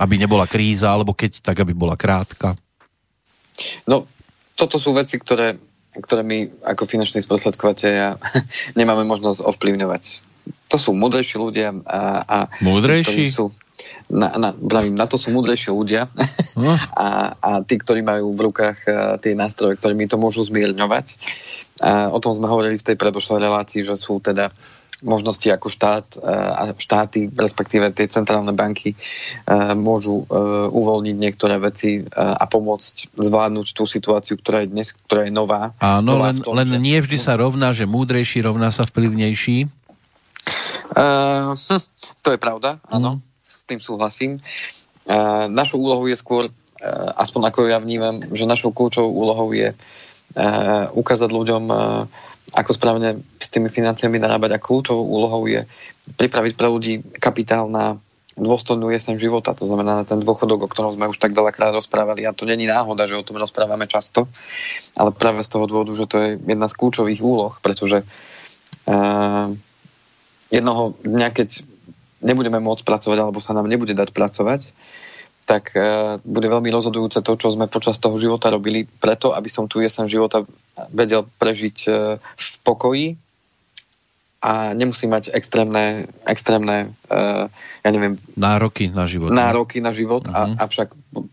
aby 0.00 0.14
nebola 0.16 0.48
kríza, 0.48 0.88
alebo 0.88 1.12
keď, 1.12 1.44
tak 1.44 1.60
aby 1.60 1.76
bola 1.76 2.00
krátka. 2.00 2.56
No, 3.84 4.08
toto 4.56 4.80
sú 4.80 4.96
veci, 4.96 5.20
ktoré, 5.20 5.60
ktoré 6.00 6.24
my 6.24 6.64
ako 6.64 6.88
finanční 6.88 7.20
sprostredkovateľia 7.20 8.16
nemáme 8.80 9.04
možnosť 9.04 9.44
ovplyvňovať 9.44 10.31
to 10.68 10.76
sú 10.80 10.96
múdrejší 10.96 11.36
ľudia 11.36 11.74
a, 11.84 12.00
a 12.24 12.38
múdrejší? 12.64 13.28
sú 13.28 13.52
na, 14.12 14.28
na, 14.36 14.48
pravím, 14.52 14.94
na 14.94 15.08
to 15.08 15.16
sú 15.16 15.32
múdrejší 15.32 15.72
ľudia 15.72 16.06
no. 16.54 16.76
a, 16.94 17.34
a 17.40 17.50
tí, 17.64 17.80
ktorí 17.80 18.04
majú 18.04 18.36
v 18.36 18.52
rukách 18.52 18.78
tie 19.24 19.32
nástroje, 19.32 19.80
ktorými 19.80 20.04
to 20.04 20.20
môžu 20.20 20.44
zmierňovať. 20.44 21.16
A 21.80 22.12
o 22.12 22.20
tom 22.20 22.36
sme 22.36 22.46
hovorili 22.46 22.76
v 22.76 22.86
tej 22.92 22.96
predošlej 23.00 23.40
relácii, 23.40 23.80
že 23.82 23.96
sú 23.96 24.20
teda 24.20 24.52
možnosti 25.02 25.50
ako 25.50 25.66
štát 25.66 26.06
a 26.30 26.78
štáty, 26.78 27.26
respektíve 27.26 27.90
tie 27.90 28.06
centrálne 28.06 28.54
banky 28.54 28.94
môžu 29.74 30.22
uvoľniť 30.70 31.16
niektoré 31.18 31.58
veci 31.58 32.06
a 32.14 32.46
pomôcť 32.46 33.10
zvládnuť 33.18 33.66
tú 33.74 33.82
situáciu, 33.82 34.38
ktorá 34.38 34.62
je 34.62 34.70
dnes, 34.70 34.94
ktorá 34.94 35.26
je 35.26 35.34
nová. 35.34 35.74
Áno, 35.82 36.14
nová 36.14 36.30
len, 36.30 36.38
tom, 36.38 36.54
len 36.54 36.70
že... 36.70 36.78
nie 36.78 36.98
vždy 37.02 37.18
sa 37.18 37.34
rovná, 37.34 37.74
že 37.74 37.82
múdrejší 37.82 38.46
rovná 38.46 38.70
sa 38.70 38.86
vplyvnejší. 38.86 39.66
Uh, 40.92 41.54
hm, 41.54 41.82
to 42.20 42.28
je 42.34 42.38
pravda, 42.38 42.82
áno, 42.90 43.18
mm. 43.18 43.20
s 43.40 43.52
tým 43.64 43.80
súhlasím. 43.80 44.42
Uh, 45.06 45.48
našou 45.48 45.80
úlohou 45.80 46.06
je 46.10 46.18
skôr, 46.18 46.50
uh, 46.50 47.10
aspoň 47.16 47.48
ako 47.48 47.70
ja 47.70 47.78
vnímam, 47.80 48.20
že 48.34 48.44
našou 48.44 48.74
kľúčovou 48.74 49.08
úlohou 49.08 49.50
je 49.54 49.72
uh, 49.72 50.86
ukázať 50.92 51.30
ľuďom, 51.32 51.64
uh, 51.70 52.04
ako 52.52 52.70
správne 52.76 53.24
s 53.40 53.48
tými 53.48 53.72
financiami 53.72 54.20
narábať 54.20 54.58
a 54.58 54.62
kľúčovou 54.62 55.06
úlohou 55.06 55.48
je 55.48 55.64
pripraviť 56.18 56.52
pre 56.58 56.68
ľudí 56.68 57.00
kapitál 57.16 57.70
na 57.70 57.96
dôstojnú 58.32 58.88
jesen 58.88 59.20
života, 59.20 59.52
to 59.52 59.68
znamená 59.68 60.02
na 60.02 60.04
ten 60.08 60.20
dôchodok, 60.20 60.64
o 60.64 60.70
ktorom 60.70 60.96
sme 60.96 61.08
už 61.08 61.20
tak 61.20 61.36
veľakrát 61.36 61.76
rozprávali. 61.76 62.24
A 62.24 62.32
to 62.32 62.48
není 62.48 62.64
náhoda, 62.64 63.04
že 63.04 63.16
o 63.16 63.26
tom 63.26 63.36
rozprávame 63.36 63.84
často, 63.84 64.24
ale 64.96 65.12
práve 65.12 65.44
z 65.44 65.52
toho 65.52 65.68
dôvodu, 65.68 65.92
že 65.92 66.08
to 66.08 66.16
je 66.16 66.28
jedna 66.40 66.64
z 66.64 66.76
kľúčových 66.80 67.20
úloh, 67.20 67.52
pretože 67.60 68.00
uh, 68.88 69.52
jednoho 70.52 70.92
dňa, 71.00 71.28
keď 71.32 71.64
nebudeme 72.20 72.60
môcť 72.60 72.84
pracovať 72.84 73.18
alebo 73.18 73.40
sa 73.40 73.56
nám 73.56 73.66
nebude 73.66 73.96
dať 73.96 74.12
pracovať, 74.12 74.76
tak 75.48 75.74
uh, 75.74 76.22
bude 76.22 76.46
veľmi 76.46 76.70
rozhodujúce 76.70 77.24
to, 77.24 77.32
čo 77.34 77.50
sme 77.50 77.66
počas 77.66 77.98
toho 77.98 78.14
života 78.20 78.52
robili, 78.52 78.86
preto, 78.86 79.34
aby 79.34 79.50
som 79.50 79.66
tu 79.66 79.82
jesen 79.82 80.06
života 80.06 80.46
vedel 80.94 81.26
prežiť 81.40 81.78
uh, 81.88 82.20
v 82.20 82.48
pokoji, 82.62 83.06
a 84.42 84.74
nemusí 84.74 85.06
mať 85.06 85.30
extrémne, 85.30 86.10
extrémne 86.26 86.90
uh, 87.06 87.46
ja 87.86 87.90
neviem... 87.94 88.18
Nároky 88.34 88.90
na 88.90 89.06
život. 89.06 89.30
Nároky 89.30 89.78
na 89.78 89.94
život, 89.94 90.26
uh-huh. 90.26 90.34
a, 90.34 90.40
mhm. 90.50 90.56
avšak 90.58 90.88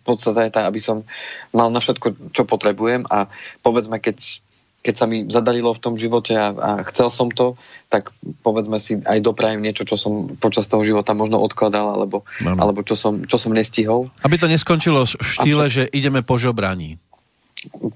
podstate 0.05 0.49
je 0.49 0.53
tá, 0.53 0.70
aby 0.70 0.78
som 0.78 1.01
mal 1.49 1.74
na 1.74 1.82
všetko, 1.82 2.34
čo 2.34 2.45
potrebujem 2.45 3.09
a 3.09 3.26
povedzme, 3.65 3.97
keď, 3.97 4.41
keď 4.80 4.95
sa 4.95 5.05
mi 5.05 5.27
zadarilo 5.27 5.75
v 5.75 5.84
tom 5.84 5.95
živote 5.99 6.32
a, 6.39 6.55
a 6.55 6.69
chcel 6.88 7.11
som 7.11 7.27
to, 7.27 7.59
tak 7.91 8.15
povedzme 8.45 8.80
si 8.80 8.95
aj 9.03 9.19
doprajem 9.19 9.59
niečo, 9.59 9.84
čo 9.84 9.99
som 9.99 10.39
počas 10.39 10.71
toho 10.71 10.86
života 10.88 11.11
možno 11.11 11.41
odkladal, 11.43 11.99
alebo, 11.99 12.23
alebo 12.45 12.80
čo, 12.88 12.95
som, 12.95 13.27
čo 13.27 13.36
som 13.36 13.51
nestihol. 13.51 14.07
Aby 14.23 14.39
to 14.39 14.47
neskončilo 14.47 15.03
v 15.03 15.19
štýle, 15.19 15.65
že 15.67 15.84
ideme 15.91 16.23
po 16.23 16.39
žobraní. 16.39 16.95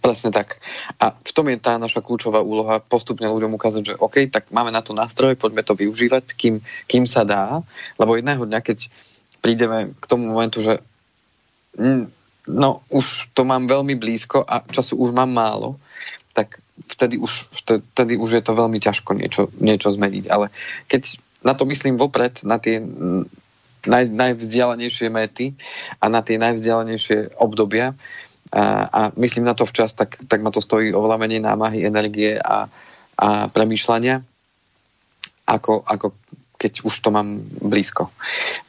Presne 0.04 0.28
tak. 0.36 0.60
A 1.00 1.16
v 1.16 1.32
tom 1.32 1.48
je 1.48 1.56
tá 1.56 1.80
naša 1.80 2.04
kľúčová 2.04 2.44
úloha 2.44 2.84
postupne 2.84 3.32
ľuďom 3.32 3.56
ukázať, 3.56 3.82
že 3.82 3.94
OK, 3.96 4.28
tak 4.28 4.52
máme 4.52 4.76
na 4.76 4.84
to 4.84 4.92
nástroje, 4.92 5.40
poďme 5.40 5.64
to 5.64 5.80
využívať, 5.80 6.36
kým, 6.36 6.60
kým 6.84 7.08
sa 7.08 7.24
dá, 7.24 7.64
lebo 7.96 8.20
jedného 8.20 8.44
dňa, 8.44 8.60
keď 8.60 8.92
prídeme 9.40 9.96
k 9.96 10.06
tomu 10.08 10.36
momentu, 10.36 10.60
že 10.60 10.84
mm, 11.80 12.12
no 12.52 12.84
už 12.92 13.32
to 13.32 13.48
mám 13.48 13.68
veľmi 13.72 13.96
blízko 13.96 14.44
a 14.44 14.64
času 14.68 15.00
už 15.00 15.16
mám 15.16 15.32
málo, 15.32 15.80
tak 16.36 16.63
vtedy 16.74 17.22
už, 17.22 17.54
vtedy 17.94 18.18
už 18.18 18.42
je 18.42 18.44
to 18.44 18.54
veľmi 18.58 18.82
ťažko 18.82 19.14
niečo, 19.14 19.50
niečo 19.62 19.94
zmeniť. 19.94 20.26
Ale 20.30 20.50
keď 20.90 21.22
na 21.46 21.54
to 21.54 21.68
myslím 21.70 22.00
vopred, 22.00 22.42
na 22.48 22.58
tie 22.58 22.82
naj, 23.86 24.06
najvzdialenejšie 24.10 25.08
méty 25.12 25.54
a 26.00 26.10
na 26.10 26.24
tie 26.24 26.40
najvzdialenejšie 26.40 27.38
obdobia, 27.38 27.94
a, 28.54 28.64
a 28.86 29.02
myslím 29.18 29.50
na 29.50 29.58
to 29.58 29.66
včas, 29.66 29.98
tak, 29.98 30.22
tak 30.30 30.40
ma 30.46 30.54
to 30.54 30.62
stojí 30.62 30.94
oveľa 30.94 31.18
menej 31.18 31.42
námahy, 31.42 31.82
energie 31.82 32.38
a, 32.38 32.70
a 33.18 33.50
premýšľania, 33.50 34.22
ako, 35.50 35.82
ako 35.82 36.14
keď 36.62 36.86
už 36.86 36.94
to 37.02 37.10
mám 37.10 37.42
blízko. 37.50 38.14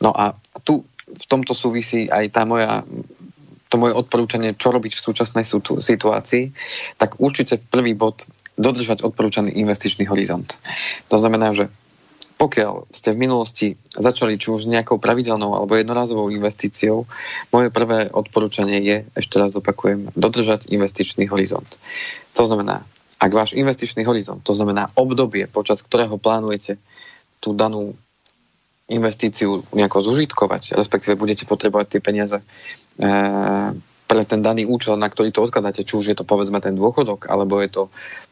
No 0.01 0.17
a 0.17 0.33
tu 0.65 0.89
v 1.05 1.25
tomto 1.29 1.53
súvisí 1.53 2.09
aj 2.09 2.25
tá 2.33 2.43
moja 2.49 2.81
to 3.75 3.83
moje 3.83 3.99
odporúčanie, 3.99 4.55
čo 4.55 4.71
robiť 4.71 4.95
v 4.95 5.05
súčasnej 5.11 5.43
situácii, 5.83 6.55
tak 6.95 7.19
určite 7.19 7.59
prvý 7.59 7.99
bod 7.99 8.31
dodržať 8.55 9.03
odporúčaný 9.03 9.51
investičný 9.51 10.07
horizont. 10.07 10.63
To 11.11 11.19
znamená, 11.19 11.51
že 11.51 11.75
pokiaľ 12.39 12.87
ste 12.95 13.11
v 13.11 13.27
minulosti 13.27 13.69
začali 13.99 14.39
či 14.39 14.55
už 14.55 14.71
nejakou 14.71 15.03
pravidelnou 15.03 15.59
alebo 15.59 15.75
jednorazovou 15.75 16.31
investíciou, 16.31 17.11
moje 17.51 17.75
prvé 17.75 18.15
odporúčanie 18.15 18.79
je, 18.79 18.97
ešte 19.19 19.43
raz 19.43 19.59
opakujem, 19.59 20.15
dodržať 20.15 20.71
investičný 20.71 21.27
horizont. 21.27 21.67
To 22.39 22.47
znamená, 22.47 22.87
ak 23.19 23.31
váš 23.35 23.59
investičný 23.59 24.07
horizont, 24.07 24.39
to 24.47 24.55
znamená 24.55 24.95
obdobie, 24.95 25.51
počas 25.51 25.83
ktorého 25.83 26.15
plánujete 26.15 26.79
tú 27.43 27.59
danú 27.59 27.99
investíciu 28.89 29.65
nejako 29.73 30.13
zužitkovať, 30.13 30.77
respektíve 30.77 31.17
budete 31.17 31.49
potrebovať 31.49 31.97
tie 31.97 32.01
peniaze 32.05 32.39
e, 32.41 32.45
pre 34.05 34.23
ten 34.29 34.41
daný 34.45 34.69
účel, 34.69 35.01
na 35.01 35.09
ktorý 35.09 35.33
to 35.33 35.41
odkladáte, 35.41 35.83
či 35.89 35.97
už 35.97 36.13
je 36.13 36.17
to 36.17 36.29
povedzme 36.29 36.61
ten 36.61 36.77
dôchodok, 36.77 37.33
alebo 37.33 37.65
je 37.65 37.71
to, 37.73 37.83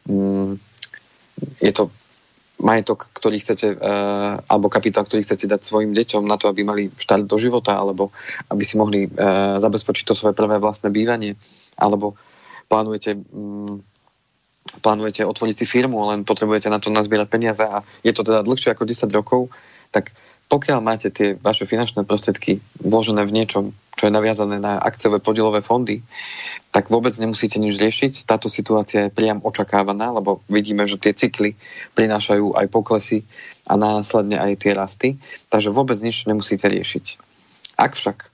mm, 0.05 0.61
je 1.57 1.71
to 1.73 1.89
majetok, 2.63 3.11
ktorý 3.11 3.43
chcete, 3.43 3.75
uh, 3.75 4.39
alebo 4.47 4.71
kapitál, 4.71 5.03
ktorý 5.03 5.25
chcete 5.27 5.51
dať 5.51 5.67
svojim 5.67 5.91
deťom 5.91 6.23
na 6.23 6.39
to, 6.39 6.47
aby 6.47 6.63
mali 6.63 6.87
štart 6.95 7.27
do 7.27 7.35
života, 7.35 7.75
alebo 7.75 8.15
aby 8.47 8.63
si 8.63 8.79
mohli 8.79 9.09
uh, 9.09 9.59
zabezpečiť 9.59 10.07
to 10.07 10.15
svoje 10.15 10.31
prvé 10.31 10.63
vlastné 10.63 10.87
bývanie, 10.87 11.35
alebo 11.75 12.15
plánujete 12.71 13.19
um, 13.35 13.83
plánujete 14.79 15.27
otvoriť 15.27 15.55
si 15.59 15.65
firmu, 15.67 16.01
len 16.07 16.23
potrebujete 16.23 16.71
na 16.71 16.79
to 16.79 16.89
nazbierať 16.89 17.27
peniaze 17.27 17.61
a 17.61 17.83
je 18.01 18.15
to 18.15 18.25
teda 18.25 18.41
dlhšie 18.47 18.73
ako 18.73 18.87
10 18.87 19.11
rokov, 19.11 19.41
tak 19.93 20.15
pokiaľ 20.53 20.79
máte 20.85 21.09
tie 21.09 21.33
vaše 21.33 21.65
finančné 21.65 22.05
prostriedky 22.05 22.61
vložené 22.77 23.25
v 23.25 23.41
niečom, 23.41 23.73
čo 23.97 24.05
je 24.05 24.13
naviazané 24.13 24.61
na 24.61 24.77
akciové 24.77 25.17
podielové 25.17 25.65
fondy, 25.65 26.05
tak 26.69 26.93
vôbec 26.93 27.09
nemusíte 27.17 27.57
nič 27.57 27.81
riešiť. 27.81 28.29
Táto 28.29 28.53
situácia 28.53 29.09
je 29.09 29.15
priam 29.15 29.41
očakávaná, 29.41 30.13
lebo 30.13 30.45
vidíme, 30.45 30.85
že 30.85 31.01
tie 31.01 31.17
cykly 31.17 31.57
prinášajú 31.97 32.53
aj 32.53 32.69
poklesy 32.69 33.25
a 33.65 33.73
následne 33.73 34.37
aj 34.37 34.53
tie 34.61 34.77
rasty, 34.77 35.09
takže 35.49 35.73
vôbec 35.73 35.97
nič 35.97 36.29
nemusíte 36.29 36.69
riešiť. 36.69 37.05
Ak 37.73 37.97
však 37.97 38.29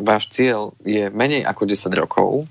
váš 0.00 0.32
cieľ 0.32 0.72
je 0.80 1.12
menej 1.12 1.44
ako 1.44 1.68
10 1.68 1.92
rokov 1.92 2.48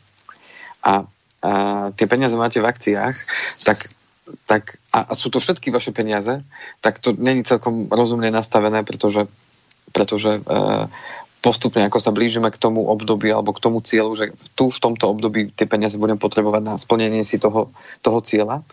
a, 0.86 1.10
a 1.42 1.52
tie 1.98 2.06
peniaze 2.06 2.38
máte 2.38 2.62
v 2.62 2.70
akciách, 2.70 3.18
tak 3.66 3.90
tak, 4.50 4.82
a, 4.90 5.14
sú 5.14 5.30
to 5.30 5.38
všetky 5.38 5.70
vaše 5.70 5.94
peniaze, 5.94 6.42
tak 6.82 6.98
to 6.98 7.14
není 7.14 7.46
celkom 7.46 7.90
rozumne 7.90 8.34
nastavené, 8.34 8.82
pretože, 8.82 9.30
pretože 9.94 10.42
e, 10.42 10.90
postupne, 11.46 11.86
ako 11.86 12.02
sa 12.02 12.10
blížime 12.10 12.50
k 12.50 12.58
tomu 12.58 12.90
obdobiu 12.90 13.38
alebo 13.38 13.54
k 13.54 13.62
tomu 13.62 13.86
cieľu, 13.86 14.18
že 14.18 14.34
tu 14.58 14.74
v 14.74 14.82
tomto 14.82 15.06
období 15.14 15.54
tie 15.54 15.70
peniaze 15.70 15.94
budem 16.02 16.18
potrebovať 16.18 16.62
na 16.66 16.74
splnenie 16.82 17.22
si 17.22 17.38
toho, 17.38 17.70
toho 18.02 18.20
cieľa, 18.26 18.66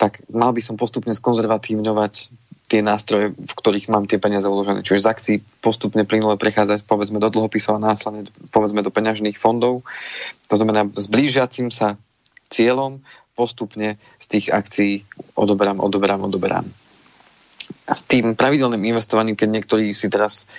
tak 0.00 0.24
mal 0.32 0.56
by 0.56 0.64
som 0.64 0.80
postupne 0.80 1.12
skonzervatívňovať 1.12 2.32
tie 2.68 2.84
nástroje, 2.84 3.32
v 3.32 3.54
ktorých 3.56 3.88
mám 3.88 4.04
tie 4.04 4.20
peniaze 4.20 4.44
uložené. 4.44 4.84
Čiže 4.84 5.04
z 5.04 5.08
akcií 5.08 5.36
postupne 5.64 6.04
plynule 6.04 6.36
prechádzať 6.36 6.84
povedzme 6.84 7.16
do 7.16 7.32
dlhopisov 7.32 7.80
a 7.80 7.84
následne 7.92 8.28
povedzme 8.52 8.84
do 8.84 8.92
peňažných 8.92 9.40
fondov. 9.40 9.88
To 10.52 10.54
znamená 10.56 10.88
s 10.92 11.08
blížiacim 11.08 11.72
sa 11.72 11.96
cieľom 12.52 13.00
postupne 13.38 13.94
z 14.18 14.26
tých 14.26 14.46
akcií 14.50 15.06
odoberám, 15.38 15.78
odoberám, 15.78 16.26
odoberám. 16.26 16.66
A 17.86 17.92
s 17.94 18.02
tým 18.02 18.34
pravidelným 18.34 18.82
investovaním, 18.90 19.38
keď 19.38 19.48
niektorí 19.54 19.94
si 19.94 20.10
teraz 20.10 20.50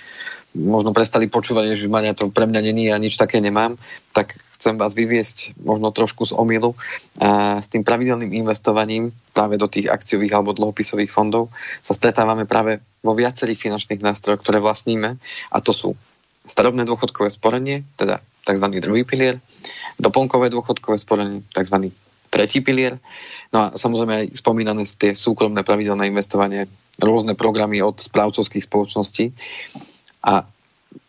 možno 0.56 0.90
prestali 0.90 1.30
počúvať, 1.30 1.78
že 1.78 1.92
Maria 1.92 2.16
to 2.16 2.32
pre 2.32 2.48
mňa 2.48 2.60
není 2.64 2.90
a 2.90 2.98
nič 2.98 3.14
také 3.14 3.38
nemám, 3.38 3.78
tak 4.10 4.34
chcem 4.58 4.74
vás 4.74 4.98
vyviesť 4.98 5.54
možno 5.62 5.94
trošku 5.94 6.26
z 6.26 6.34
omilu. 6.34 6.74
A 7.22 7.62
s 7.62 7.70
tým 7.70 7.86
pravidelným 7.86 8.34
investovaním 8.34 9.14
práve 9.30 9.54
do 9.60 9.70
tých 9.70 9.86
akciových 9.86 10.34
alebo 10.34 10.56
dlhopisových 10.56 11.14
fondov 11.14 11.54
sa 11.86 11.94
stretávame 11.94 12.50
práve 12.50 12.82
vo 13.06 13.14
viacerých 13.14 13.62
finančných 13.70 14.02
nástrojoch, 14.02 14.42
ktoré 14.42 14.58
vlastníme 14.58 15.22
a 15.54 15.56
to 15.62 15.70
sú 15.70 15.94
starobné 16.50 16.82
dôchodkové 16.82 17.30
sporenie, 17.30 17.86
teda 17.94 18.18
tzv. 18.42 18.66
druhý 18.82 19.06
pilier, 19.06 19.38
doplnkové 20.02 20.50
dôchodkové 20.50 20.98
sporenie, 20.98 21.46
tzv 21.54 21.94
tretí 22.30 22.62
pilier. 22.62 22.96
No 23.50 23.58
a 23.58 23.66
samozrejme 23.74 24.14
aj 24.14 24.26
spomínané 24.38 24.86
tie 24.86 25.18
súkromné 25.18 25.66
pravidelné 25.66 26.06
investovanie, 26.06 26.70
rôzne 27.02 27.34
programy 27.34 27.82
od 27.82 27.98
správcovských 27.98 28.64
spoločností. 28.64 29.34
A 30.22 30.46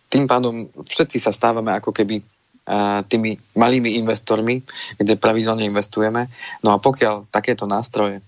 tým 0.10 0.26
pádom 0.26 0.68
všetci 0.84 1.22
sa 1.22 1.32
stávame 1.32 1.72
ako 1.78 1.94
keby 1.94 2.26
tými 3.08 3.42
malými 3.58 3.98
investormi, 3.98 4.62
kde 4.98 5.18
pravidelne 5.18 5.66
investujeme. 5.66 6.30
No 6.62 6.74
a 6.74 6.78
pokiaľ 6.78 7.30
takéto 7.30 7.66
nástroje 7.66 8.22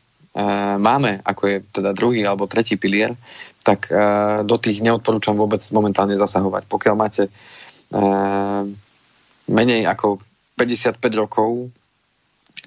máme, 0.78 1.22
ako 1.22 1.44
je 1.46 1.58
teda 1.70 1.94
druhý 1.94 2.26
alebo 2.26 2.50
tretí 2.50 2.74
pilier, 2.78 3.14
tak 3.62 3.94
do 4.44 4.56
tých 4.58 4.82
neodporúčam 4.82 5.38
vôbec 5.38 5.62
momentálne 5.70 6.18
zasahovať. 6.18 6.66
Pokiaľ 6.66 6.96
máte 6.98 7.30
menej 9.46 9.86
ako 9.86 10.18
55 10.58 10.98
rokov, 11.14 11.70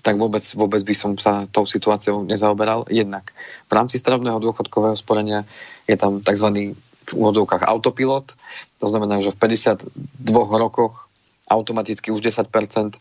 tak 0.03 0.17
vôbec, 0.21 0.43
vôbec 0.55 0.81
by 0.85 0.95
som 0.95 1.13
sa 1.17 1.49
tou 1.49 1.65
situáciou 1.65 2.25
nezaoberal. 2.25 2.87
Jednak 2.93 3.33
v 3.67 3.73
rámci 3.73 3.97
starobného 4.01 4.41
dôchodkového 4.41 4.97
sporenia 4.97 5.49
je 5.89 5.97
tam 5.97 6.21
tzv. 6.21 6.75
v 7.07 7.13
úvodzovkách 7.13 7.65
autopilot, 7.65 8.35
to 8.83 8.87
znamená, 8.87 9.23
že 9.23 9.33
v 9.33 9.39
52 9.41 9.89
rokoch 10.59 11.07
automaticky 11.47 12.11
už 12.11 12.27
10% 12.27 12.43
eh, 12.43 12.99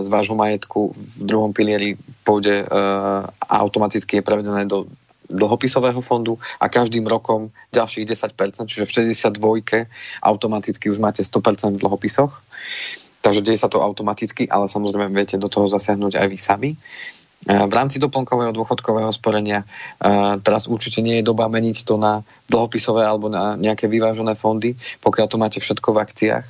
z 0.00 0.08
vášho 0.08 0.32
majetku 0.32 0.96
v 0.96 1.20
druhom 1.28 1.52
pilieri 1.52 2.00
pôjde 2.24 2.64
a 2.64 3.54
automaticky 3.60 4.20
je 4.20 4.24
prevedené 4.24 4.64
do 4.64 4.88
dlhopisového 5.30 6.02
fondu 6.02 6.42
a 6.58 6.66
každým 6.66 7.06
rokom 7.06 7.54
ďalších 7.70 8.04
10%, 8.04 8.66
čiže 8.66 8.84
v 8.84 8.92
62 9.30 9.86
automaticky 10.26 10.90
už 10.90 10.98
máte 10.98 11.22
100% 11.22 11.78
v 11.78 11.80
dlhopisoch. 11.80 12.42
Takže 13.20 13.44
deje 13.44 13.60
sa 13.60 13.68
to 13.68 13.84
automaticky, 13.84 14.48
ale 14.48 14.66
samozrejme 14.66 15.12
viete 15.12 15.36
do 15.36 15.52
toho 15.52 15.68
zasiahnuť 15.68 16.16
aj 16.16 16.26
vy 16.26 16.38
sami. 16.40 16.70
v 17.44 17.72
rámci 17.72 18.00
doplnkového 18.00 18.52
dôchodkového 18.52 19.12
sporenia 19.12 19.64
teraz 20.40 20.68
určite 20.68 21.04
nie 21.04 21.20
je 21.20 21.28
doba 21.28 21.48
meniť 21.48 21.84
to 21.84 22.00
na 22.00 22.24
dlhopisové 22.48 23.04
alebo 23.04 23.28
na 23.28 23.60
nejaké 23.60 23.88
vyvážené 23.88 24.36
fondy, 24.36 24.76
pokiaľ 25.04 25.26
to 25.28 25.36
máte 25.40 25.58
všetko 25.60 25.96
v 25.96 26.00
akciách 26.00 26.46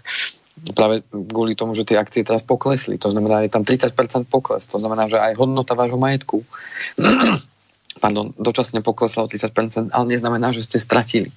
práve 0.76 1.00
kvôli 1.08 1.56
tomu, 1.56 1.72
že 1.72 1.88
tie 1.88 1.96
akcie 1.96 2.20
teraz 2.20 2.44
poklesli. 2.44 3.00
To 3.00 3.08
znamená, 3.08 3.40
je 3.48 3.54
tam 3.54 3.64
30% 3.64 3.96
pokles. 4.28 4.68
To 4.68 4.76
znamená, 4.76 5.08
že 5.08 5.16
aj 5.16 5.40
hodnota 5.40 5.72
vášho 5.72 5.96
majetku 5.96 6.44
pardon, 8.00 8.32
dočasne 8.38 8.80
poklesla 8.80 9.26
o 9.26 9.30
30%, 9.30 9.92
ale 9.92 10.04
neznamená, 10.08 10.50
že 10.54 10.64
ste 10.64 10.80
stratili. 10.80 11.34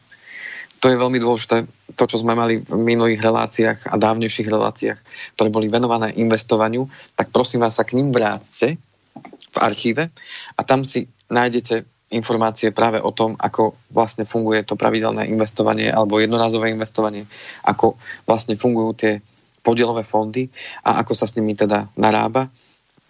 To 0.83 0.91
je 0.91 0.99
veľmi 0.99 1.15
dôležité, 1.15 1.63
to, 1.95 2.03
čo 2.03 2.19
sme 2.19 2.35
mali 2.35 2.59
v 2.59 2.75
minulých 2.75 3.23
reláciách 3.23 3.87
a 3.87 3.95
dávnejších 3.95 4.51
reláciách, 4.51 4.99
ktoré 5.39 5.47
boli 5.47 5.71
venované 5.71 6.11
investovaniu, 6.19 6.91
tak 7.15 7.31
prosím 7.31 7.63
vás 7.63 7.79
sa 7.79 7.87
k 7.87 7.95
ním 7.95 8.11
vráťte 8.11 8.75
v 9.55 9.57
archíve 9.63 10.11
a 10.59 10.61
tam 10.67 10.83
si 10.83 11.07
nájdete 11.31 11.87
informácie 12.11 12.75
práve 12.75 12.99
o 12.99 13.15
tom, 13.15 13.39
ako 13.39 13.79
vlastne 13.95 14.27
funguje 14.27 14.67
to 14.67 14.75
pravidelné 14.75 15.25
investovanie 15.31 15.87
alebo 15.87 16.19
jednorázové 16.19 16.69
investovanie, 16.69 17.25
ako 17.63 17.95
vlastne 18.27 18.59
fungujú 18.59 18.91
tie 18.93 19.13
podielové 19.63 20.03
fondy 20.03 20.51
a 20.83 20.99
ako 20.99 21.15
sa 21.15 21.25
s 21.25 21.39
nimi 21.39 21.55
teda 21.55 21.89
narába. 21.95 22.51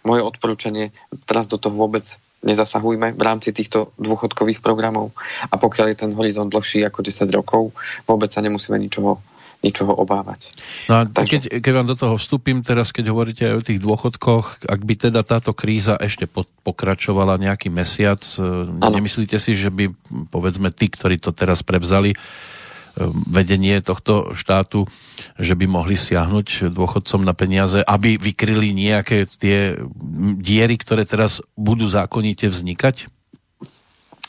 Moje 0.06 0.22
odporúčanie, 0.22 0.94
teraz 1.26 1.50
do 1.50 1.58
toho 1.58 1.74
vôbec 1.74 2.04
nezasahujme 2.44 3.16
v 3.16 3.22
rámci 3.24 3.50
týchto 3.50 3.96
dôchodkových 3.96 4.60
programov 4.60 5.16
a 5.48 5.56
pokiaľ 5.56 5.86
je 5.92 6.00
ten 6.06 6.12
horizont 6.12 6.52
dlhší 6.52 6.84
ako 6.84 7.00
10 7.00 7.32
rokov, 7.32 7.72
vôbec 8.04 8.28
sa 8.28 8.44
nemusíme 8.44 8.76
ničoho 8.76 9.18
ničoho 9.64 9.96
obávať. 9.96 10.52
No 10.92 11.00
a 11.00 11.08
Takže... 11.08 11.48
keď, 11.48 11.64
keď 11.64 11.72
vám 11.72 11.88
do 11.88 11.96
toho 11.96 12.14
vstúpim 12.20 12.60
teraz, 12.60 12.92
keď 12.92 13.16
hovoríte 13.16 13.48
aj 13.48 13.54
o 13.56 13.64
tých 13.64 13.80
dôchodkoch, 13.80 14.68
ak 14.68 14.80
by 14.84 14.94
teda 15.08 15.24
táto 15.24 15.56
kríza 15.56 15.96
ešte 15.96 16.28
po, 16.28 16.44
pokračovala 16.68 17.40
nejaký 17.40 17.72
mesiac, 17.72 18.20
ano. 18.36 18.92
nemyslíte 18.92 19.40
si, 19.40 19.56
že 19.56 19.72
by 19.72 19.88
povedzme 20.28 20.68
tí, 20.68 20.92
ktorí 20.92 21.16
to 21.16 21.32
teraz 21.32 21.64
prevzali, 21.64 22.12
vedenie 23.30 23.78
tohto 23.82 24.34
štátu, 24.34 24.86
že 25.38 25.54
by 25.54 25.66
mohli 25.66 25.98
siahnuť 25.98 26.70
dôchodcom 26.70 27.22
na 27.22 27.34
peniaze, 27.34 27.82
aby 27.82 28.18
vykryli 28.18 28.74
nejaké 28.74 29.26
tie 29.30 29.78
diery, 30.38 30.78
ktoré 30.78 31.06
teraz 31.06 31.42
budú 31.58 31.86
zákonite 31.86 32.50
vznikať? 32.50 33.13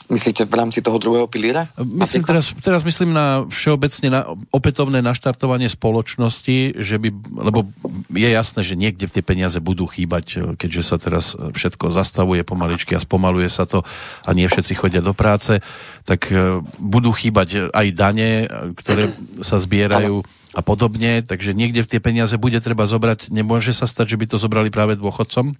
Myslíte 0.06 0.46
v 0.46 0.54
rámci 0.54 0.78
toho 0.86 1.02
druhého 1.02 1.26
piliera? 1.26 1.66
Myslím 1.82 2.22
teraz, 2.22 2.54
teraz 2.62 2.86
myslím 2.86 3.10
na 3.10 3.42
všeobecne 3.50 4.06
na 4.06 4.20
opätovné 4.54 5.02
naštartovanie 5.02 5.66
spoločnosti, 5.66 6.78
že 6.78 6.96
by, 7.02 7.08
lebo 7.50 7.66
je 8.14 8.28
jasné, 8.30 8.60
že 8.62 8.78
niekde 8.78 9.10
tie 9.10 9.26
peniaze 9.26 9.58
budú 9.58 9.90
chýbať, 9.90 10.54
keďže 10.54 10.82
sa 10.86 10.96
teraz 11.02 11.34
všetko 11.34 11.90
zastavuje 11.90 12.46
pomaličky 12.46 12.94
a 12.94 13.02
spomaluje 13.02 13.50
sa 13.50 13.66
to 13.66 13.82
a 14.22 14.30
nie 14.30 14.46
všetci 14.46 14.78
chodia 14.78 15.02
do 15.02 15.10
práce, 15.10 15.58
tak 16.06 16.30
e, 16.30 16.62
budú 16.78 17.10
chýbať 17.10 17.74
aj 17.74 17.86
dane, 17.90 18.46
ktoré 18.78 19.10
sa 19.42 19.58
zbierajú 19.58 20.22
a 20.54 20.60
podobne, 20.62 21.20
takže 21.26 21.52
niekde 21.52 21.82
tie 21.82 21.98
peniaze 21.98 22.38
bude 22.38 22.62
treba 22.62 22.86
zobrať. 22.86 23.34
Nemôže 23.34 23.74
sa 23.74 23.90
stať, 23.90 24.14
že 24.14 24.20
by 24.22 24.26
to 24.30 24.36
zobrali 24.38 24.70
práve 24.70 24.94
dôchodcom? 24.96 25.58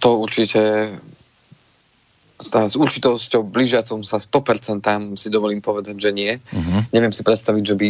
To 0.00 0.08
určite 0.16 0.94
s 2.44 2.74
určitosťou 2.76 3.42
blížiacom 3.48 4.04
sa 4.04 4.20
100% 4.20 5.16
si 5.16 5.28
dovolím 5.32 5.64
povedať, 5.64 5.96
že 5.96 6.10
nie. 6.12 6.36
Uh-huh. 6.36 6.80
Neviem 6.92 7.10
si 7.10 7.24
predstaviť, 7.24 7.62
že 7.64 7.74
by 7.74 7.86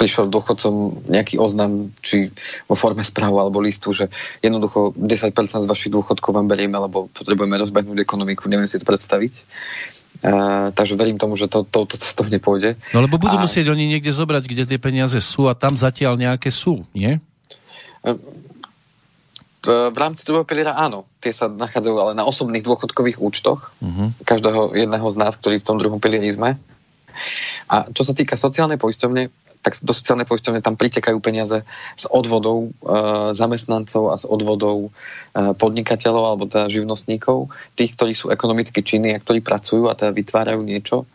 prišiel 0.00 0.32
dôchodcom 0.32 1.06
nejaký 1.12 1.36
oznam, 1.36 1.92
či 2.00 2.32
vo 2.66 2.74
forme 2.74 3.04
správu 3.04 3.36
alebo 3.38 3.60
listu, 3.60 3.92
že 3.92 4.08
jednoducho 4.40 4.96
10% 4.96 5.36
z 5.36 5.68
vašich 5.68 5.92
dôchodkov 5.92 6.32
vám 6.32 6.48
berieme, 6.48 6.80
lebo 6.80 7.12
potrebujeme 7.12 7.60
rozbehnúť 7.60 8.00
ekonomiku. 8.00 8.48
Neviem 8.48 8.68
si 8.68 8.80
to 8.80 8.88
predstaviť. 8.88 9.44
Uh, 10.24 10.72
takže 10.72 10.96
verím 10.96 11.20
tomu, 11.20 11.36
že 11.36 11.44
to, 11.44 11.68
touto 11.68 12.00
cestou 12.00 12.24
nepôjde. 12.24 12.80
No 12.96 13.04
lebo 13.04 13.20
budú 13.20 13.36
a... 13.36 13.44
musieť 13.44 13.68
oni 13.68 13.84
niekde 13.84 14.16
zobrať, 14.16 14.48
kde 14.48 14.64
tie 14.64 14.80
peniaze 14.80 15.20
sú 15.20 15.44
a 15.44 15.52
tam 15.52 15.76
zatiaľ 15.76 16.16
nejaké 16.16 16.48
sú, 16.48 16.88
nie? 16.96 17.20
Uh, 18.00 18.16
v 19.66 19.98
rámci 19.98 20.22
druhého 20.22 20.46
piliera 20.46 20.78
áno, 20.78 21.10
tie 21.18 21.34
sa 21.34 21.50
nachádzajú 21.50 21.96
ale 21.98 22.12
na 22.14 22.22
osobných 22.22 22.62
dôchodkových 22.62 23.18
účtoch 23.18 23.74
uh-huh. 23.82 24.14
každého 24.22 24.78
jedného 24.78 25.08
z 25.10 25.16
nás, 25.18 25.34
ktorý 25.34 25.58
v 25.58 25.66
tom 25.66 25.76
druhom 25.82 25.98
pilieri 25.98 26.30
sme. 26.30 26.54
A 27.66 27.88
čo 27.90 28.06
sa 28.06 28.14
týka 28.14 28.38
sociálnej 28.38 28.78
poisťovne, 28.78 29.32
tak 29.66 29.82
do 29.82 29.90
sociálnej 29.90 30.30
poisťovne 30.30 30.62
tam 30.62 30.78
pritekajú 30.78 31.18
peniaze 31.18 31.66
z 31.98 32.04
odvodov 32.06 32.70
e, 32.70 32.94
zamestnancov 33.34 34.14
a 34.14 34.20
z 34.20 34.24
odvodov 34.30 34.78
e, 34.86 34.90
podnikateľov 35.58 36.22
alebo 36.22 36.44
teda 36.46 36.70
živnostníkov, 36.70 37.50
tých, 37.74 37.98
ktorí 37.98 38.14
sú 38.14 38.30
ekonomicky 38.30 38.86
činní 38.86 39.18
a 39.18 39.22
ktorí 39.22 39.42
pracujú 39.42 39.90
a 39.90 39.98
teda 39.98 40.14
vytvárajú 40.14 40.62
niečo, 40.62 41.02
e, 41.02 41.06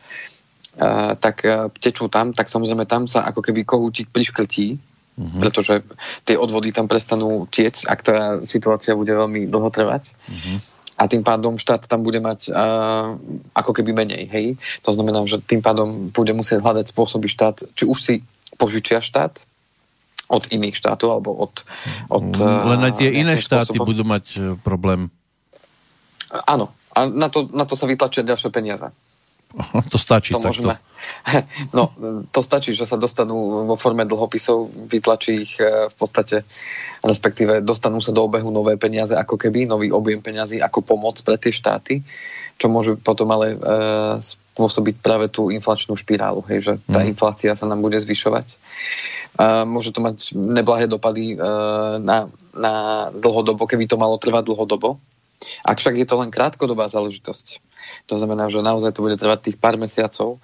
tak 1.16 1.47
e, 1.47 1.72
tečú 1.80 2.12
tam, 2.12 2.36
tak 2.36 2.52
samozrejme 2.52 2.84
tam 2.84 3.08
sa 3.08 3.24
ako 3.24 3.39
keby 3.39 3.64
kohútik 3.64 4.12
priškrtí 4.12 4.90
uh-huh. 5.22 5.41
pretože 5.41 5.86
tie 6.26 6.34
odvody 6.34 6.74
tam 6.74 6.89
prestanú 6.89 7.45
tiec, 7.53 7.86
ak 7.86 7.99
tá 8.01 8.17
situácia 8.49 8.97
bude 8.97 9.13
veľmi 9.13 9.45
dlho 9.45 9.69
trvať. 9.69 10.17
Uh-huh. 10.26 10.57
A 10.97 11.09
tým 11.09 11.26
pádom 11.26 11.57
štát 11.57 11.86
tam 11.86 12.05
bude 12.05 12.22
mať 12.22 12.49
uh, 12.53 13.17
ako 13.57 13.72
keby 13.74 13.93
menej, 13.93 14.30
hej. 14.30 14.47
To 14.86 14.93
znamená, 14.93 15.26
že 15.26 15.41
tým 15.41 15.61
pádom 15.65 16.13
bude 16.13 16.34
musieť 16.34 16.61
hľadať 16.61 16.93
spôsoby 16.93 17.26
štát, 17.26 17.65
či 17.74 17.89
už 17.89 17.97
si 17.97 18.15
požičia 18.57 19.01
štát 19.01 19.45
od 20.30 20.43
iných 20.47 20.78
štátov, 20.78 21.09
alebo 21.09 21.34
od... 21.36 21.65
od 22.07 22.38
Len 22.39 22.82
aj 22.86 23.01
tie 23.01 23.09
iné 23.11 23.36
štáty 23.36 23.76
spôsobom. 23.76 23.89
budú 23.89 24.03
mať 24.05 24.26
problém. 24.63 25.09
Áno, 26.47 26.72
a 26.95 27.03
na 27.07 27.28
to, 27.28 27.47
na 27.51 27.67
to 27.67 27.76
sa 27.76 27.88
vytlačia 27.88 28.24
ďalšie 28.24 28.47
peniaze. 28.51 28.88
To 29.91 29.97
stačí 29.97 30.32
to 30.34 30.39
takto. 30.39 30.64
Môžeme. 30.64 30.76
No, 31.78 31.91
to 32.30 32.45
stačí, 32.45 32.78
že 32.78 32.86
sa 32.86 32.95
dostanú 32.95 33.66
vo 33.66 33.76
forme 33.76 34.06
dlhopisov, 34.06 34.70
vytlačí 34.88 35.43
ich 35.43 35.54
e, 35.58 35.89
v 35.89 35.95
podstate, 35.97 36.45
respektíve 37.02 37.66
dostanú 37.66 37.99
sa 37.99 38.14
do 38.14 38.22
obehu 38.22 38.54
nové 38.54 38.78
peniaze, 38.78 39.18
ako 39.18 39.36
keby, 39.36 39.66
nový 39.66 39.89
objem 39.89 40.22
peniazy 40.22 40.62
ako 40.62 40.86
pomoc 40.86 41.18
pre 41.26 41.41
tie 41.41 41.49
štáty, 41.49 42.06
čo 42.62 42.70
môže 42.70 42.93
potom 43.02 43.34
ale 43.34 43.58
e, 43.58 43.58
spôsobiť 44.22 45.02
práve 45.02 45.34
tú 45.34 45.49
inflačnú 45.49 45.97
špirálu, 45.97 46.45
hej, 46.54 46.60
že 46.62 46.74
tá 46.86 47.02
mm. 47.02 47.10
inflácia 47.10 47.58
sa 47.58 47.66
nám 47.66 47.82
bude 47.82 47.97
zvyšovať. 47.97 48.47
E, 48.54 48.56
môže 49.66 49.89
to 49.89 50.06
mať 50.06 50.38
neblahé 50.38 50.86
dopady 50.86 51.34
e, 51.34 51.38
na, 51.97 52.30
na 52.54 52.74
dlhodobo, 53.10 53.66
keby 53.66 53.89
to 53.89 53.97
malo 53.97 54.22
trvať 54.22 54.45
dlhodobo. 54.45 55.02
Ak 55.66 55.82
však 55.82 55.97
je 55.97 56.06
to 56.06 56.22
len 56.22 56.30
krátkodobá 56.30 56.86
záležitosť, 56.86 57.70
to 58.05 58.15
znamená, 58.19 58.47
že 58.47 58.63
naozaj 58.63 58.95
to 58.95 59.03
bude 59.03 59.17
trvať 59.17 59.51
tých 59.51 59.57
pár 59.57 59.75
mesiacov 59.75 60.41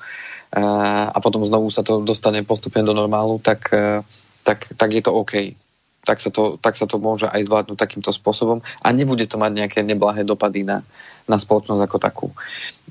a 1.11 1.17
potom 1.19 1.43
znovu 1.43 1.67
sa 1.67 1.83
to 1.83 1.99
dostane 1.99 2.39
postupne 2.47 2.79
do 2.83 2.95
normálu, 2.95 3.35
tak, 3.43 3.67
e, 3.75 3.99
tak, 4.47 4.71
tak 4.79 4.89
je 4.95 5.03
to 5.03 5.11
OK. 5.11 5.59
Tak 6.07 6.23
sa, 6.23 6.31
to, 6.31 6.55
tak 6.55 6.79
sa 6.79 6.87
to 6.87 7.03
môže 7.03 7.27
aj 7.27 7.43
zvládnuť 7.43 7.75
takýmto 7.75 8.15
spôsobom 8.15 8.63
a 8.63 8.87
nebude 8.95 9.27
to 9.27 9.35
mať 9.35 9.51
nejaké 9.51 9.79
neblahé 9.83 10.23
dopady 10.23 10.63
na, 10.63 10.87
na 11.27 11.35
spoločnosť 11.35 11.83
ako 11.83 11.97
takú. 11.99 12.27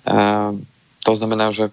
A, 0.05 0.53
to 1.01 1.15
znamená, 1.15 1.55
že 1.55 1.71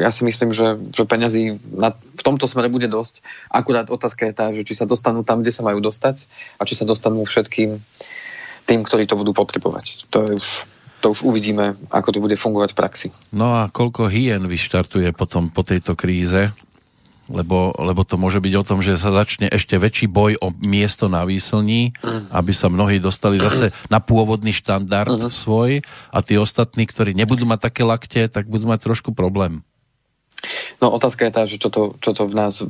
ja 0.00 0.08
si 0.08 0.24
myslím, 0.24 0.56
že, 0.56 0.80
že 0.88 1.04
peňazí 1.04 1.60
na, 1.68 1.92
v 1.92 2.22
tomto 2.24 2.48
smere 2.48 2.72
bude 2.72 2.88
dosť. 2.88 3.20
Akurát 3.52 3.92
otázka 3.92 4.24
je 4.24 4.34
tá, 4.34 4.50
že 4.56 4.64
či 4.64 4.72
sa 4.72 4.88
dostanú 4.88 5.20
tam, 5.20 5.44
kde 5.44 5.52
sa 5.52 5.62
majú 5.62 5.84
dostať 5.84 6.24
a 6.56 6.64
či 6.64 6.72
sa 6.72 6.88
dostanú 6.88 7.28
všetkým 7.28 7.76
tým, 8.64 8.80
ktorí 8.82 9.04
to 9.04 9.20
budú 9.20 9.36
potrebovať. 9.36 10.08
To 10.10 10.16
je 10.24 10.30
už 10.40 10.46
to 11.04 11.12
už 11.12 11.20
uvidíme, 11.20 11.76
ako 11.92 12.08
to 12.16 12.18
bude 12.24 12.40
fungovať 12.40 12.72
v 12.72 12.78
praxi. 12.80 13.08
No 13.28 13.60
a 13.60 13.68
koľko 13.68 14.08
hien 14.08 14.40
vyštartuje 14.48 15.12
potom 15.12 15.52
po 15.52 15.60
tejto 15.60 15.92
kríze? 15.92 16.56
Lebo, 17.24 17.72
lebo 17.80 18.04
to 18.04 18.20
môže 18.20 18.36
byť 18.36 18.52
o 18.60 18.66
tom, 18.68 18.84
že 18.84 19.00
sa 19.00 19.08
začne 19.08 19.48
ešte 19.48 19.80
väčší 19.80 20.12
boj 20.12 20.36
o 20.44 20.52
miesto 20.60 21.08
na 21.08 21.24
výslní, 21.24 21.96
mm. 21.96 22.28
aby 22.28 22.52
sa 22.52 22.68
mnohí 22.68 23.00
dostali 23.00 23.40
zase 23.40 23.72
na 23.88 23.96
pôvodný 23.96 24.52
štandard 24.52 25.16
mm. 25.16 25.32
svoj 25.32 25.80
a 26.12 26.20
tí 26.20 26.36
ostatní, 26.36 26.84
ktorí 26.84 27.16
nebudú 27.16 27.48
mať 27.48 27.72
také 27.72 27.80
lakte, 27.80 28.28
tak 28.28 28.44
budú 28.44 28.68
mať 28.68 28.84
trošku 28.84 29.16
problém. 29.16 29.64
No 30.84 30.92
otázka 30.92 31.24
je 31.24 31.32
tá, 31.32 31.42
že 31.48 31.56
čo 31.56 31.72
to, 31.72 31.96
čo 31.96 32.12
to 32.12 32.28
v 32.28 32.36
nás 32.36 32.60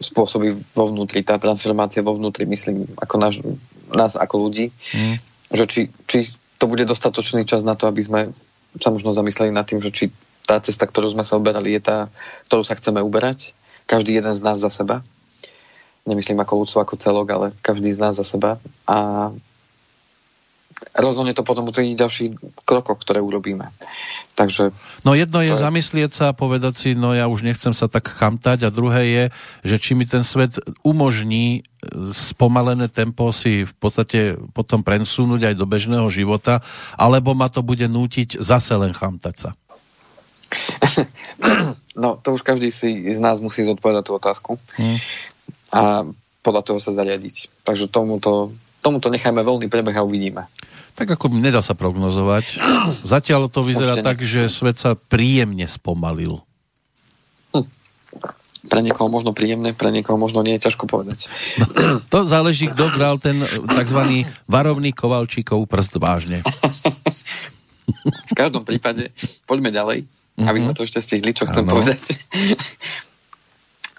spôsobí 0.00 0.56
vo 0.72 0.88
vnútri, 0.88 1.20
tá 1.20 1.36
transformácia 1.36 2.00
vo 2.00 2.16
vnútri, 2.16 2.48
myslím, 2.48 2.88
ako 2.96 3.14
náš, 3.20 3.44
nás 3.92 4.16
ako 4.16 4.48
ľudí, 4.48 4.72
mm. 4.72 5.16
že 5.52 5.64
či, 5.68 5.80
či 6.08 6.32
to 6.58 6.64
bude 6.66 6.84
dostatočný 6.84 7.46
čas 7.46 7.62
na 7.62 7.78
to, 7.78 7.86
aby 7.86 8.02
sme 8.02 8.20
sa 8.76 8.90
možno 8.90 9.14
zamysleli 9.14 9.54
nad 9.54 9.64
tým, 9.64 9.78
že 9.78 9.94
či 9.94 10.04
tá 10.44 10.58
cesta, 10.60 10.84
ktorú 10.84 11.12
sme 11.12 11.24
sa 11.24 11.38
uberali, 11.38 11.76
je 11.76 11.82
tá, 11.82 11.98
ktorú 12.50 12.66
sa 12.66 12.76
chceme 12.76 13.00
uberať. 13.00 13.54
Každý 13.88 14.16
jeden 14.16 14.34
z 14.34 14.44
nás 14.44 14.60
za 14.60 14.68
seba. 14.68 15.00
Nemyslím 16.04 16.40
ako 16.40 16.64
ľudstvo, 16.64 16.78
ako 16.84 17.00
celok, 17.00 17.26
ale 17.32 17.46
každý 17.60 17.92
z 17.92 18.00
nás 18.00 18.16
za 18.16 18.24
seba. 18.24 18.56
A 18.88 19.28
rozhodne 20.94 21.34
to 21.34 21.46
potom 21.46 21.68
u 21.68 21.72
tých 21.74 21.98
ďalších 21.98 22.62
krokoch, 22.62 22.98
ktoré 23.02 23.18
urobíme. 23.22 23.70
Takže... 24.38 24.70
No 25.02 25.18
jedno 25.18 25.42
je, 25.42 25.50
je 25.50 25.58
zamyslieť 25.58 26.10
sa 26.14 26.24
a 26.30 26.36
povedať 26.36 26.74
si, 26.78 26.88
no 26.94 27.10
ja 27.10 27.26
už 27.26 27.42
nechcem 27.42 27.74
sa 27.74 27.90
tak 27.90 28.06
chamtať 28.06 28.62
a 28.62 28.70
druhé 28.70 29.02
je, 29.10 29.24
že 29.74 29.76
či 29.82 29.92
mi 29.98 30.06
ten 30.06 30.22
svet 30.22 30.62
umožní 30.86 31.58
e, 31.58 31.60
spomalené 32.14 32.86
tempo 32.86 33.34
si 33.34 33.66
v 33.66 33.74
podstate 33.82 34.38
potom 34.54 34.86
presunúť 34.86 35.50
aj 35.50 35.54
do 35.58 35.66
bežného 35.66 36.06
života, 36.06 36.62
alebo 36.94 37.34
ma 37.34 37.50
to 37.50 37.66
bude 37.66 37.82
nútiť 37.82 38.38
zase 38.38 38.78
len 38.78 38.94
chamtať 38.94 39.34
sa. 39.34 39.50
No, 41.98 42.14
to 42.14 42.38
už 42.38 42.46
každý 42.46 42.70
si 42.70 43.10
z 43.10 43.18
nás 43.18 43.42
musí 43.42 43.66
zodpovedať 43.66 44.06
tú 44.06 44.12
otázku. 44.14 44.54
Hmm. 44.78 45.02
A 45.74 45.82
podľa 46.46 46.62
toho 46.62 46.78
sa 46.78 46.94
zariadiť. 46.94 47.50
Takže 47.66 47.90
tomuto, 47.90 48.54
tomuto 48.80 49.10
nechajme 49.10 49.42
voľný 49.42 49.66
prebeh 49.66 49.96
a 49.96 50.06
uvidíme. 50.06 50.46
Tak 50.98 51.14
ako 51.14 51.30
nedá 51.30 51.62
sa 51.62 51.78
prognozovať. 51.78 52.58
Zatiaľ 53.06 53.46
to 53.46 53.62
vyzerá 53.62 53.98
Určite 53.98 54.06
tak, 54.06 54.18
že 54.26 54.50
svet 54.50 54.82
sa 54.82 54.98
príjemne 54.98 55.66
spomalil. 55.70 56.42
Hm. 57.54 57.66
Pre 58.66 58.80
niekoho 58.82 59.06
možno 59.06 59.30
príjemné, 59.30 59.78
pre 59.78 59.94
niekoho 59.94 60.18
možno 60.18 60.42
nie 60.42 60.58
je 60.58 60.66
ťažko 60.66 60.90
povedať. 60.90 61.30
No, 61.58 62.02
to 62.12 62.26
záleží, 62.26 62.66
kto 62.66 62.90
bral 62.98 63.22
ten 63.22 63.46
tzv. 63.46 64.26
varovný 64.50 64.90
Kovalčíkov 64.90 65.70
prst 65.70 66.02
vážne. 66.02 66.42
v 68.30 68.34
každom 68.34 68.66
prípade, 68.66 69.14
poďme 69.46 69.70
ďalej, 69.70 69.98
mm-hmm. 70.04 70.50
aby 70.50 70.58
sme 70.58 70.74
to 70.74 70.82
ešte 70.82 70.98
stihli, 70.98 71.30
čo 71.30 71.46
chcem 71.46 71.62
ano. 71.62 71.78
povedať. 71.78 72.02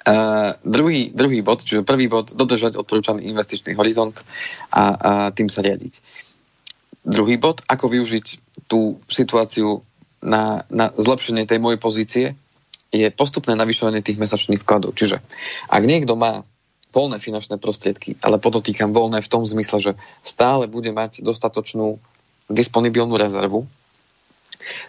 Uh, 0.10 0.58
druhý, 0.66 1.14
druhý 1.14 1.46
bod, 1.46 1.62
čiže 1.62 1.86
prvý 1.86 2.10
bod, 2.10 2.34
dodržať 2.34 2.74
odporúčaný 2.82 3.30
investičný 3.30 3.78
horizont 3.78 4.18
a, 4.74 4.82
a 4.82 5.12
tým 5.30 5.54
sa 5.54 5.62
riadiť. 5.62 6.02
Druhý 7.06 7.38
bod, 7.38 7.62
ako 7.70 7.94
využiť 7.94 8.26
tú 8.66 8.98
situáciu 9.06 9.86
na, 10.26 10.66
na 10.74 10.90
zlepšenie 10.98 11.46
tej 11.46 11.62
mojej 11.62 11.78
pozície, 11.78 12.26
je 12.90 13.06
postupné 13.14 13.54
navyšovanie 13.54 14.02
tých 14.02 14.18
mesačných 14.18 14.66
vkladov. 14.66 14.98
Čiže 14.98 15.22
ak 15.70 15.84
niekto 15.86 16.18
má 16.18 16.42
voľné 16.90 17.22
finančné 17.22 17.62
prostriedky, 17.62 18.18
ale 18.26 18.42
podotýkam 18.42 18.90
voľné 18.90 19.22
v 19.22 19.30
tom 19.30 19.46
zmysle, 19.46 19.78
že 19.78 19.92
stále 20.26 20.66
bude 20.66 20.90
mať 20.90 21.22
dostatočnú 21.22 22.02
disponibilnú 22.50 23.14
rezervu, 23.14 23.70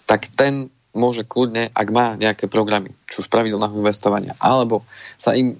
tak 0.09 0.25
ten 0.33 0.73
môže 0.91 1.23
kľudne, 1.23 1.71
ak 1.71 1.87
má 1.91 2.19
nejaké 2.19 2.51
programy, 2.51 2.91
či 3.07 3.23
už 3.23 3.31
pravidelného 3.31 3.75
investovania, 3.79 4.35
alebo 4.39 4.83
sa 5.15 5.35
im 5.35 5.55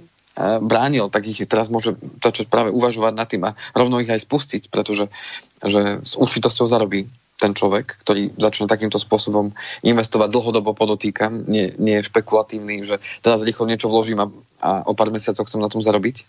bránil, 0.64 1.12
tak 1.12 1.28
ich 1.28 1.44
teraz 1.44 1.68
môže 1.68 2.00
začať 2.24 2.48
práve 2.48 2.72
uvažovať 2.72 3.14
nad 3.16 3.28
tým 3.28 3.44
a 3.52 3.56
rovno 3.76 4.00
ich 4.00 4.08
aj 4.08 4.24
spustiť, 4.24 4.72
pretože 4.72 5.12
že 5.60 6.02
s 6.02 6.16
určitosťou 6.16 6.72
zarobí 6.72 7.12
ten 7.42 7.58
človek, 7.58 7.98
ktorý 8.06 8.38
začne 8.38 8.70
takýmto 8.70 9.02
spôsobom 9.02 9.52
investovať 9.82 10.30
dlhodobo 10.30 10.78
podotýkam, 10.78 11.50
nie, 11.50 11.74
nie 11.82 12.00
je 12.00 12.08
špekulatívny, 12.08 12.86
že 12.86 13.02
teraz 13.26 13.42
rýchlo 13.42 13.66
niečo 13.66 13.90
vložím 13.90 14.22
a, 14.22 14.28
a 14.62 14.70
o 14.86 14.94
pár 14.94 15.10
mesiacov 15.10 15.50
chcem 15.50 15.58
na 15.58 15.68
tom 15.68 15.82
zarobiť. 15.82 16.24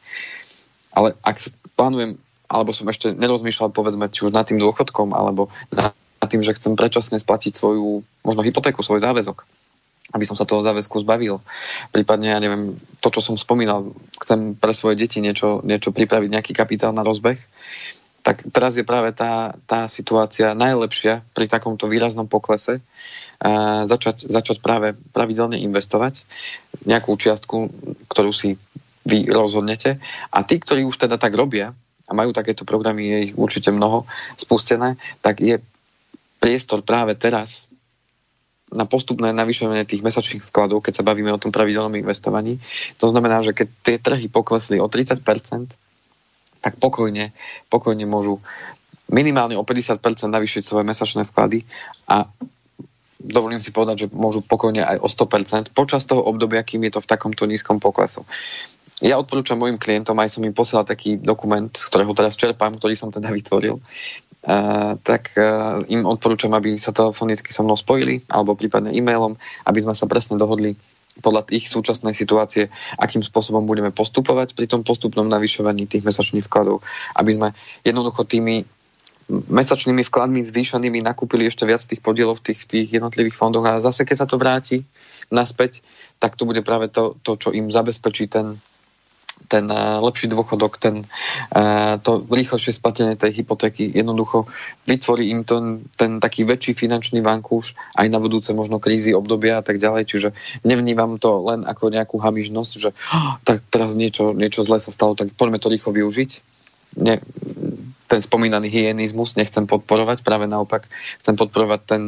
Ale 0.96 1.12
ak 1.20 1.53
plánujem, 1.76 2.16
alebo 2.48 2.72
som 2.72 2.88
ešte 2.88 3.12
nerozmýšľal, 3.12 3.76
povedzme, 3.76 4.09
či 4.09 4.24
už 4.24 4.32
nad 4.32 4.48
tým 4.48 4.57
dôchodkom, 4.57 5.12
alebo 5.12 5.53
nad 5.68 5.92
tým, 6.26 6.42
že 6.44 6.54
chcem 6.54 6.78
predčasne 6.78 7.18
splatiť 7.18 7.56
svoju, 7.56 8.02
možno 8.22 8.42
hypotéku, 8.42 8.82
svoj 8.84 9.02
záväzok, 9.02 9.42
aby 10.12 10.24
som 10.28 10.36
sa 10.36 10.46
toho 10.46 10.60
záväzku 10.60 11.02
zbavil. 11.02 11.40
Prípadne, 11.90 12.34
ja 12.34 12.38
neviem, 12.42 12.76
to, 13.00 13.08
čo 13.08 13.24
som 13.24 13.40
spomínal, 13.40 13.96
chcem 14.20 14.54
pre 14.54 14.76
svoje 14.76 15.00
deti 15.00 15.18
niečo, 15.18 15.64
niečo 15.64 15.90
pripraviť, 15.90 16.28
nejaký 16.30 16.52
kapitál 16.52 16.92
na 16.92 17.02
rozbeh, 17.02 17.40
tak 18.22 18.46
teraz 18.54 18.78
je 18.78 18.86
práve 18.86 19.10
tá, 19.10 19.58
tá 19.66 19.90
situácia 19.90 20.54
najlepšia 20.54 21.26
pri 21.34 21.50
takomto 21.50 21.90
výraznom 21.90 22.30
poklese 22.30 22.78
a 23.42 23.82
začať, 23.90 24.30
začať 24.30 24.62
práve 24.62 24.94
pravidelne 25.10 25.58
investovať 25.58 26.22
nejakú 26.86 27.18
čiastku, 27.18 27.74
ktorú 28.06 28.30
si 28.30 28.54
vy 29.02 29.26
rozhodnete. 29.26 29.98
A 30.30 30.46
tí, 30.46 30.62
ktorí 30.62 30.86
už 30.86 31.02
teda 31.02 31.18
tak 31.18 31.34
robia 31.34 31.74
a 32.06 32.12
majú 32.14 32.30
takéto 32.30 32.62
programy, 32.62 33.10
je 33.10 33.18
ich 33.26 33.34
určite 33.34 33.74
mnoho 33.74 34.06
spustené, 34.38 34.94
tak 35.18 35.42
je 35.42 35.58
priestor 36.43 36.82
práve 36.82 37.14
teraz 37.14 37.70
na 38.72 38.88
postupné 38.88 39.30
navyšovanie 39.30 39.86
tých 39.86 40.03
mesačných 40.03 40.43
vkladov, 40.49 40.82
keď 40.82 41.01
sa 41.01 41.07
bavíme 41.07 41.30
o 41.30 41.38
tom 41.38 41.55
pravidelnom 41.55 41.93
investovaní. 41.95 42.59
To 42.99 43.07
znamená, 43.07 43.45
že 43.45 43.55
keď 43.55 43.68
tie 43.84 43.97
trhy 44.01 44.26
poklesli 44.32 44.80
o 44.80 44.88
30%, 44.88 45.22
tak 46.62 46.72
pokojne, 46.80 47.36
pokojne 47.68 48.09
môžu 48.09 48.40
minimálne 49.12 49.61
o 49.61 49.64
50% 49.66 50.01
navýšiť 50.26 50.62
svoje 50.64 50.88
mesačné 50.88 51.28
vklady 51.28 51.68
a 52.09 52.24
dovolím 53.20 53.61
si 53.61 53.70
povedať, 53.70 54.09
že 54.09 54.11
môžu 54.11 54.40
pokojne 54.40 54.82
aj 54.82 55.05
o 55.05 55.09
100% 55.11 55.76
počas 55.76 56.09
toho 56.09 56.24
obdobia, 56.24 56.64
kým 56.64 56.82
je 56.88 56.99
to 56.99 57.05
v 57.05 57.11
takomto 57.12 57.45
nízkom 57.45 57.76
poklesu. 57.76 58.24
Ja 59.03 59.18
odporúčam 59.18 59.59
mojim 59.59 59.82
klientom, 59.82 60.16
aj 60.22 60.38
som 60.38 60.47
im 60.47 60.55
poslal 60.55 60.86
taký 60.86 61.18
dokument, 61.18 61.70
z 61.74 61.84
ktorého 61.90 62.14
teraz 62.14 62.38
čerpám, 62.38 62.78
ktorý 62.78 62.95
som 62.95 63.11
teda 63.11 63.34
vytvoril, 63.34 63.82
tak 65.03 65.38
im 65.86 66.03
odporúčam, 66.03 66.51
aby 66.59 66.74
sa 66.74 66.90
telefonicky 66.90 67.55
so 67.55 67.62
mnou 67.62 67.78
spojili 67.78 68.26
alebo 68.26 68.59
prípadne 68.59 68.90
e-mailom, 68.90 69.38
aby 69.66 69.78
sme 69.78 69.95
sa 69.95 70.11
presne 70.11 70.34
dohodli 70.34 70.74
podľa 71.20 71.53
ich 71.53 71.68
súčasnej 71.68 72.16
situácie, 72.16 72.72
akým 72.97 73.20
spôsobom 73.20 73.68
budeme 73.68 73.93
postupovať 73.93 74.57
pri 74.57 74.66
tom 74.66 74.80
postupnom 74.80 75.28
navyšovaní 75.28 75.84
tých 75.84 76.03
mesačných 76.03 76.49
vkladov, 76.49 76.80
aby 77.14 77.30
sme 77.30 77.49
jednoducho 77.84 78.24
tými 78.24 78.64
mesačnými 79.32 80.03
vkladmi 80.09 80.43
zvýšenými 80.43 81.05
nakúpili 81.05 81.47
ešte 81.47 81.68
viac 81.68 81.84
tých 81.84 82.03
podielov 82.03 82.43
v 82.43 82.53
tých, 82.53 82.61
tých 82.66 82.88
jednotlivých 82.99 83.38
fondoch. 83.38 83.64
A 83.68 83.78
zase 83.78 84.03
keď 84.03 84.24
sa 84.24 84.26
to 84.28 84.40
vráti 84.40 84.82
naspäť, 85.30 85.84
tak 86.18 86.34
to 86.34 86.49
bude 86.49 86.61
práve 86.66 86.90
to, 86.90 87.16
to 87.22 87.38
čo 87.38 87.49
im 87.55 87.70
zabezpečí 87.70 88.28
ten, 88.28 88.59
ten 89.49 89.68
uh, 89.68 90.01
lepší 90.01 90.28
dôchodok, 90.33 90.80
ten, 90.80 91.05
uh, 91.53 92.01
to 92.01 92.24
rýchlejšie 92.24 92.72
splatenie 92.72 93.20
tej 93.20 93.43
hypotéky 93.43 93.89
jednoducho 93.91 94.49
vytvorí 94.89 95.28
im 95.28 95.45
ten, 95.45 95.87
ten 95.95 96.18
taký 96.18 96.49
väčší 96.49 96.72
finančný 96.72 97.20
vankúš 97.20 97.76
aj 97.97 98.09
na 98.09 98.18
budúce 98.18 98.51
možno 98.57 98.80
krízy, 98.80 99.12
obdobia 99.12 99.61
a 99.61 99.64
tak 99.64 99.78
ďalej. 99.78 100.09
Čiže 100.09 100.28
nevnímam 100.64 101.20
to 101.20 101.43
len 101.45 101.68
ako 101.68 101.93
nejakú 101.93 102.16
hamižnosť, 102.18 102.72
že 102.78 102.91
oh, 102.93 103.37
tak 103.45 103.61
teraz 103.68 103.93
niečo, 103.93 104.33
niečo 104.33 104.64
zlé 104.64 104.80
sa 104.80 104.95
stalo, 104.95 105.18
tak 105.18 105.35
poďme 105.37 105.61
to 105.61 105.72
rýchlo 105.72 105.93
využiť. 105.93 106.30
Ne, 106.93 107.24
ten 108.12 108.20
spomínaný 108.20 108.68
hygienizmus 108.68 109.40
nechcem 109.40 109.64
podporovať, 109.64 110.20
práve 110.20 110.44
naopak 110.44 110.84
chcem 111.24 111.32
podporovať 111.32 111.80
ten, 111.88 112.02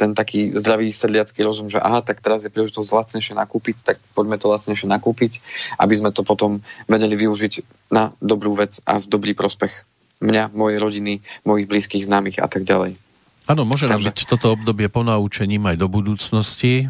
ten 0.00 0.16
taký 0.16 0.56
zdravý 0.56 0.88
sedliacký 0.88 1.44
rozum, 1.44 1.68
že 1.68 1.76
aha, 1.76 2.00
tak 2.00 2.24
teraz 2.24 2.40
je 2.40 2.48
príležitosť 2.48 2.88
lacnejšie 2.88 3.36
nakúpiť, 3.36 3.84
tak 3.84 3.96
poďme 4.16 4.40
to 4.40 4.48
lacnejšie 4.48 4.88
nakúpiť, 4.88 5.44
aby 5.76 5.92
sme 5.92 6.08
to 6.08 6.24
potom 6.24 6.64
vedeli 6.88 7.20
využiť 7.20 7.52
na 7.92 8.16
dobrú 8.24 8.56
vec 8.56 8.80
a 8.88 8.96
v 8.96 9.04
dobrý 9.12 9.36
prospech 9.36 9.84
mňa, 10.24 10.56
mojej 10.56 10.78
rodiny, 10.80 11.12
mojich 11.44 11.68
blízkych 11.68 12.08
známych 12.08 12.40
a 12.40 12.48
tak 12.48 12.64
ďalej. 12.64 12.96
Áno, 13.44 13.68
môže 13.68 13.90
nám 13.90 14.00
byť 14.00 14.24
toto 14.24 14.56
obdobie 14.56 14.88
ponaučením 14.88 15.68
aj 15.68 15.76
do 15.76 15.90
budúcnosti. 15.90 16.88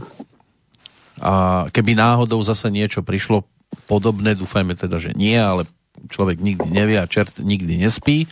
A 1.18 1.66
keby 1.74 1.98
náhodou 1.98 2.38
zase 2.44 2.70
niečo 2.70 3.02
prišlo 3.02 3.42
podobné, 3.90 4.38
dúfajme 4.38 4.76
teda, 4.78 5.00
že 5.00 5.16
nie, 5.16 5.34
ale 5.34 5.66
človek 6.08 6.42
nikdy 6.42 6.68
nevie 6.70 6.98
a 6.98 7.10
čert 7.10 7.38
nikdy 7.38 7.78
nespí, 7.78 8.26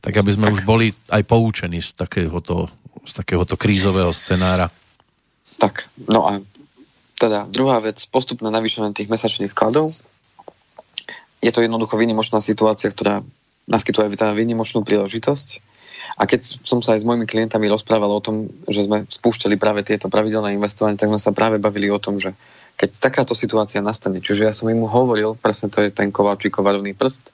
tak 0.00 0.16
aby 0.16 0.30
sme 0.32 0.50
tak. 0.50 0.54
už 0.56 0.60
boli 0.64 0.86
aj 1.12 1.22
poučení 1.26 1.82
z 1.82 1.94
takéhoto, 1.96 2.70
z 3.04 3.12
takéhoto 3.12 3.54
krízového 3.58 4.10
scenára. 4.14 4.70
Tak, 5.60 5.88
no 6.10 6.26
a 6.26 6.32
teda 7.22 7.46
druhá 7.46 7.78
vec, 7.78 8.02
postupné 8.10 8.50
navýšenie 8.50 8.96
tých 8.96 9.06
mesačných 9.06 9.54
vkladov. 9.54 9.94
Je 11.38 11.50
to 11.54 11.62
jednoducho 11.62 11.94
výnimočná 11.94 12.42
situácia, 12.42 12.90
ktorá 12.90 13.22
naskytuje 13.70 14.18
teda 14.18 14.34
výnimočnú 14.34 14.82
príležitosť. 14.82 15.62
A 16.16 16.28
keď 16.28 16.60
som 16.64 16.84
sa 16.84 16.94
aj 16.96 17.02
s 17.02 17.08
mojimi 17.08 17.24
klientami 17.24 17.68
rozprával 17.72 18.12
o 18.12 18.24
tom, 18.24 18.52
že 18.68 18.84
sme 18.84 19.08
spúšťali 19.08 19.56
práve 19.56 19.80
tieto 19.86 20.12
pravidelné 20.12 20.52
investovanie, 20.52 21.00
tak 21.00 21.08
sme 21.08 21.20
sa 21.20 21.32
práve 21.32 21.56
bavili 21.56 21.88
o 21.88 22.00
tom, 22.00 22.20
že 22.20 22.36
keď 22.76 22.98
takáto 22.98 23.32
situácia 23.36 23.84
nastane, 23.84 24.20
čiže 24.24 24.48
ja 24.48 24.54
som 24.56 24.68
im 24.68 24.84
hovoril, 24.84 25.36
presne 25.36 25.68
to 25.68 25.84
je 25.84 25.92
ten 25.92 26.08
kováčik 26.12 26.56
varovný 26.56 26.96
prst, 26.96 27.32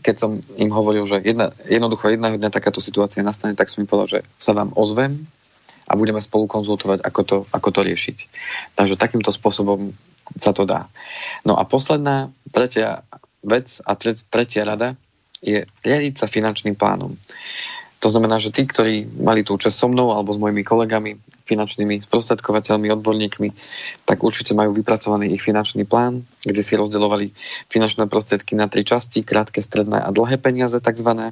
keď 0.00 0.16
som 0.16 0.40
im 0.56 0.70
hovoril, 0.72 1.04
že 1.04 1.20
jedna, 1.20 1.52
jednoducho 1.68 2.08
jedného 2.08 2.40
dňa 2.40 2.48
takáto 2.48 2.80
situácia 2.80 3.20
nastane, 3.20 3.52
tak 3.52 3.68
som 3.68 3.84
im 3.84 3.88
povedal, 3.90 4.08
že 4.08 4.20
sa 4.40 4.56
vám 4.56 4.72
ozvem 4.72 5.28
a 5.84 5.92
budeme 5.92 6.24
spolu 6.24 6.48
konzultovať, 6.48 7.04
ako 7.04 7.20
to, 7.28 7.36
ako 7.52 7.68
to 7.68 7.80
riešiť. 7.84 8.18
Takže 8.72 8.96
takýmto 8.96 9.28
spôsobom 9.28 9.92
sa 10.40 10.56
to 10.56 10.64
dá. 10.64 10.88
No 11.44 11.60
a 11.60 11.68
posledná, 11.68 12.32
tretia 12.48 13.04
vec 13.44 13.84
a 13.84 13.92
tretia 14.32 14.64
rada 14.64 14.96
je 15.42 15.66
riadiť 15.84 16.14
sa 16.16 16.26
finančným 16.30 16.78
plánom. 16.78 17.18
To 18.02 18.10
znamená, 18.10 18.42
že 18.42 18.50
tí, 18.50 18.66
ktorí 18.66 19.06
mali 19.22 19.46
tú 19.46 19.54
čas 19.62 19.78
so 19.78 19.86
mnou 19.86 20.10
alebo 20.10 20.34
s 20.34 20.42
mojimi 20.42 20.66
kolegami, 20.66 21.22
finančnými 21.46 22.02
sprostredkovateľmi, 22.02 22.90
odborníkmi, 22.98 23.48
tak 24.02 24.26
určite 24.26 24.58
majú 24.58 24.74
vypracovaný 24.74 25.30
ich 25.30 25.42
finančný 25.42 25.86
plán, 25.86 26.26
kde 26.42 26.66
si 26.66 26.74
rozdeľovali 26.74 27.30
finančné 27.70 28.10
prostriedky 28.10 28.58
na 28.58 28.66
tri 28.66 28.82
časti, 28.82 29.22
krátke, 29.22 29.62
stredné 29.62 30.02
a 30.02 30.10
dlhé 30.10 30.42
peniaze 30.42 30.74
tzv. 30.82 31.30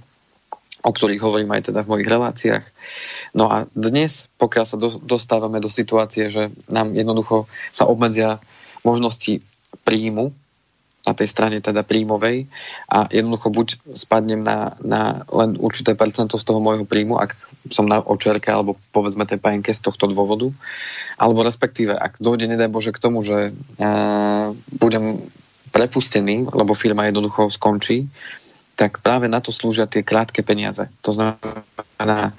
o 0.80 0.90
ktorých 0.94 1.20
hovorím 1.26 1.50
aj 1.58 1.74
teda 1.74 1.82
v 1.82 1.90
mojich 1.90 2.08
reláciách. 2.08 2.64
No 3.34 3.50
a 3.50 3.66
dnes, 3.74 4.30
pokiaľ 4.38 4.64
sa 4.64 4.78
do, 4.78 4.94
dostávame 5.02 5.58
do 5.58 5.68
situácie, 5.68 6.30
že 6.30 6.54
nám 6.70 6.94
jednoducho 6.94 7.50
sa 7.74 7.90
obmedzia 7.90 8.38
možnosti 8.86 9.42
príjmu 9.82 10.30
na 11.00 11.12
tej 11.16 11.28
strane 11.32 11.64
teda 11.64 11.80
príjmovej 11.80 12.44
a 12.92 13.08
jednoducho 13.08 13.48
buď 13.48 13.68
spadnem 13.96 14.44
na, 14.44 14.76
na 14.84 15.24
len 15.32 15.56
určité 15.56 15.96
percento 15.96 16.36
z 16.36 16.44
toho 16.44 16.60
môjho 16.60 16.84
príjmu, 16.84 17.16
ak 17.16 17.32
som 17.72 17.88
na 17.88 18.04
očerke 18.04 18.52
alebo 18.52 18.76
povedzme 18.92 19.24
tej 19.24 19.40
pajenke 19.40 19.72
z 19.72 19.80
tohto 19.80 20.12
dôvodu, 20.12 20.52
alebo 21.16 21.40
respektíve 21.40 21.96
ak 21.96 22.20
dojde, 22.20 22.52
nedaj 22.52 22.68
Bože, 22.68 22.92
k 22.92 23.00
tomu, 23.00 23.24
že 23.24 23.52
uh, 23.52 24.52
budem 24.76 25.24
prepustený, 25.72 26.50
lebo 26.52 26.76
firma 26.76 27.08
jednoducho 27.08 27.48
skončí, 27.48 28.10
tak 28.80 29.04
práve 29.04 29.28
na 29.28 29.44
to 29.44 29.52
slúžia 29.52 29.84
tie 29.84 30.00
krátke 30.00 30.40
peniaze. 30.40 30.88
To 31.04 31.12
znamená 31.12 32.32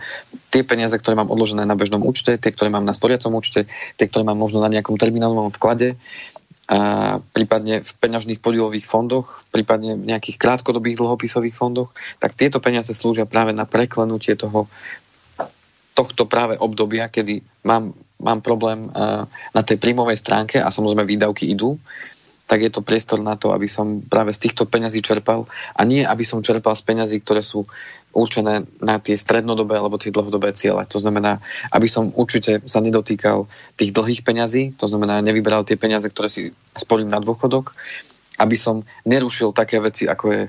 tie 0.49 0.65
peniaze, 0.65 0.97
ktoré 0.97 1.13
mám 1.13 1.29
odložené 1.29 1.69
na 1.69 1.77
bežnom 1.77 2.01
účte, 2.01 2.33
tie, 2.41 2.49
ktoré 2.49 2.73
mám 2.73 2.81
na 2.81 2.97
sporiacom 2.97 3.37
účte, 3.37 3.69
tie, 3.93 4.05
ktoré 4.09 4.25
mám 4.25 4.41
možno 4.41 4.57
na 4.57 4.73
nejakom 4.73 4.97
terminálovom 4.97 5.53
vklade, 5.53 6.01
a 6.71 7.19
prípadne 7.35 7.83
v 7.83 7.91
peňažných 7.99 8.39
podielových 8.39 8.87
fondoch, 8.87 9.43
prípadne 9.51 9.99
v 9.99 10.07
nejakých 10.07 10.39
krátkodobých 10.39 11.03
dlhopisových 11.03 11.51
fondoch, 11.51 11.91
tak 12.23 12.39
tieto 12.39 12.63
peniaze 12.63 12.95
slúžia 12.95 13.27
práve 13.27 13.51
na 13.51 13.67
preklenutie 13.67 14.39
toho, 14.39 14.71
tohto 15.91 16.23
práve 16.31 16.55
obdobia, 16.55 17.11
kedy 17.11 17.43
mám, 17.67 17.91
mám 18.23 18.39
problém 18.39 18.87
na 19.51 19.61
tej 19.67 19.83
príjmovej 19.83 20.15
stránke 20.15 20.63
a 20.63 20.71
samozrejme 20.71 21.03
výdavky 21.03 21.51
idú, 21.51 21.75
tak 22.47 22.63
je 22.63 22.71
to 22.71 22.83
priestor 22.83 23.19
na 23.19 23.35
to, 23.35 23.51
aby 23.51 23.67
som 23.67 24.03
práve 24.03 24.31
z 24.31 24.47
týchto 24.47 24.63
peňazí 24.63 25.03
čerpal 25.03 25.47
a 25.75 25.81
nie, 25.83 26.07
aby 26.07 26.23
som 26.23 26.39
čerpal 26.39 26.75
z 26.75 26.83
peňazí, 26.87 27.19
ktoré 27.19 27.43
sú 27.43 27.67
určené 28.11 28.67
na 28.83 28.99
tie 28.99 29.15
strednodobé 29.15 29.79
alebo 29.79 29.99
tie 29.99 30.11
dlhodobé 30.11 30.51
ciele. 30.51 30.83
To 30.91 30.99
znamená, 30.99 31.39
aby 31.71 31.87
som 31.87 32.11
určite 32.11 32.63
sa 32.67 32.83
nedotýkal 32.83 33.47
tých 33.79 33.91
dlhých 33.95 34.21
peňazí, 34.27 34.75
to 34.75 34.87
znamená, 34.87 35.23
nevyberal 35.23 35.63
tie 35.63 35.79
peniaze, 35.79 36.07
ktoré 36.07 36.27
si 36.27 36.51
sporím 36.75 37.07
na 37.07 37.23
dôchodok, 37.23 37.71
aby 38.39 38.55
som 38.59 38.83
nerušil 39.07 39.55
také 39.55 39.79
veci, 39.79 40.07
ako 40.07 40.25
je, 40.31 40.41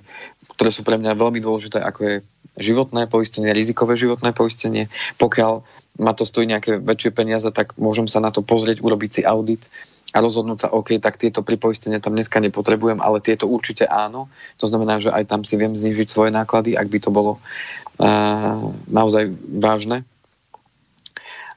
ktoré 0.58 0.70
sú 0.74 0.82
pre 0.82 0.98
mňa 0.98 1.18
veľmi 1.18 1.38
dôležité, 1.38 1.78
ako 1.78 2.00
je 2.02 2.14
životné 2.58 3.08
poistenie, 3.08 3.54
rizikové 3.54 3.96
životné 3.96 4.34
poistenie. 4.36 4.92
Pokiaľ 5.16 5.64
ma 6.00 6.12
to 6.16 6.24
stojí 6.24 6.48
nejaké 6.48 6.80
väčšie 6.80 7.10
peniaze, 7.12 7.48
tak 7.52 7.76
môžem 7.76 8.08
sa 8.08 8.20
na 8.20 8.32
to 8.32 8.40
pozrieť, 8.40 8.80
urobiť 8.80 9.10
si 9.10 9.22
audit, 9.22 9.68
a 10.12 10.20
rozhodnúť 10.20 10.68
sa, 10.68 10.68
OK, 10.76 11.00
tak 11.00 11.16
tieto 11.16 11.40
pripoistenia 11.40 11.96
tam 11.96 12.12
dneska 12.12 12.36
nepotrebujem, 12.36 13.00
ale 13.00 13.24
tieto 13.24 13.48
určite 13.48 13.88
áno. 13.88 14.28
To 14.60 14.68
znamená, 14.68 15.00
že 15.00 15.08
aj 15.08 15.24
tam 15.24 15.40
si 15.40 15.56
viem 15.56 15.72
znižiť 15.72 16.08
svoje 16.12 16.30
náklady, 16.30 16.76
ak 16.76 16.88
by 16.92 16.98
to 17.00 17.08
bolo 17.08 17.40
uh, 17.40 18.60
naozaj 18.92 19.32
vážne. 19.56 20.04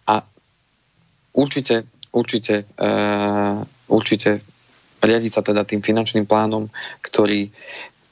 A 0.08 0.24
určite, 1.36 1.84
určite, 2.16 2.64
uh, 2.80 3.60
určite 3.92 4.40
riadiť 5.04 5.32
sa 5.36 5.44
teda 5.44 5.68
tým 5.68 5.84
finančným 5.84 6.24
plánom, 6.24 6.72
ktorý 7.04 7.52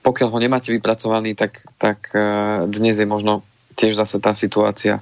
pokiaľ 0.04 0.30
ho 0.36 0.44
nemáte 0.44 0.76
vypracovaný, 0.76 1.32
tak, 1.32 1.64
tak 1.80 2.12
uh, 2.12 2.68
dnes 2.68 3.00
je 3.00 3.08
možno 3.08 3.48
tiež 3.74 3.98
zase 3.98 4.22
tá 4.22 4.38
situácia 4.38 5.02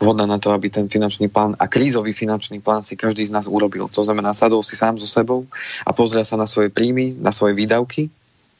vhodná 0.00 0.24
na 0.24 0.40
to, 0.40 0.50
aby 0.50 0.72
ten 0.72 0.88
finančný 0.88 1.28
plán 1.28 1.54
a 1.60 1.68
krízový 1.68 2.16
finančný 2.16 2.64
plán 2.64 2.82
si 2.82 2.96
každý 2.96 3.22
z 3.28 3.32
nás 3.32 3.46
urobil. 3.46 3.86
To 3.92 4.02
znamená, 4.02 4.32
sadol 4.32 4.64
si 4.64 4.74
sám 4.74 4.96
so 4.96 5.06
sebou 5.06 5.44
a 5.84 5.92
pozrel 5.92 6.24
sa 6.24 6.40
na 6.40 6.48
svoje 6.48 6.72
príjmy, 6.72 7.14
na 7.14 7.30
svoje 7.30 7.54
výdavky 7.54 8.08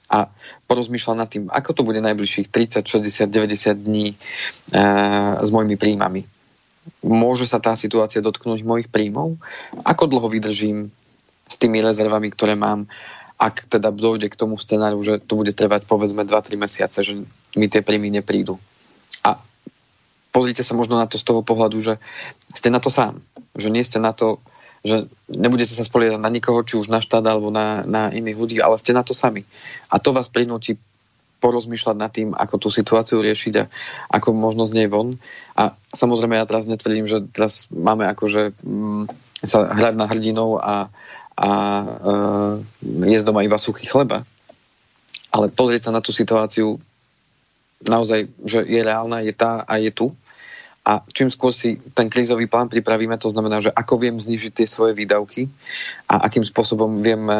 a 0.07 0.31
porozmýšľal 0.71 1.17
nad 1.19 1.29
tým, 1.29 1.51
ako 1.51 1.71
to 1.75 1.83
bude 1.83 1.99
najbližších 1.99 2.47
30, 2.53 2.87
60, 2.87 3.27
90 3.27 3.75
dní 3.75 4.15
e, 4.15 4.17
s 5.43 5.49
mojimi 5.51 5.75
príjmami. 5.75 6.23
Môže 7.03 7.51
sa 7.51 7.59
tá 7.59 7.75
situácia 7.75 8.23
dotknúť 8.23 8.63
mojich 8.63 8.87
príjmov? 8.87 9.35
Ako 9.83 10.07
dlho 10.07 10.31
vydržím 10.31 10.95
s 11.51 11.57
tými 11.59 11.83
rezervami, 11.83 12.31
ktoré 12.31 12.55
mám, 12.55 12.87
ak 13.35 13.67
teda 13.67 13.91
dojde 13.91 14.31
k 14.31 14.39
tomu 14.39 14.55
scenáru, 14.55 15.03
že 15.03 15.19
to 15.19 15.43
bude 15.43 15.51
trvať 15.51 15.91
povedzme 15.91 16.23
2-3 16.23 16.55
mesiace, 16.55 17.03
že 17.03 17.19
mi 17.59 17.67
tie 17.67 17.83
príjmy 17.83 18.15
neprídu 18.15 18.63
pozrite 20.37 20.61
sa 20.61 20.77
možno 20.77 21.01
na 21.01 21.09
to 21.09 21.17
z 21.17 21.25
toho 21.25 21.41
pohľadu, 21.41 21.81
že 21.81 21.97
ste 22.53 22.69
na 22.69 22.77
to 22.77 22.93
sám. 22.93 23.25
Že 23.57 23.73
nie 23.73 23.81
ste 23.81 23.97
na 23.97 24.13
to, 24.13 24.45
že 24.85 25.09
nebudete 25.33 25.73
sa 25.73 25.81
spoliehať 25.81 26.21
na 26.21 26.29
nikoho, 26.29 26.61
či 26.61 26.77
už 26.77 26.93
na 26.93 27.01
štát 27.01 27.25
alebo 27.25 27.49
na, 27.49 27.89
na 27.89 28.13
iných 28.13 28.37
ľudí, 28.37 28.57
ale 28.61 28.77
ste 28.77 28.93
na 28.93 29.01
to 29.01 29.17
sami. 29.17 29.49
A 29.89 29.97
to 29.97 30.13
vás 30.13 30.29
prinúti 30.29 30.77
porozmýšľať 31.41 31.97
nad 31.97 32.13
tým, 32.13 32.37
ako 32.37 32.55
tú 32.61 32.69
situáciu 32.69 33.25
riešiť 33.25 33.55
a 33.61 33.65
ako 34.13 34.37
možno 34.37 34.69
z 34.69 34.77
nej 34.77 34.89
von. 34.93 35.17
A 35.57 35.73
samozrejme 35.97 36.37
ja 36.37 36.45
teraz 36.45 36.69
netvrdím, 36.69 37.09
že 37.09 37.25
teraz 37.33 37.65
máme 37.73 38.05
akože 38.13 38.53
mm, 38.61 39.05
sa 39.41 39.73
hrať 39.73 39.95
na 39.97 40.05
hrdinov 40.05 40.61
a, 40.61 40.93
a 41.37 41.49
e, 41.49 41.87
jesť 43.09 43.33
doma 43.33 43.45
iba 43.45 43.57
suchý 43.57 43.89
chleba. 43.89 44.25
Ale 45.33 45.53
pozrieť 45.53 45.89
sa 45.89 45.95
na 45.97 46.01
tú 46.01 46.13
situáciu 46.13 46.81
naozaj, 47.85 48.33
že 48.45 48.65
je 48.65 48.81
reálna, 48.81 49.21
je 49.21 49.37
tá 49.37 49.61
a 49.65 49.77
je 49.77 49.93
tu 49.93 50.17
a 50.87 51.03
čím 51.11 51.35
skôr 51.35 51.51
si 51.51 51.83
ten 51.99 52.07
krízový 52.07 52.47
plán 52.47 52.71
pripravíme, 52.71 53.19
to 53.19 53.27
znamená, 53.27 53.59
že 53.59 53.75
ako 53.75 53.99
viem 53.99 54.23
znižiť 54.23 54.53
tie 54.55 54.71
svoje 54.71 54.95
výdavky 54.95 55.51
a 56.07 56.31
akým 56.31 56.47
spôsobom 56.47 57.03
viem 57.03 57.27
eh, 57.27 57.39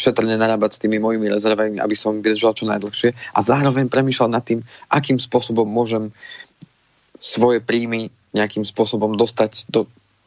šetrne 0.00 0.40
narábať 0.40 0.80
s 0.80 0.80
tými 0.80 0.96
mojimi 0.96 1.28
rezervami, 1.28 1.76
aby 1.76 1.92
som 1.92 2.24
vydržal 2.24 2.56
čo 2.56 2.64
najdlhšie 2.64 3.12
a 3.12 3.38
zároveň 3.44 3.92
premýšľal 3.92 4.32
nad 4.32 4.40
tým, 4.48 4.64
akým 4.88 5.20
spôsobom 5.20 5.68
môžem 5.68 6.08
svoje 7.20 7.60
príjmy 7.60 8.08
nejakým 8.32 8.64
spôsobom 8.64 9.12
dostať 9.12 9.68
do 9.68 9.84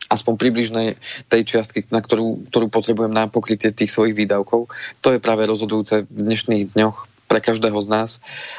aspoň 0.10 0.34
približnej 0.42 0.88
tej 1.30 1.42
čiastky, 1.46 1.86
na 1.94 2.02
ktorú, 2.02 2.50
ktorú 2.50 2.70
potrebujem 2.70 3.14
na 3.14 3.30
pokrytie 3.30 3.70
tých 3.70 3.94
svojich 3.94 4.18
výdavkov. 4.18 4.70
To 5.06 5.10
je 5.14 5.22
práve 5.22 5.46
rozhodujúce 5.46 6.10
v 6.10 6.20
dnešných 6.26 6.74
dňoch 6.74 7.06
pre 7.30 7.40
každého 7.46 7.78
z 7.78 7.88
nás, 7.88 8.10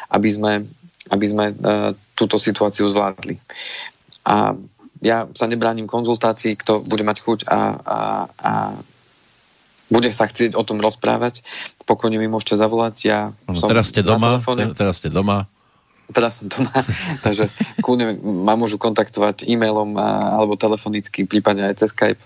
aby 0.07 0.31
sme, 0.31 0.53
aby 1.11 1.27
sme 1.27 1.45
uh, 1.51 1.91
túto 2.15 2.39
situáciu 2.39 2.87
zvládli. 2.87 3.43
A 4.25 4.55
ja 5.01 5.25
sa 5.33 5.49
nebránim 5.49 5.89
konzultácii, 5.89 6.61
kto 6.61 6.85
bude 6.85 7.05
mať 7.05 7.25
chuť 7.25 7.39
a, 7.49 7.61
a, 7.81 7.99
a 8.37 8.53
bude 9.91 10.13
sa 10.15 10.31
chcieť 10.31 10.55
o 10.55 10.63
tom 10.63 10.79
rozprávať, 10.79 11.43
pokojne 11.83 12.21
mi 12.21 12.31
môžete 12.31 12.55
zavolať. 12.55 12.95
Ja 13.03 13.19
no, 13.51 13.59
som 13.59 13.67
teraz 13.67 13.91
ste 13.91 14.07
doma, 14.07 14.39
teraz 14.77 15.03
ste 15.03 15.11
doma. 15.11 15.51
Teraz 16.11 16.43
som 16.43 16.47
doma, 16.47 16.71
takže 17.27 17.51
kľudne 17.83 18.19
ma 18.23 18.55
môžu 18.55 18.79
kontaktovať 18.79 19.47
e-mailom 19.47 19.99
a, 19.99 20.39
alebo 20.39 20.55
telefonicky, 20.55 21.27
prípadne 21.27 21.71
aj 21.71 21.83
cez 21.83 21.91
Skype. 21.91 22.23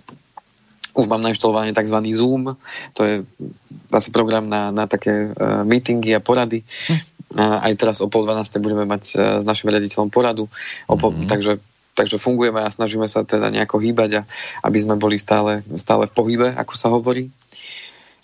Už 0.95 1.11
mám 1.11 1.25
nainštalovaný 1.25 1.75
tzv. 1.75 1.99
Zoom, 2.15 2.55
to 2.95 3.01
je 3.03 3.15
zase 3.91 4.15
program 4.15 4.47
na, 4.47 4.71
na 4.71 4.87
také 4.87 5.35
uh, 5.35 5.67
meetingy 5.67 6.15
a 6.15 6.23
porady. 6.23 6.63
Hm. 6.87 7.01
A 7.35 7.67
aj 7.67 7.73
teraz 7.75 7.97
o 7.99 8.07
pol 8.07 8.23
12. 8.23 8.63
budeme 8.63 8.87
mať 8.87 9.03
uh, 9.19 9.43
s 9.43 9.45
našim 9.45 9.75
riaditeľom 9.75 10.07
poradu, 10.07 10.47
o 10.87 10.95
pol, 10.95 11.11
mm-hmm. 11.11 11.27
takže 11.27 11.59
takže 11.95 12.19
fungujeme 12.19 12.61
a 12.61 12.69
snažíme 12.69 13.07
sa 13.07 13.23
teda 13.23 13.49
nejako 13.55 13.79
hýbať 13.79 14.11
a 14.21 14.27
aby 14.67 14.79
sme 14.83 14.99
boli 14.99 15.17
stále, 15.17 15.63
stále 15.79 16.11
v 16.11 16.13
pohybe, 16.13 16.49
ako 16.53 16.75
sa 16.75 16.91
hovorí. 16.91 17.31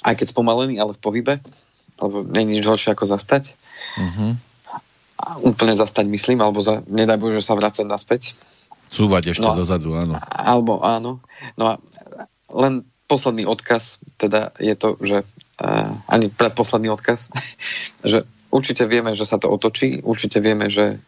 Aj 0.03 0.19
keď 0.19 0.35
spomalení, 0.35 0.77
ale 0.83 0.99
v 0.99 1.01
pohybe. 1.01 1.35
Lebo 2.01 2.27
je 2.27 2.43
nič 2.43 2.65
horšie 2.67 2.93
ako 2.93 3.05
zastať. 3.07 3.55
Uh-huh. 3.97 4.35
A 5.21 5.37
úplne 5.45 5.77
zastať 5.77 6.09
myslím, 6.09 6.41
alebo 6.41 6.65
za, 6.65 6.81
nedaj 6.89 7.21
Bože 7.21 7.45
sa 7.45 7.55
vrácať 7.55 7.85
naspäť. 7.85 8.35
Súvať 8.91 9.37
ešte 9.37 9.47
no, 9.47 9.55
dozadu, 9.55 9.95
áno. 9.95 10.19
Alebo 10.19 10.81
áno. 10.83 11.21
No 11.55 11.65
a 11.71 11.75
len 12.51 12.89
posledný 13.07 13.47
odkaz, 13.47 14.03
teda 14.17 14.57
je 14.59 14.75
to, 14.75 14.97
že 15.05 15.23
uh, 15.23 15.93
ani 16.09 16.33
predposledný 16.33 16.91
odkaz, 16.91 17.31
že 18.11 18.27
určite 18.51 18.89
vieme, 18.89 19.13
že 19.15 19.29
sa 19.29 19.37
to 19.39 19.53
otočí, 19.53 20.03
určite 20.03 20.41
vieme, 20.43 20.73
že 20.73 20.99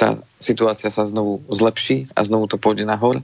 tá 0.00 0.16
situácia 0.40 0.88
sa 0.88 1.04
znovu 1.04 1.44
zlepší 1.52 2.08
a 2.16 2.24
znovu 2.24 2.48
to 2.48 2.56
pôjde 2.56 2.88
nahor. 2.88 3.20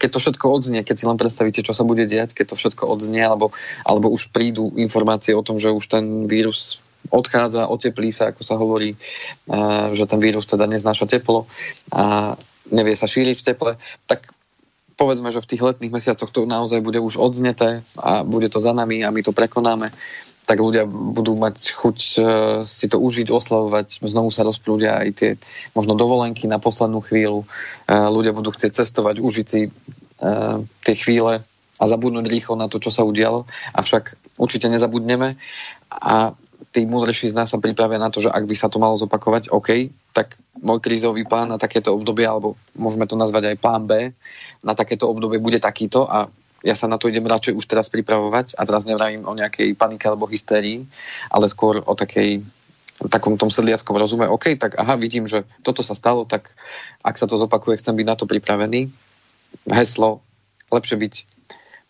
Keď 0.00 0.08
to 0.08 0.18
všetko 0.24 0.46
odznie, 0.48 0.80
keď 0.80 0.96
si 0.96 1.04
len 1.04 1.20
predstavíte, 1.20 1.60
čo 1.60 1.76
sa 1.76 1.84
bude 1.84 2.08
diať, 2.08 2.32
keď 2.32 2.56
to 2.56 2.56
všetko 2.56 2.88
odznie, 2.88 3.20
alebo, 3.20 3.52
alebo 3.84 4.08
už 4.08 4.32
prídu 4.32 4.72
informácie 4.80 5.36
o 5.36 5.44
tom, 5.44 5.60
že 5.60 5.68
už 5.68 5.84
ten 5.84 6.24
vírus 6.24 6.80
odchádza, 7.12 7.68
oteplí 7.68 8.08
sa, 8.08 8.32
ako 8.32 8.40
sa 8.40 8.56
hovorí, 8.56 8.96
že 9.92 10.08
ten 10.08 10.16
vírus 10.24 10.48
teda 10.48 10.64
neznáša 10.64 11.04
teplo 11.04 11.44
a 11.92 12.32
nevie 12.72 12.96
sa 12.96 13.04
šíriť 13.04 13.36
v 13.36 13.46
teple, 13.52 13.72
tak 14.08 14.32
povedzme, 14.96 15.28
že 15.28 15.44
v 15.44 15.50
tých 15.52 15.60
letných 15.60 15.92
mesiacoch 15.92 16.32
to 16.32 16.48
naozaj 16.48 16.80
bude 16.80 16.96
už 17.02 17.20
odzneté 17.20 17.84
a 18.00 18.24
bude 18.24 18.48
to 18.48 18.62
za 18.62 18.72
nami 18.72 19.04
a 19.04 19.12
my 19.12 19.20
to 19.20 19.36
prekonáme 19.36 19.92
tak 20.44 20.60
ľudia 20.60 20.84
budú 20.88 21.36
mať 21.40 21.56
chuť 21.72 21.98
uh, 22.20 22.24
si 22.68 22.86
to 22.88 23.00
užiť, 23.00 23.32
oslavovať, 23.32 24.04
znovu 24.04 24.28
sa 24.28 24.44
rozprúdia 24.44 25.00
aj 25.00 25.08
tie 25.16 25.30
možno 25.72 25.96
dovolenky 25.96 26.44
na 26.44 26.60
poslednú 26.60 27.00
chvíľu. 27.00 27.48
Uh, 27.88 28.12
ľudia 28.12 28.36
budú 28.36 28.52
chcieť 28.52 28.84
cestovať, 28.84 29.24
užiť 29.24 29.46
si 29.48 29.68
uh, 29.68 30.60
tie 30.84 30.94
chvíle 30.94 31.40
a 31.74 31.84
zabudnúť 31.84 32.28
rýchlo 32.28 32.54
na 32.60 32.68
to, 32.68 32.78
čo 32.78 32.92
sa 32.92 33.02
udialo. 33.02 33.48
Avšak 33.72 34.36
určite 34.38 34.68
nezabudneme 34.68 35.40
a 35.90 36.36
tí 36.74 36.82
múdrejší 36.86 37.30
z 37.30 37.38
nás 37.38 37.50
sa 37.54 37.62
pripravia 37.62 38.02
na 38.02 38.10
to, 38.10 38.18
že 38.18 38.30
ak 38.34 38.44
by 38.50 38.54
sa 38.58 38.66
to 38.66 38.82
malo 38.82 38.98
zopakovať, 38.98 39.50
OK, 39.54 39.94
tak 40.10 40.34
môj 40.58 40.82
krízový 40.82 41.22
plán 41.22 41.54
na 41.54 41.58
takéto 41.58 41.94
obdobie, 41.94 42.26
alebo 42.26 42.58
môžeme 42.74 43.06
to 43.06 43.14
nazvať 43.14 43.54
aj 43.54 43.60
plán 43.62 43.86
B, 43.86 44.10
na 44.66 44.74
takéto 44.74 45.06
obdobie 45.06 45.38
bude 45.38 45.62
takýto 45.62 46.06
a 46.06 46.26
ja 46.64 46.72
sa 46.72 46.88
na 46.88 46.96
to 46.96 47.12
idem 47.12 47.28
radšej 47.28 47.54
už 47.60 47.68
teraz 47.68 47.92
pripravovať 47.92 48.56
a 48.56 48.64
teraz 48.64 48.88
nevravím 48.88 49.28
o 49.28 49.36
nejakej 49.36 49.76
panike 49.76 50.08
alebo 50.08 50.24
hystérii, 50.24 50.88
ale 51.28 51.52
skôr 51.52 51.84
o 51.84 51.92
takej 51.92 52.40
takom 53.12 53.36
tom 53.36 53.50
sedliackom 53.52 53.98
rozume, 53.98 54.24
OK, 54.24 54.56
tak 54.56 54.78
aha, 54.80 54.96
vidím, 54.96 55.28
že 55.28 55.44
toto 55.60 55.84
sa 55.84 55.92
stalo, 55.92 56.24
tak 56.24 56.54
ak 57.04 57.20
sa 57.20 57.28
to 57.28 57.36
zopakuje, 57.36 57.82
chcem 57.82 57.92
byť 57.92 58.06
na 58.06 58.16
to 58.16 58.24
pripravený. 58.24 58.88
Heslo, 59.68 60.24
lepšie 60.72 60.96
byť 60.96 61.14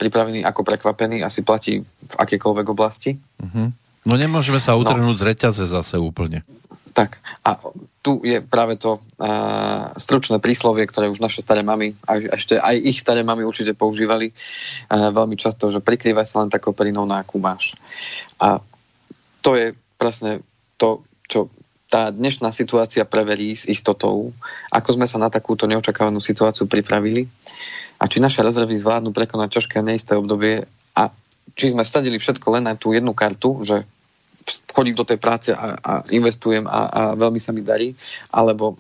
pripravený 0.00 0.42
ako 0.42 0.66
prekvapený, 0.66 1.22
asi 1.22 1.46
platí 1.46 1.84
v 1.84 2.14
akékoľvek 2.18 2.66
oblasti. 2.66 3.20
Uh-huh. 3.38 3.70
No 4.04 4.14
nemôžeme 4.18 4.58
sa 4.58 4.74
utrhnúť 4.74 5.16
no. 5.16 5.20
z 5.20 5.26
reťaze 5.28 5.64
zase 5.70 5.96
úplne. 6.00 6.42
Tak 6.94 7.18
a 7.42 7.58
tu 8.06 8.22
je 8.22 8.38
práve 8.38 8.78
to 8.78 9.02
uh, 9.02 9.90
stručné 9.98 10.38
príslovie, 10.38 10.86
ktoré 10.86 11.10
už 11.10 11.18
naše 11.18 11.42
staré 11.42 11.66
mamy, 11.66 11.98
a 12.06 12.38
ešte 12.38 12.54
aj 12.54 12.78
ich 12.78 13.02
staré 13.02 13.26
mamy 13.26 13.42
určite 13.42 13.74
používali 13.74 14.30
uh, 14.30 15.10
veľmi 15.10 15.34
často, 15.34 15.66
že 15.74 15.82
prikrývaj 15.82 16.22
sa 16.22 16.46
len 16.46 16.54
takou 16.54 16.70
perinou, 16.70 17.02
na 17.02 17.26
akú 17.26 17.42
máš. 17.42 17.74
A 18.38 18.62
to 19.42 19.58
je 19.58 19.74
presne 19.98 20.46
to, 20.78 21.02
čo 21.26 21.50
tá 21.90 22.14
dnešná 22.14 22.50
situácia 22.50 23.02
preverí 23.06 23.54
s 23.54 23.66
istotou, 23.70 24.30
ako 24.70 24.88
sme 24.94 25.06
sa 25.06 25.18
na 25.18 25.30
takúto 25.30 25.66
neočakávanú 25.70 26.18
situáciu 26.18 26.70
pripravili 26.70 27.30
a 27.98 28.10
či 28.10 28.18
naše 28.18 28.42
rezervy 28.42 28.74
zvládnu 28.74 29.14
prekonať 29.14 29.58
ťažké 29.60 29.78
a 29.78 29.86
neisté 29.86 30.18
obdobie 30.18 30.66
a 30.94 31.02
či 31.54 31.70
sme 31.70 31.86
vsadili 31.86 32.18
všetko 32.18 32.46
len 32.58 32.66
na 32.66 32.74
tú 32.74 32.90
jednu 32.90 33.14
kartu, 33.14 33.62
že 33.62 33.86
chodím 34.72 34.94
do 34.94 35.06
tej 35.06 35.16
práce 35.16 35.54
a, 35.54 35.78
a 35.78 35.92
investujem 36.12 36.66
a, 36.66 36.80
a 36.90 37.02
veľmi 37.14 37.40
sa 37.40 37.54
mi 37.54 37.64
darí, 37.64 37.94
alebo, 38.34 38.76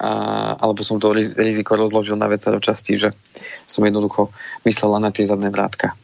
a, 0.00 0.10
alebo 0.58 0.82
som 0.82 0.98
to 0.98 1.14
riziko 1.14 1.78
rozložil 1.78 2.18
na 2.18 2.26
viacero 2.26 2.58
časti, 2.58 2.98
že 2.98 3.08
som 3.68 3.84
jednoducho 3.84 4.32
myslela 4.64 4.98
na 4.98 5.14
tie 5.14 5.28
zadné 5.28 5.52
vrátka. 5.52 5.94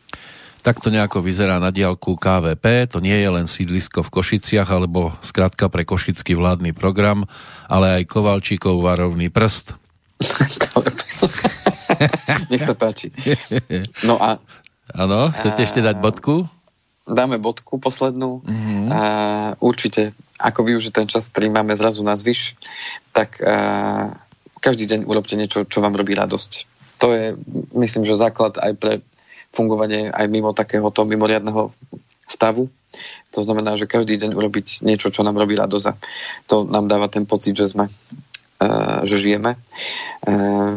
Tak 0.60 0.84
to 0.84 0.92
nejako 0.92 1.24
vyzerá 1.24 1.56
na 1.56 1.72
diálku 1.72 2.20
KVP, 2.20 2.92
to 2.92 3.00
nie 3.00 3.16
je 3.16 3.28
len 3.32 3.48
sídlisko 3.48 4.04
v 4.04 4.12
Košiciach, 4.12 4.68
alebo 4.68 5.16
skrátka 5.24 5.72
pre 5.72 5.88
košický 5.88 6.36
vládny 6.36 6.76
program, 6.76 7.24
ale 7.64 8.04
aj 8.04 8.12
Kovalčíkov 8.12 8.84
varovný 8.84 9.32
prst. 9.32 9.72
Nech 12.52 12.60
sa 12.60 12.76
páči. 12.76 13.08
No 14.04 14.20
a... 14.20 14.36
Áno, 14.92 15.32
chcete 15.32 15.64
ešte 15.64 15.80
dať 15.80 15.96
bodku? 15.96 16.44
Dáme 17.08 17.40
bodku 17.40 17.80
poslednú. 17.80 18.44
Mm-hmm. 18.44 18.84
A 18.92 19.00
určite, 19.60 20.12
ako 20.36 20.66
využiť 20.66 20.92
ten 20.92 21.06
čas, 21.08 21.28
ktorý 21.30 21.52
máme 21.52 21.76
zrazu 21.76 22.00
na 22.04 22.16
zvyš, 22.16 22.56
tak 23.14 23.40
a, 23.40 24.16
každý 24.60 24.84
deň 24.84 25.00
urobte 25.08 25.36
niečo, 25.36 25.64
čo 25.64 25.80
vám 25.80 25.96
robí 25.96 26.12
radosť. 26.12 26.52
To 27.00 27.06
je, 27.16 27.24
myslím, 27.72 28.04
že 28.04 28.20
základ 28.20 28.60
aj 28.60 28.72
pre 28.76 28.92
fungovanie 29.50 30.12
aj 30.12 30.26
mimo 30.28 30.52
takéhoto 30.52 31.02
mimoriadného 31.08 31.72
stavu. 32.28 32.70
To 33.34 33.40
znamená, 33.42 33.74
že 33.74 33.90
každý 33.90 34.18
deň 34.20 34.36
urobiť 34.36 34.82
niečo, 34.86 35.10
čo 35.10 35.24
nám 35.26 35.38
robí 35.38 35.58
radosť 35.58 35.86
a 35.90 35.96
to 36.46 36.66
nám 36.66 36.86
dáva 36.86 37.08
ten 37.10 37.26
pocit, 37.26 37.56
že 37.56 37.70
sme 37.70 37.88
že 39.08 39.16
žijeme. 39.16 39.56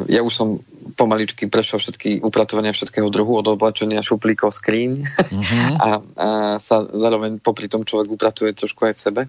Ja 0.08 0.24
už 0.24 0.32
som 0.32 0.64
pomaličky 0.96 1.48
prešiel 1.48 1.80
všetky 1.80 2.22
upratovania 2.22 2.76
všetkého 2.76 3.08
druhu, 3.08 3.40
od 3.40 3.48
oblačenia 3.48 4.04
šuplíkov, 4.04 4.52
skríň 4.52 4.92
uh-huh. 5.08 5.74
a, 5.86 5.88
a 6.20 6.28
sa 6.60 6.84
zároveň 6.84 7.40
popri 7.40 7.72
tom 7.72 7.88
človek 7.88 8.12
upratuje 8.12 8.52
trošku 8.54 8.92
aj 8.92 8.94
v 8.96 9.02
sebe. 9.02 9.22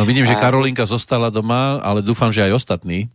No 0.00 0.08
vidím, 0.08 0.24
že 0.24 0.32
Karolinka 0.36 0.88
zostala 0.88 1.28
doma, 1.28 1.84
ale 1.84 2.00
dúfam, 2.00 2.32
že 2.32 2.48
aj 2.48 2.56
ostatní. 2.56 3.12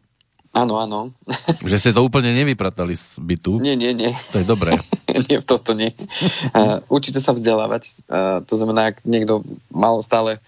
Áno, 0.52 0.84
áno. 0.84 1.16
Že 1.64 1.80
ste 1.80 1.92
to 1.96 2.04
úplne 2.04 2.36
nevypratali 2.36 2.92
z 2.92 3.24
bytu? 3.24 3.56
Nie, 3.64 3.80
nie, 3.80 3.96
nie. 3.96 4.12
To 4.36 4.44
je 4.44 4.46
dobré. 4.46 4.76
nie, 5.32 5.40
toto 5.40 5.72
nie. 5.72 5.96
Uh, 6.52 6.84
určite 6.92 7.24
sa 7.24 7.32
vzdelávať. 7.32 8.04
Uh, 8.12 8.44
to 8.44 8.60
znamená, 8.60 8.92
ak 8.92 9.00
niekto 9.08 9.48
mal 9.72 10.04
stále 10.04 10.44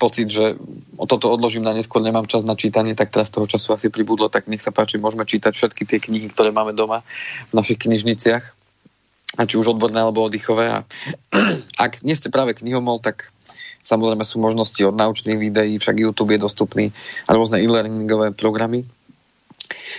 pocit, 0.00 0.32
že 0.32 0.56
toto 0.96 1.28
odložím 1.28 1.60
na 1.60 1.76
neskôr, 1.76 2.00
nemám 2.00 2.24
čas 2.24 2.48
na 2.48 2.56
čítanie, 2.56 2.96
tak 2.96 3.12
teraz 3.12 3.28
toho 3.28 3.44
času 3.44 3.76
asi 3.76 3.92
pribudlo, 3.92 4.32
tak 4.32 4.48
nech 4.48 4.64
sa 4.64 4.72
páči, 4.72 4.96
môžeme 4.96 5.28
čítať 5.28 5.52
všetky 5.52 5.84
tie 5.84 5.98
knihy, 6.00 6.32
ktoré 6.32 6.48
máme 6.48 6.72
doma 6.72 7.04
v 7.52 7.60
našich 7.60 7.76
knižniciach, 7.76 8.44
a 9.38 9.46
či 9.46 9.54
už 9.60 9.78
odborné 9.78 10.02
alebo 10.02 10.26
oddychové. 10.26 10.66
A 10.74 10.78
ak 11.84 12.02
nie 12.02 12.16
ste 12.18 12.32
práve 12.32 12.56
knihomol, 12.56 12.98
tak 12.98 13.30
samozrejme 13.86 14.26
sú 14.26 14.42
možnosti 14.42 14.80
od 14.82 14.96
naučných 14.96 15.38
videí, 15.38 15.78
však 15.78 16.02
YouTube 16.02 16.34
je 16.34 16.40
dostupný 16.42 16.86
a 17.30 17.36
rôzne 17.36 17.62
e-learningové 17.62 18.34
programy. 18.34 18.88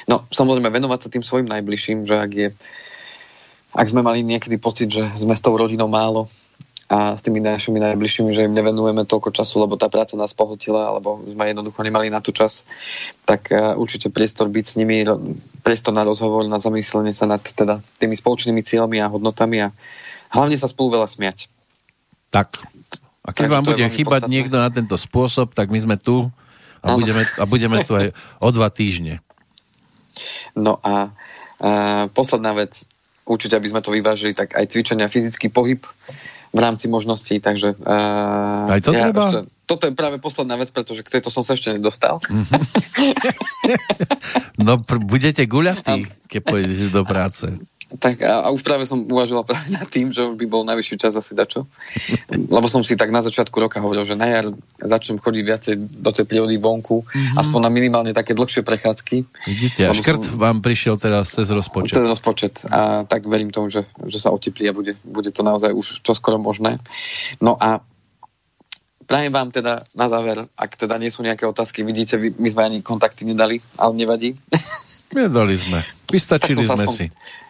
No, 0.10 0.28
samozrejme, 0.28 0.68
venovať 0.68 1.00
sa 1.08 1.14
tým 1.14 1.24
svojim 1.24 1.48
najbližším, 1.48 2.04
že 2.04 2.16
ak 2.20 2.32
je 2.34 2.50
ak 3.72 3.88
sme 3.88 4.04
mali 4.04 4.20
niekedy 4.20 4.60
pocit, 4.60 4.92
že 4.92 5.16
sme 5.16 5.32
s 5.32 5.40
tou 5.40 5.56
rodinou 5.56 5.88
málo, 5.88 6.28
a 6.92 7.16
s 7.16 7.24
tými 7.24 7.40
našimi 7.40 7.80
najbližšími, 7.80 8.36
že 8.36 8.52
im 8.52 8.52
nevenujeme 8.52 9.08
toľko 9.08 9.32
času, 9.32 9.64
lebo 9.64 9.80
tá 9.80 9.88
práca 9.88 10.20
nás 10.20 10.36
pohotila, 10.36 10.92
alebo 10.92 11.24
sme 11.24 11.48
jednoducho 11.48 11.80
nemali 11.88 12.12
na 12.12 12.20
to 12.20 12.36
čas, 12.36 12.68
tak 13.24 13.48
uh, 13.48 13.80
určite 13.80 14.12
priestor 14.12 14.52
byť 14.52 14.66
s 14.68 14.76
nimi, 14.76 15.08
priestor 15.64 15.96
na 15.96 16.04
rozhovor, 16.04 16.44
na 16.52 16.60
zamyslenie 16.60 17.16
sa 17.16 17.32
nad 17.32 17.40
teda 17.40 17.80
tými 17.96 18.20
spoločnými 18.20 18.60
cieľmi 18.60 19.00
a 19.00 19.08
hodnotami 19.08 19.64
a 19.64 19.68
hlavne 20.36 20.60
sa 20.60 20.68
spolu 20.68 21.00
veľa 21.00 21.08
smiať. 21.08 21.48
Tak. 22.28 22.60
A 23.24 23.32
keď 23.32 23.48
Takže 23.48 23.56
vám 23.56 23.66
bude 23.72 23.86
chýbať 23.88 24.22
podstatné. 24.28 24.34
niekto 24.36 24.56
na 24.60 24.68
tento 24.68 24.96
spôsob, 25.00 25.56
tak 25.56 25.72
my 25.72 25.80
sme 25.80 25.96
tu 25.96 26.28
a, 26.84 26.92
budeme, 26.92 27.24
a 27.24 27.44
budeme 27.48 27.88
tu 27.88 27.96
aj 27.96 28.12
o 28.44 28.50
dva 28.52 28.68
týždne. 28.68 29.24
No 30.60 30.76
a 30.84 31.08
uh, 31.08 32.12
posledná 32.12 32.52
vec, 32.52 32.84
určite, 33.24 33.56
aby 33.56 33.72
sme 33.72 33.80
to 33.80 33.96
vyvážili, 33.96 34.36
tak 34.36 34.60
aj 34.60 34.76
cvičenia, 34.76 35.08
fyzický 35.08 35.48
pohyb 35.48 35.88
v 36.52 36.60
rámci 36.60 36.92
možností, 36.92 37.40
takže... 37.40 37.80
Uh, 37.80 38.76
Aj 38.76 38.82
to 38.84 38.92
ja 38.92 39.08
treba? 39.08 39.32
Ešte, 39.32 39.40
toto 39.64 39.88
je 39.88 39.96
práve 39.96 40.20
posledná 40.20 40.60
vec, 40.60 40.68
pretože 40.76 41.00
k 41.00 41.18
tejto 41.18 41.32
som 41.32 41.48
sa 41.48 41.56
ešte 41.56 41.72
nedostal. 41.72 42.20
no, 44.68 44.84
pr- 44.84 45.00
budete 45.00 45.48
guľatí, 45.48 46.12
keď 46.28 46.42
pôjdete 46.44 46.88
do 46.92 47.08
práce. 47.08 47.48
Tak 48.00 48.24
a, 48.24 48.48
a 48.48 48.48
už 48.56 48.64
práve 48.64 48.88
som 48.88 49.04
uvažoval 49.04 49.44
práve 49.44 49.68
nad 49.76 49.84
tým, 49.90 50.16
že 50.16 50.24
by 50.24 50.46
bol 50.48 50.64
najvyšší 50.64 50.96
čas 50.96 51.18
asi 51.20 51.36
dačo. 51.36 51.68
Lebo 52.32 52.72
som 52.72 52.86
si 52.88 52.96
tak 52.96 53.12
na 53.12 53.20
začiatku 53.20 53.52
roka 53.60 53.84
hovoril, 53.84 54.08
že 54.08 54.16
na 54.16 54.32
jar 54.32 54.46
začnem 54.80 55.20
chodiť 55.20 55.44
viacej 55.44 55.74
do 56.00 56.12
tej 56.16 56.24
prírody 56.24 56.56
vonku, 56.56 57.04
mm-hmm. 57.04 57.36
aspoň 57.36 57.60
na 57.60 57.72
minimálne 57.72 58.12
také 58.16 58.32
dlhšie 58.32 58.64
prechádzky. 58.64 59.28
Vidíte, 59.44 59.82
a 59.88 59.92
škrt 59.92 60.32
som... 60.32 60.40
vám 60.40 60.64
prišiel 60.64 60.96
teraz 60.96 61.36
cez 61.36 61.52
rozpočet. 61.52 62.00
Cez 62.00 62.08
rozpočet. 62.08 62.64
A 62.72 63.04
tak 63.04 63.28
verím 63.28 63.52
tomu, 63.52 63.68
že, 63.68 63.84
že 64.08 64.24
sa 64.24 64.32
oteplí 64.32 64.72
a 64.72 64.74
bude, 64.76 64.96
bude 65.04 65.32
to 65.36 65.44
naozaj 65.44 65.76
už 65.76 66.06
čoskoro 66.06 66.40
možné. 66.40 66.80
No 67.44 67.60
a 67.60 67.84
Prajem 69.12 69.34
vám 69.34 69.52
teda 69.52 69.76
na 69.92 70.08
záver, 70.08 70.40
ak 70.56 70.72
teda 70.80 70.96
nie 70.96 71.12
sú 71.12 71.20
nejaké 71.20 71.44
otázky, 71.44 71.84
vidíte, 71.84 72.16
my 72.16 72.48
sme 72.48 72.64
ani 72.64 72.80
kontakty 72.80 73.28
nedali, 73.28 73.60
ale 73.76 73.92
nevadí. 74.00 74.40
Nedali 75.12 75.60
sme. 75.60 75.84
Vystačili 76.08 76.64
sme 76.64 76.88
aspoň, 76.88 76.96
si. 76.96 77.06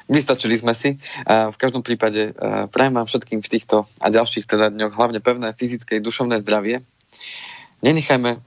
Vystačili 0.09 0.57
sme 0.57 0.73
si. 0.73 0.97
V 1.27 1.57
každom 1.59 1.85
prípade 1.85 2.33
prajem 2.71 2.93
vám 2.95 3.05
všetkým 3.05 3.43
v 3.43 3.51
týchto 3.51 3.85
a 4.01 4.07
ďalších 4.09 4.49
teda 4.49 4.73
dňoch 4.73 4.93
hlavne 4.97 5.19
pevné 5.21 5.53
fyzické 5.53 5.99
a 5.99 6.03
dušovné 6.03 6.41
zdravie. 6.41 6.81
Nenechajme 7.81 8.41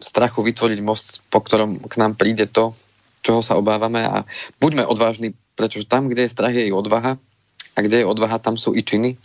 strachu 0.00 0.44
vytvoriť 0.44 0.80
most, 0.84 1.24
po 1.32 1.40
ktorom 1.40 1.80
k 1.84 1.94
nám 1.96 2.16
príde 2.20 2.44
to, 2.44 2.76
čoho 3.24 3.40
sa 3.40 3.56
obávame 3.56 4.04
a 4.04 4.28
buďme 4.60 4.84
odvážni, 4.84 5.32
pretože 5.56 5.88
tam, 5.88 6.12
kde 6.12 6.28
je 6.28 6.34
strach, 6.34 6.52
je 6.52 6.68
i 6.68 6.72
odvaha 6.74 7.16
a 7.74 7.78
kde 7.80 8.04
je 8.04 8.06
odvaha, 8.06 8.36
tam 8.36 8.60
sú 8.60 8.76
i 8.76 8.84
činy 8.84 9.16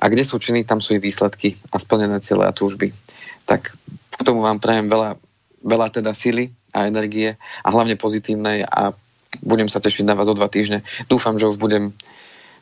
a 0.00 0.08
kde 0.08 0.24
sú 0.24 0.40
činy, 0.40 0.64
tam 0.64 0.80
sú 0.80 0.96
i 0.96 1.02
výsledky 1.02 1.60
a 1.68 1.76
splnené 1.76 2.24
cieľe 2.24 2.48
a 2.48 2.56
túžby. 2.56 2.96
Tak 3.44 3.76
k 4.16 4.22
tomu 4.24 4.40
vám 4.40 4.56
prajem 4.56 4.88
veľa, 4.88 5.20
veľa 5.60 5.86
teda 6.00 6.16
síly 6.16 6.48
a 6.72 6.88
energie 6.88 7.36
a 7.36 7.68
hlavne 7.68 8.00
pozitívnej 8.00 8.64
a 8.64 8.96
budem 9.42 9.68
sa 9.68 9.82
tešiť 9.82 10.04
na 10.06 10.14
vás 10.14 10.28
o 10.30 10.34
dva 10.34 10.50
týždne. 10.50 10.82
Dúfam, 11.10 11.36
že 11.36 11.48
už 11.50 11.60
budem 11.60 11.92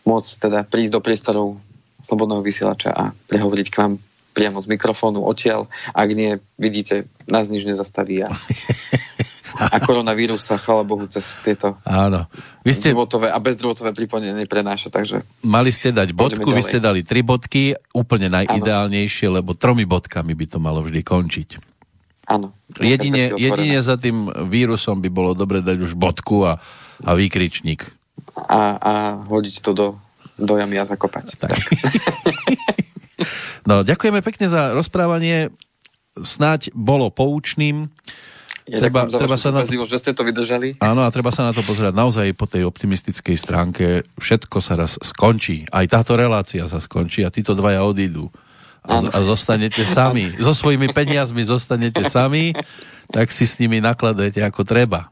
môcť 0.04 0.30
teda 0.48 0.60
prísť 0.68 0.92
do 0.92 1.00
priestorov 1.00 1.46
Slobodného 2.04 2.44
vysielača 2.44 2.92
a 2.92 3.16
prehovoriť 3.32 3.66
k 3.72 3.78
vám 3.80 3.92
priamo 4.36 4.60
z 4.60 4.68
mikrofónu 4.68 5.24
odtiaľ. 5.24 5.72
Ak 5.96 6.12
nie, 6.12 6.36
vidíte, 6.60 7.08
nás 7.24 7.48
nič 7.48 7.64
nezastaví 7.64 8.20
a, 8.26 8.28
a 9.74 9.76
koronavírus 9.80 10.44
sa, 10.44 10.60
chvala 10.60 10.84
Bohu, 10.84 11.08
cez 11.08 11.38
tieto 11.40 11.80
Áno. 11.86 12.28
Vy 12.66 12.72
ste... 12.76 12.92
drôtové 12.92 13.32
a 13.32 13.38
bezdrôtové 13.40 13.96
pripojenie 13.96 14.44
prenáša, 14.44 14.92
takže... 14.92 15.24
Mali 15.46 15.70
ste 15.72 15.94
dať 15.94 16.12
bodku, 16.12 16.50
vy 16.50 16.60
ste 16.60 16.82
dali 16.82 17.06
tri 17.06 17.24
bodky, 17.24 17.72
úplne 17.94 18.28
najideálnejšie, 18.28 19.30
Áno. 19.30 19.40
lebo 19.40 19.56
tromi 19.56 19.88
bodkami 19.88 20.34
by 20.36 20.46
to 20.50 20.58
malo 20.60 20.84
vždy 20.84 21.00
končiť. 21.00 21.73
Áno. 22.24 22.56
Jedine, 22.80 23.36
jedine 23.36 23.78
za 23.84 24.00
tým 24.00 24.32
vírusom 24.48 25.04
by 25.04 25.08
bolo 25.12 25.36
dobre 25.36 25.60
dať 25.60 25.78
už 25.84 25.92
bodku 25.94 26.48
a, 26.48 26.56
a 27.04 27.10
výkričník. 27.12 27.84
A, 28.34 28.60
a 28.80 28.92
hodiť 29.28 29.60
to 29.60 29.70
do, 29.76 29.86
do 30.40 30.56
jamy 30.56 30.80
a 30.80 30.88
zakopať. 30.88 31.36
Tak. 31.36 31.52
no, 33.68 33.84
ďakujeme 33.84 34.24
pekne 34.24 34.48
za 34.48 34.72
rozprávanie. 34.72 35.52
Snáď 36.14 36.70
bolo 36.72 37.10
poučným 37.10 37.90
Ja 38.64 38.80
treba, 38.80 39.04
treba 39.04 39.36
sa 39.36 39.52
na 39.52 39.68
to... 39.68 39.84
že 39.84 40.00
ste 40.00 40.16
to 40.16 40.24
vydržali. 40.24 40.80
Áno, 40.80 41.04
a 41.04 41.12
treba 41.12 41.28
sa 41.28 41.44
na 41.44 41.52
to 41.52 41.60
pozerať 41.60 41.92
naozaj 41.92 42.32
po 42.32 42.48
tej 42.48 42.64
optimistickej 42.64 43.36
stránke. 43.36 44.08
Všetko 44.16 44.56
sa 44.64 44.80
raz 44.80 44.96
skončí. 45.04 45.68
Aj 45.68 45.84
táto 45.84 46.16
relácia 46.16 46.64
sa 46.64 46.80
skončí 46.80 47.20
a 47.28 47.30
títo 47.34 47.52
dvaja 47.52 47.84
odídu. 47.84 48.32
A, 48.84 49.00
a 49.00 49.18
zostanete 49.24 49.80
sami. 49.88 50.28
So 50.36 50.52
svojimi 50.52 50.92
peniazmi 50.92 51.40
zostanete 51.40 52.04
sami, 52.12 52.52
tak 53.08 53.32
si 53.32 53.48
s 53.48 53.56
nimi 53.56 53.80
nakladajte 53.80 54.44
ako 54.44 54.60
treba. 54.64 55.08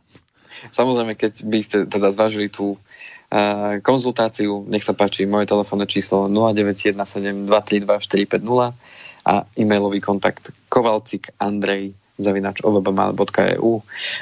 Samozrejme, 0.71 1.17
keď 1.17 1.33
by 1.43 1.59
ste 1.65 1.77
teda 1.89 2.13
zvážili 2.13 2.53
tú 2.53 2.77
uh, 2.77 3.81
konzultáciu, 3.81 4.69
nech 4.69 4.85
sa 4.85 4.93
páči, 4.93 5.25
moje 5.25 5.49
telefónne 5.49 5.89
číslo 5.89 6.29
0917 6.29 7.49
232 7.49 7.89
450 7.89 8.77
a 9.23 9.35
e-mailový 9.55 10.03
kontakt 10.03 10.51
kovalcik 10.67 11.31
andrej 11.39 11.95
zavinač 12.19 12.61
ovbmal.eu 12.61 13.73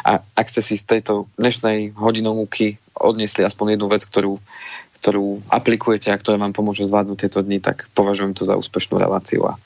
a 0.07 0.13
ak 0.23 0.47
ste 0.47 0.63
si 0.63 0.79
z 0.79 0.85
tejto 0.87 1.27
dnešnej 1.37 1.97
hodinovky 1.97 2.79
odniesli 2.95 3.43
aspoň 3.43 3.77
jednu 3.77 3.87
vec, 3.89 4.05
ktorú, 4.05 4.39
ktorú 5.01 5.41
aplikujete 5.49 6.13
a 6.13 6.21
ktorá 6.21 6.37
vám 6.37 6.53
pomôže 6.53 6.85
zvládnuť 6.85 7.19
tieto 7.19 7.41
dni, 7.41 7.59
tak 7.65 7.89
považujem 7.97 8.37
to 8.37 8.45
za 8.45 8.55
úspešnú 8.55 9.01
reláciu 9.01 9.49
a 9.49 9.57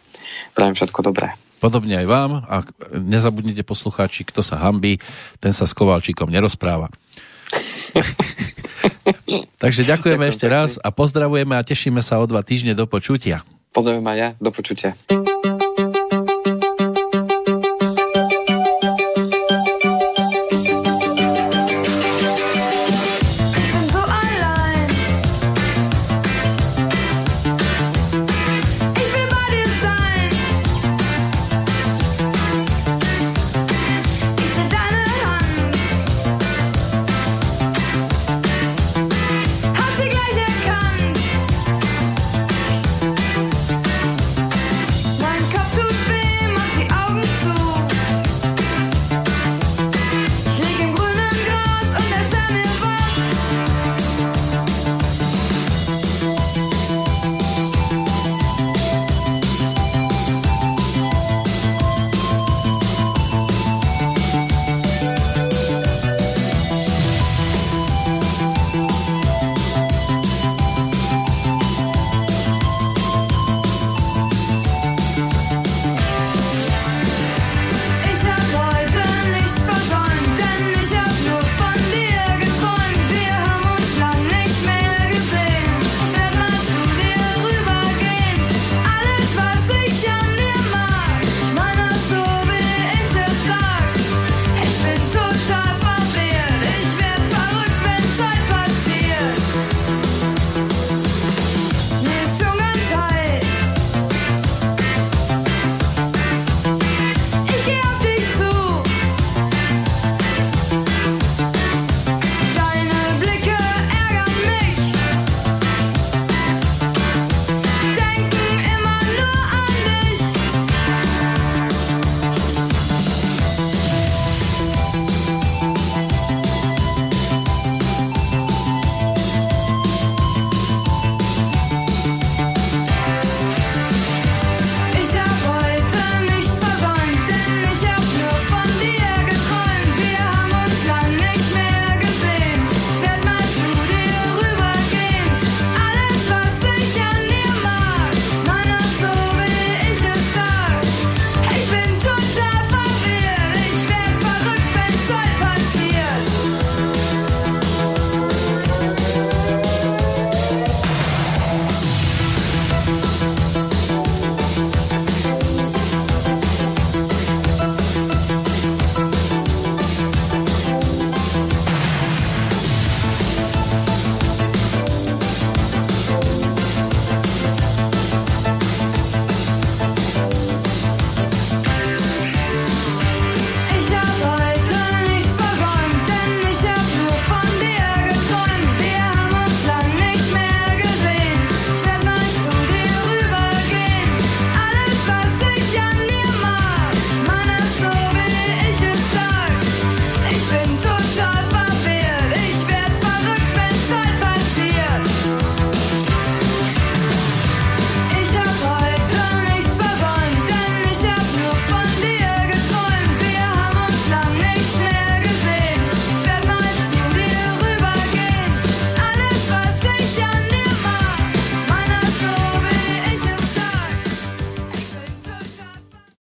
prajem 0.55 0.78
všetko 0.78 1.01
dobré. 1.03 1.35
Podobne 1.59 1.99
aj 1.99 2.07
vám 2.07 2.32
a 2.47 2.62
nezabudnite 2.93 3.66
poslucháči, 3.66 4.22
kto 4.22 4.47
sa 4.47 4.61
hambí, 4.61 5.01
ten 5.43 5.51
sa 5.51 5.66
s 5.66 5.72
Kovalčíkom 5.74 6.30
nerozpráva. 6.30 6.93
Takže 9.62 9.82
ďakujeme 9.89 10.28
Ďakujem 10.28 10.32
ešte 10.35 10.47
pekne. 10.47 10.55
raz 10.55 10.70
a 10.78 10.89
pozdravujeme 10.93 11.55
a 11.57 11.62
tešíme 11.64 12.05
sa 12.05 12.20
o 12.20 12.24
dva 12.28 12.45
týždne 12.45 12.76
do 12.76 12.85
počutia. 12.85 13.43
Pozdravujem 13.72 14.07
aj 14.07 14.18
ja, 14.18 14.28
do 14.39 14.51
počutia. 14.55 14.93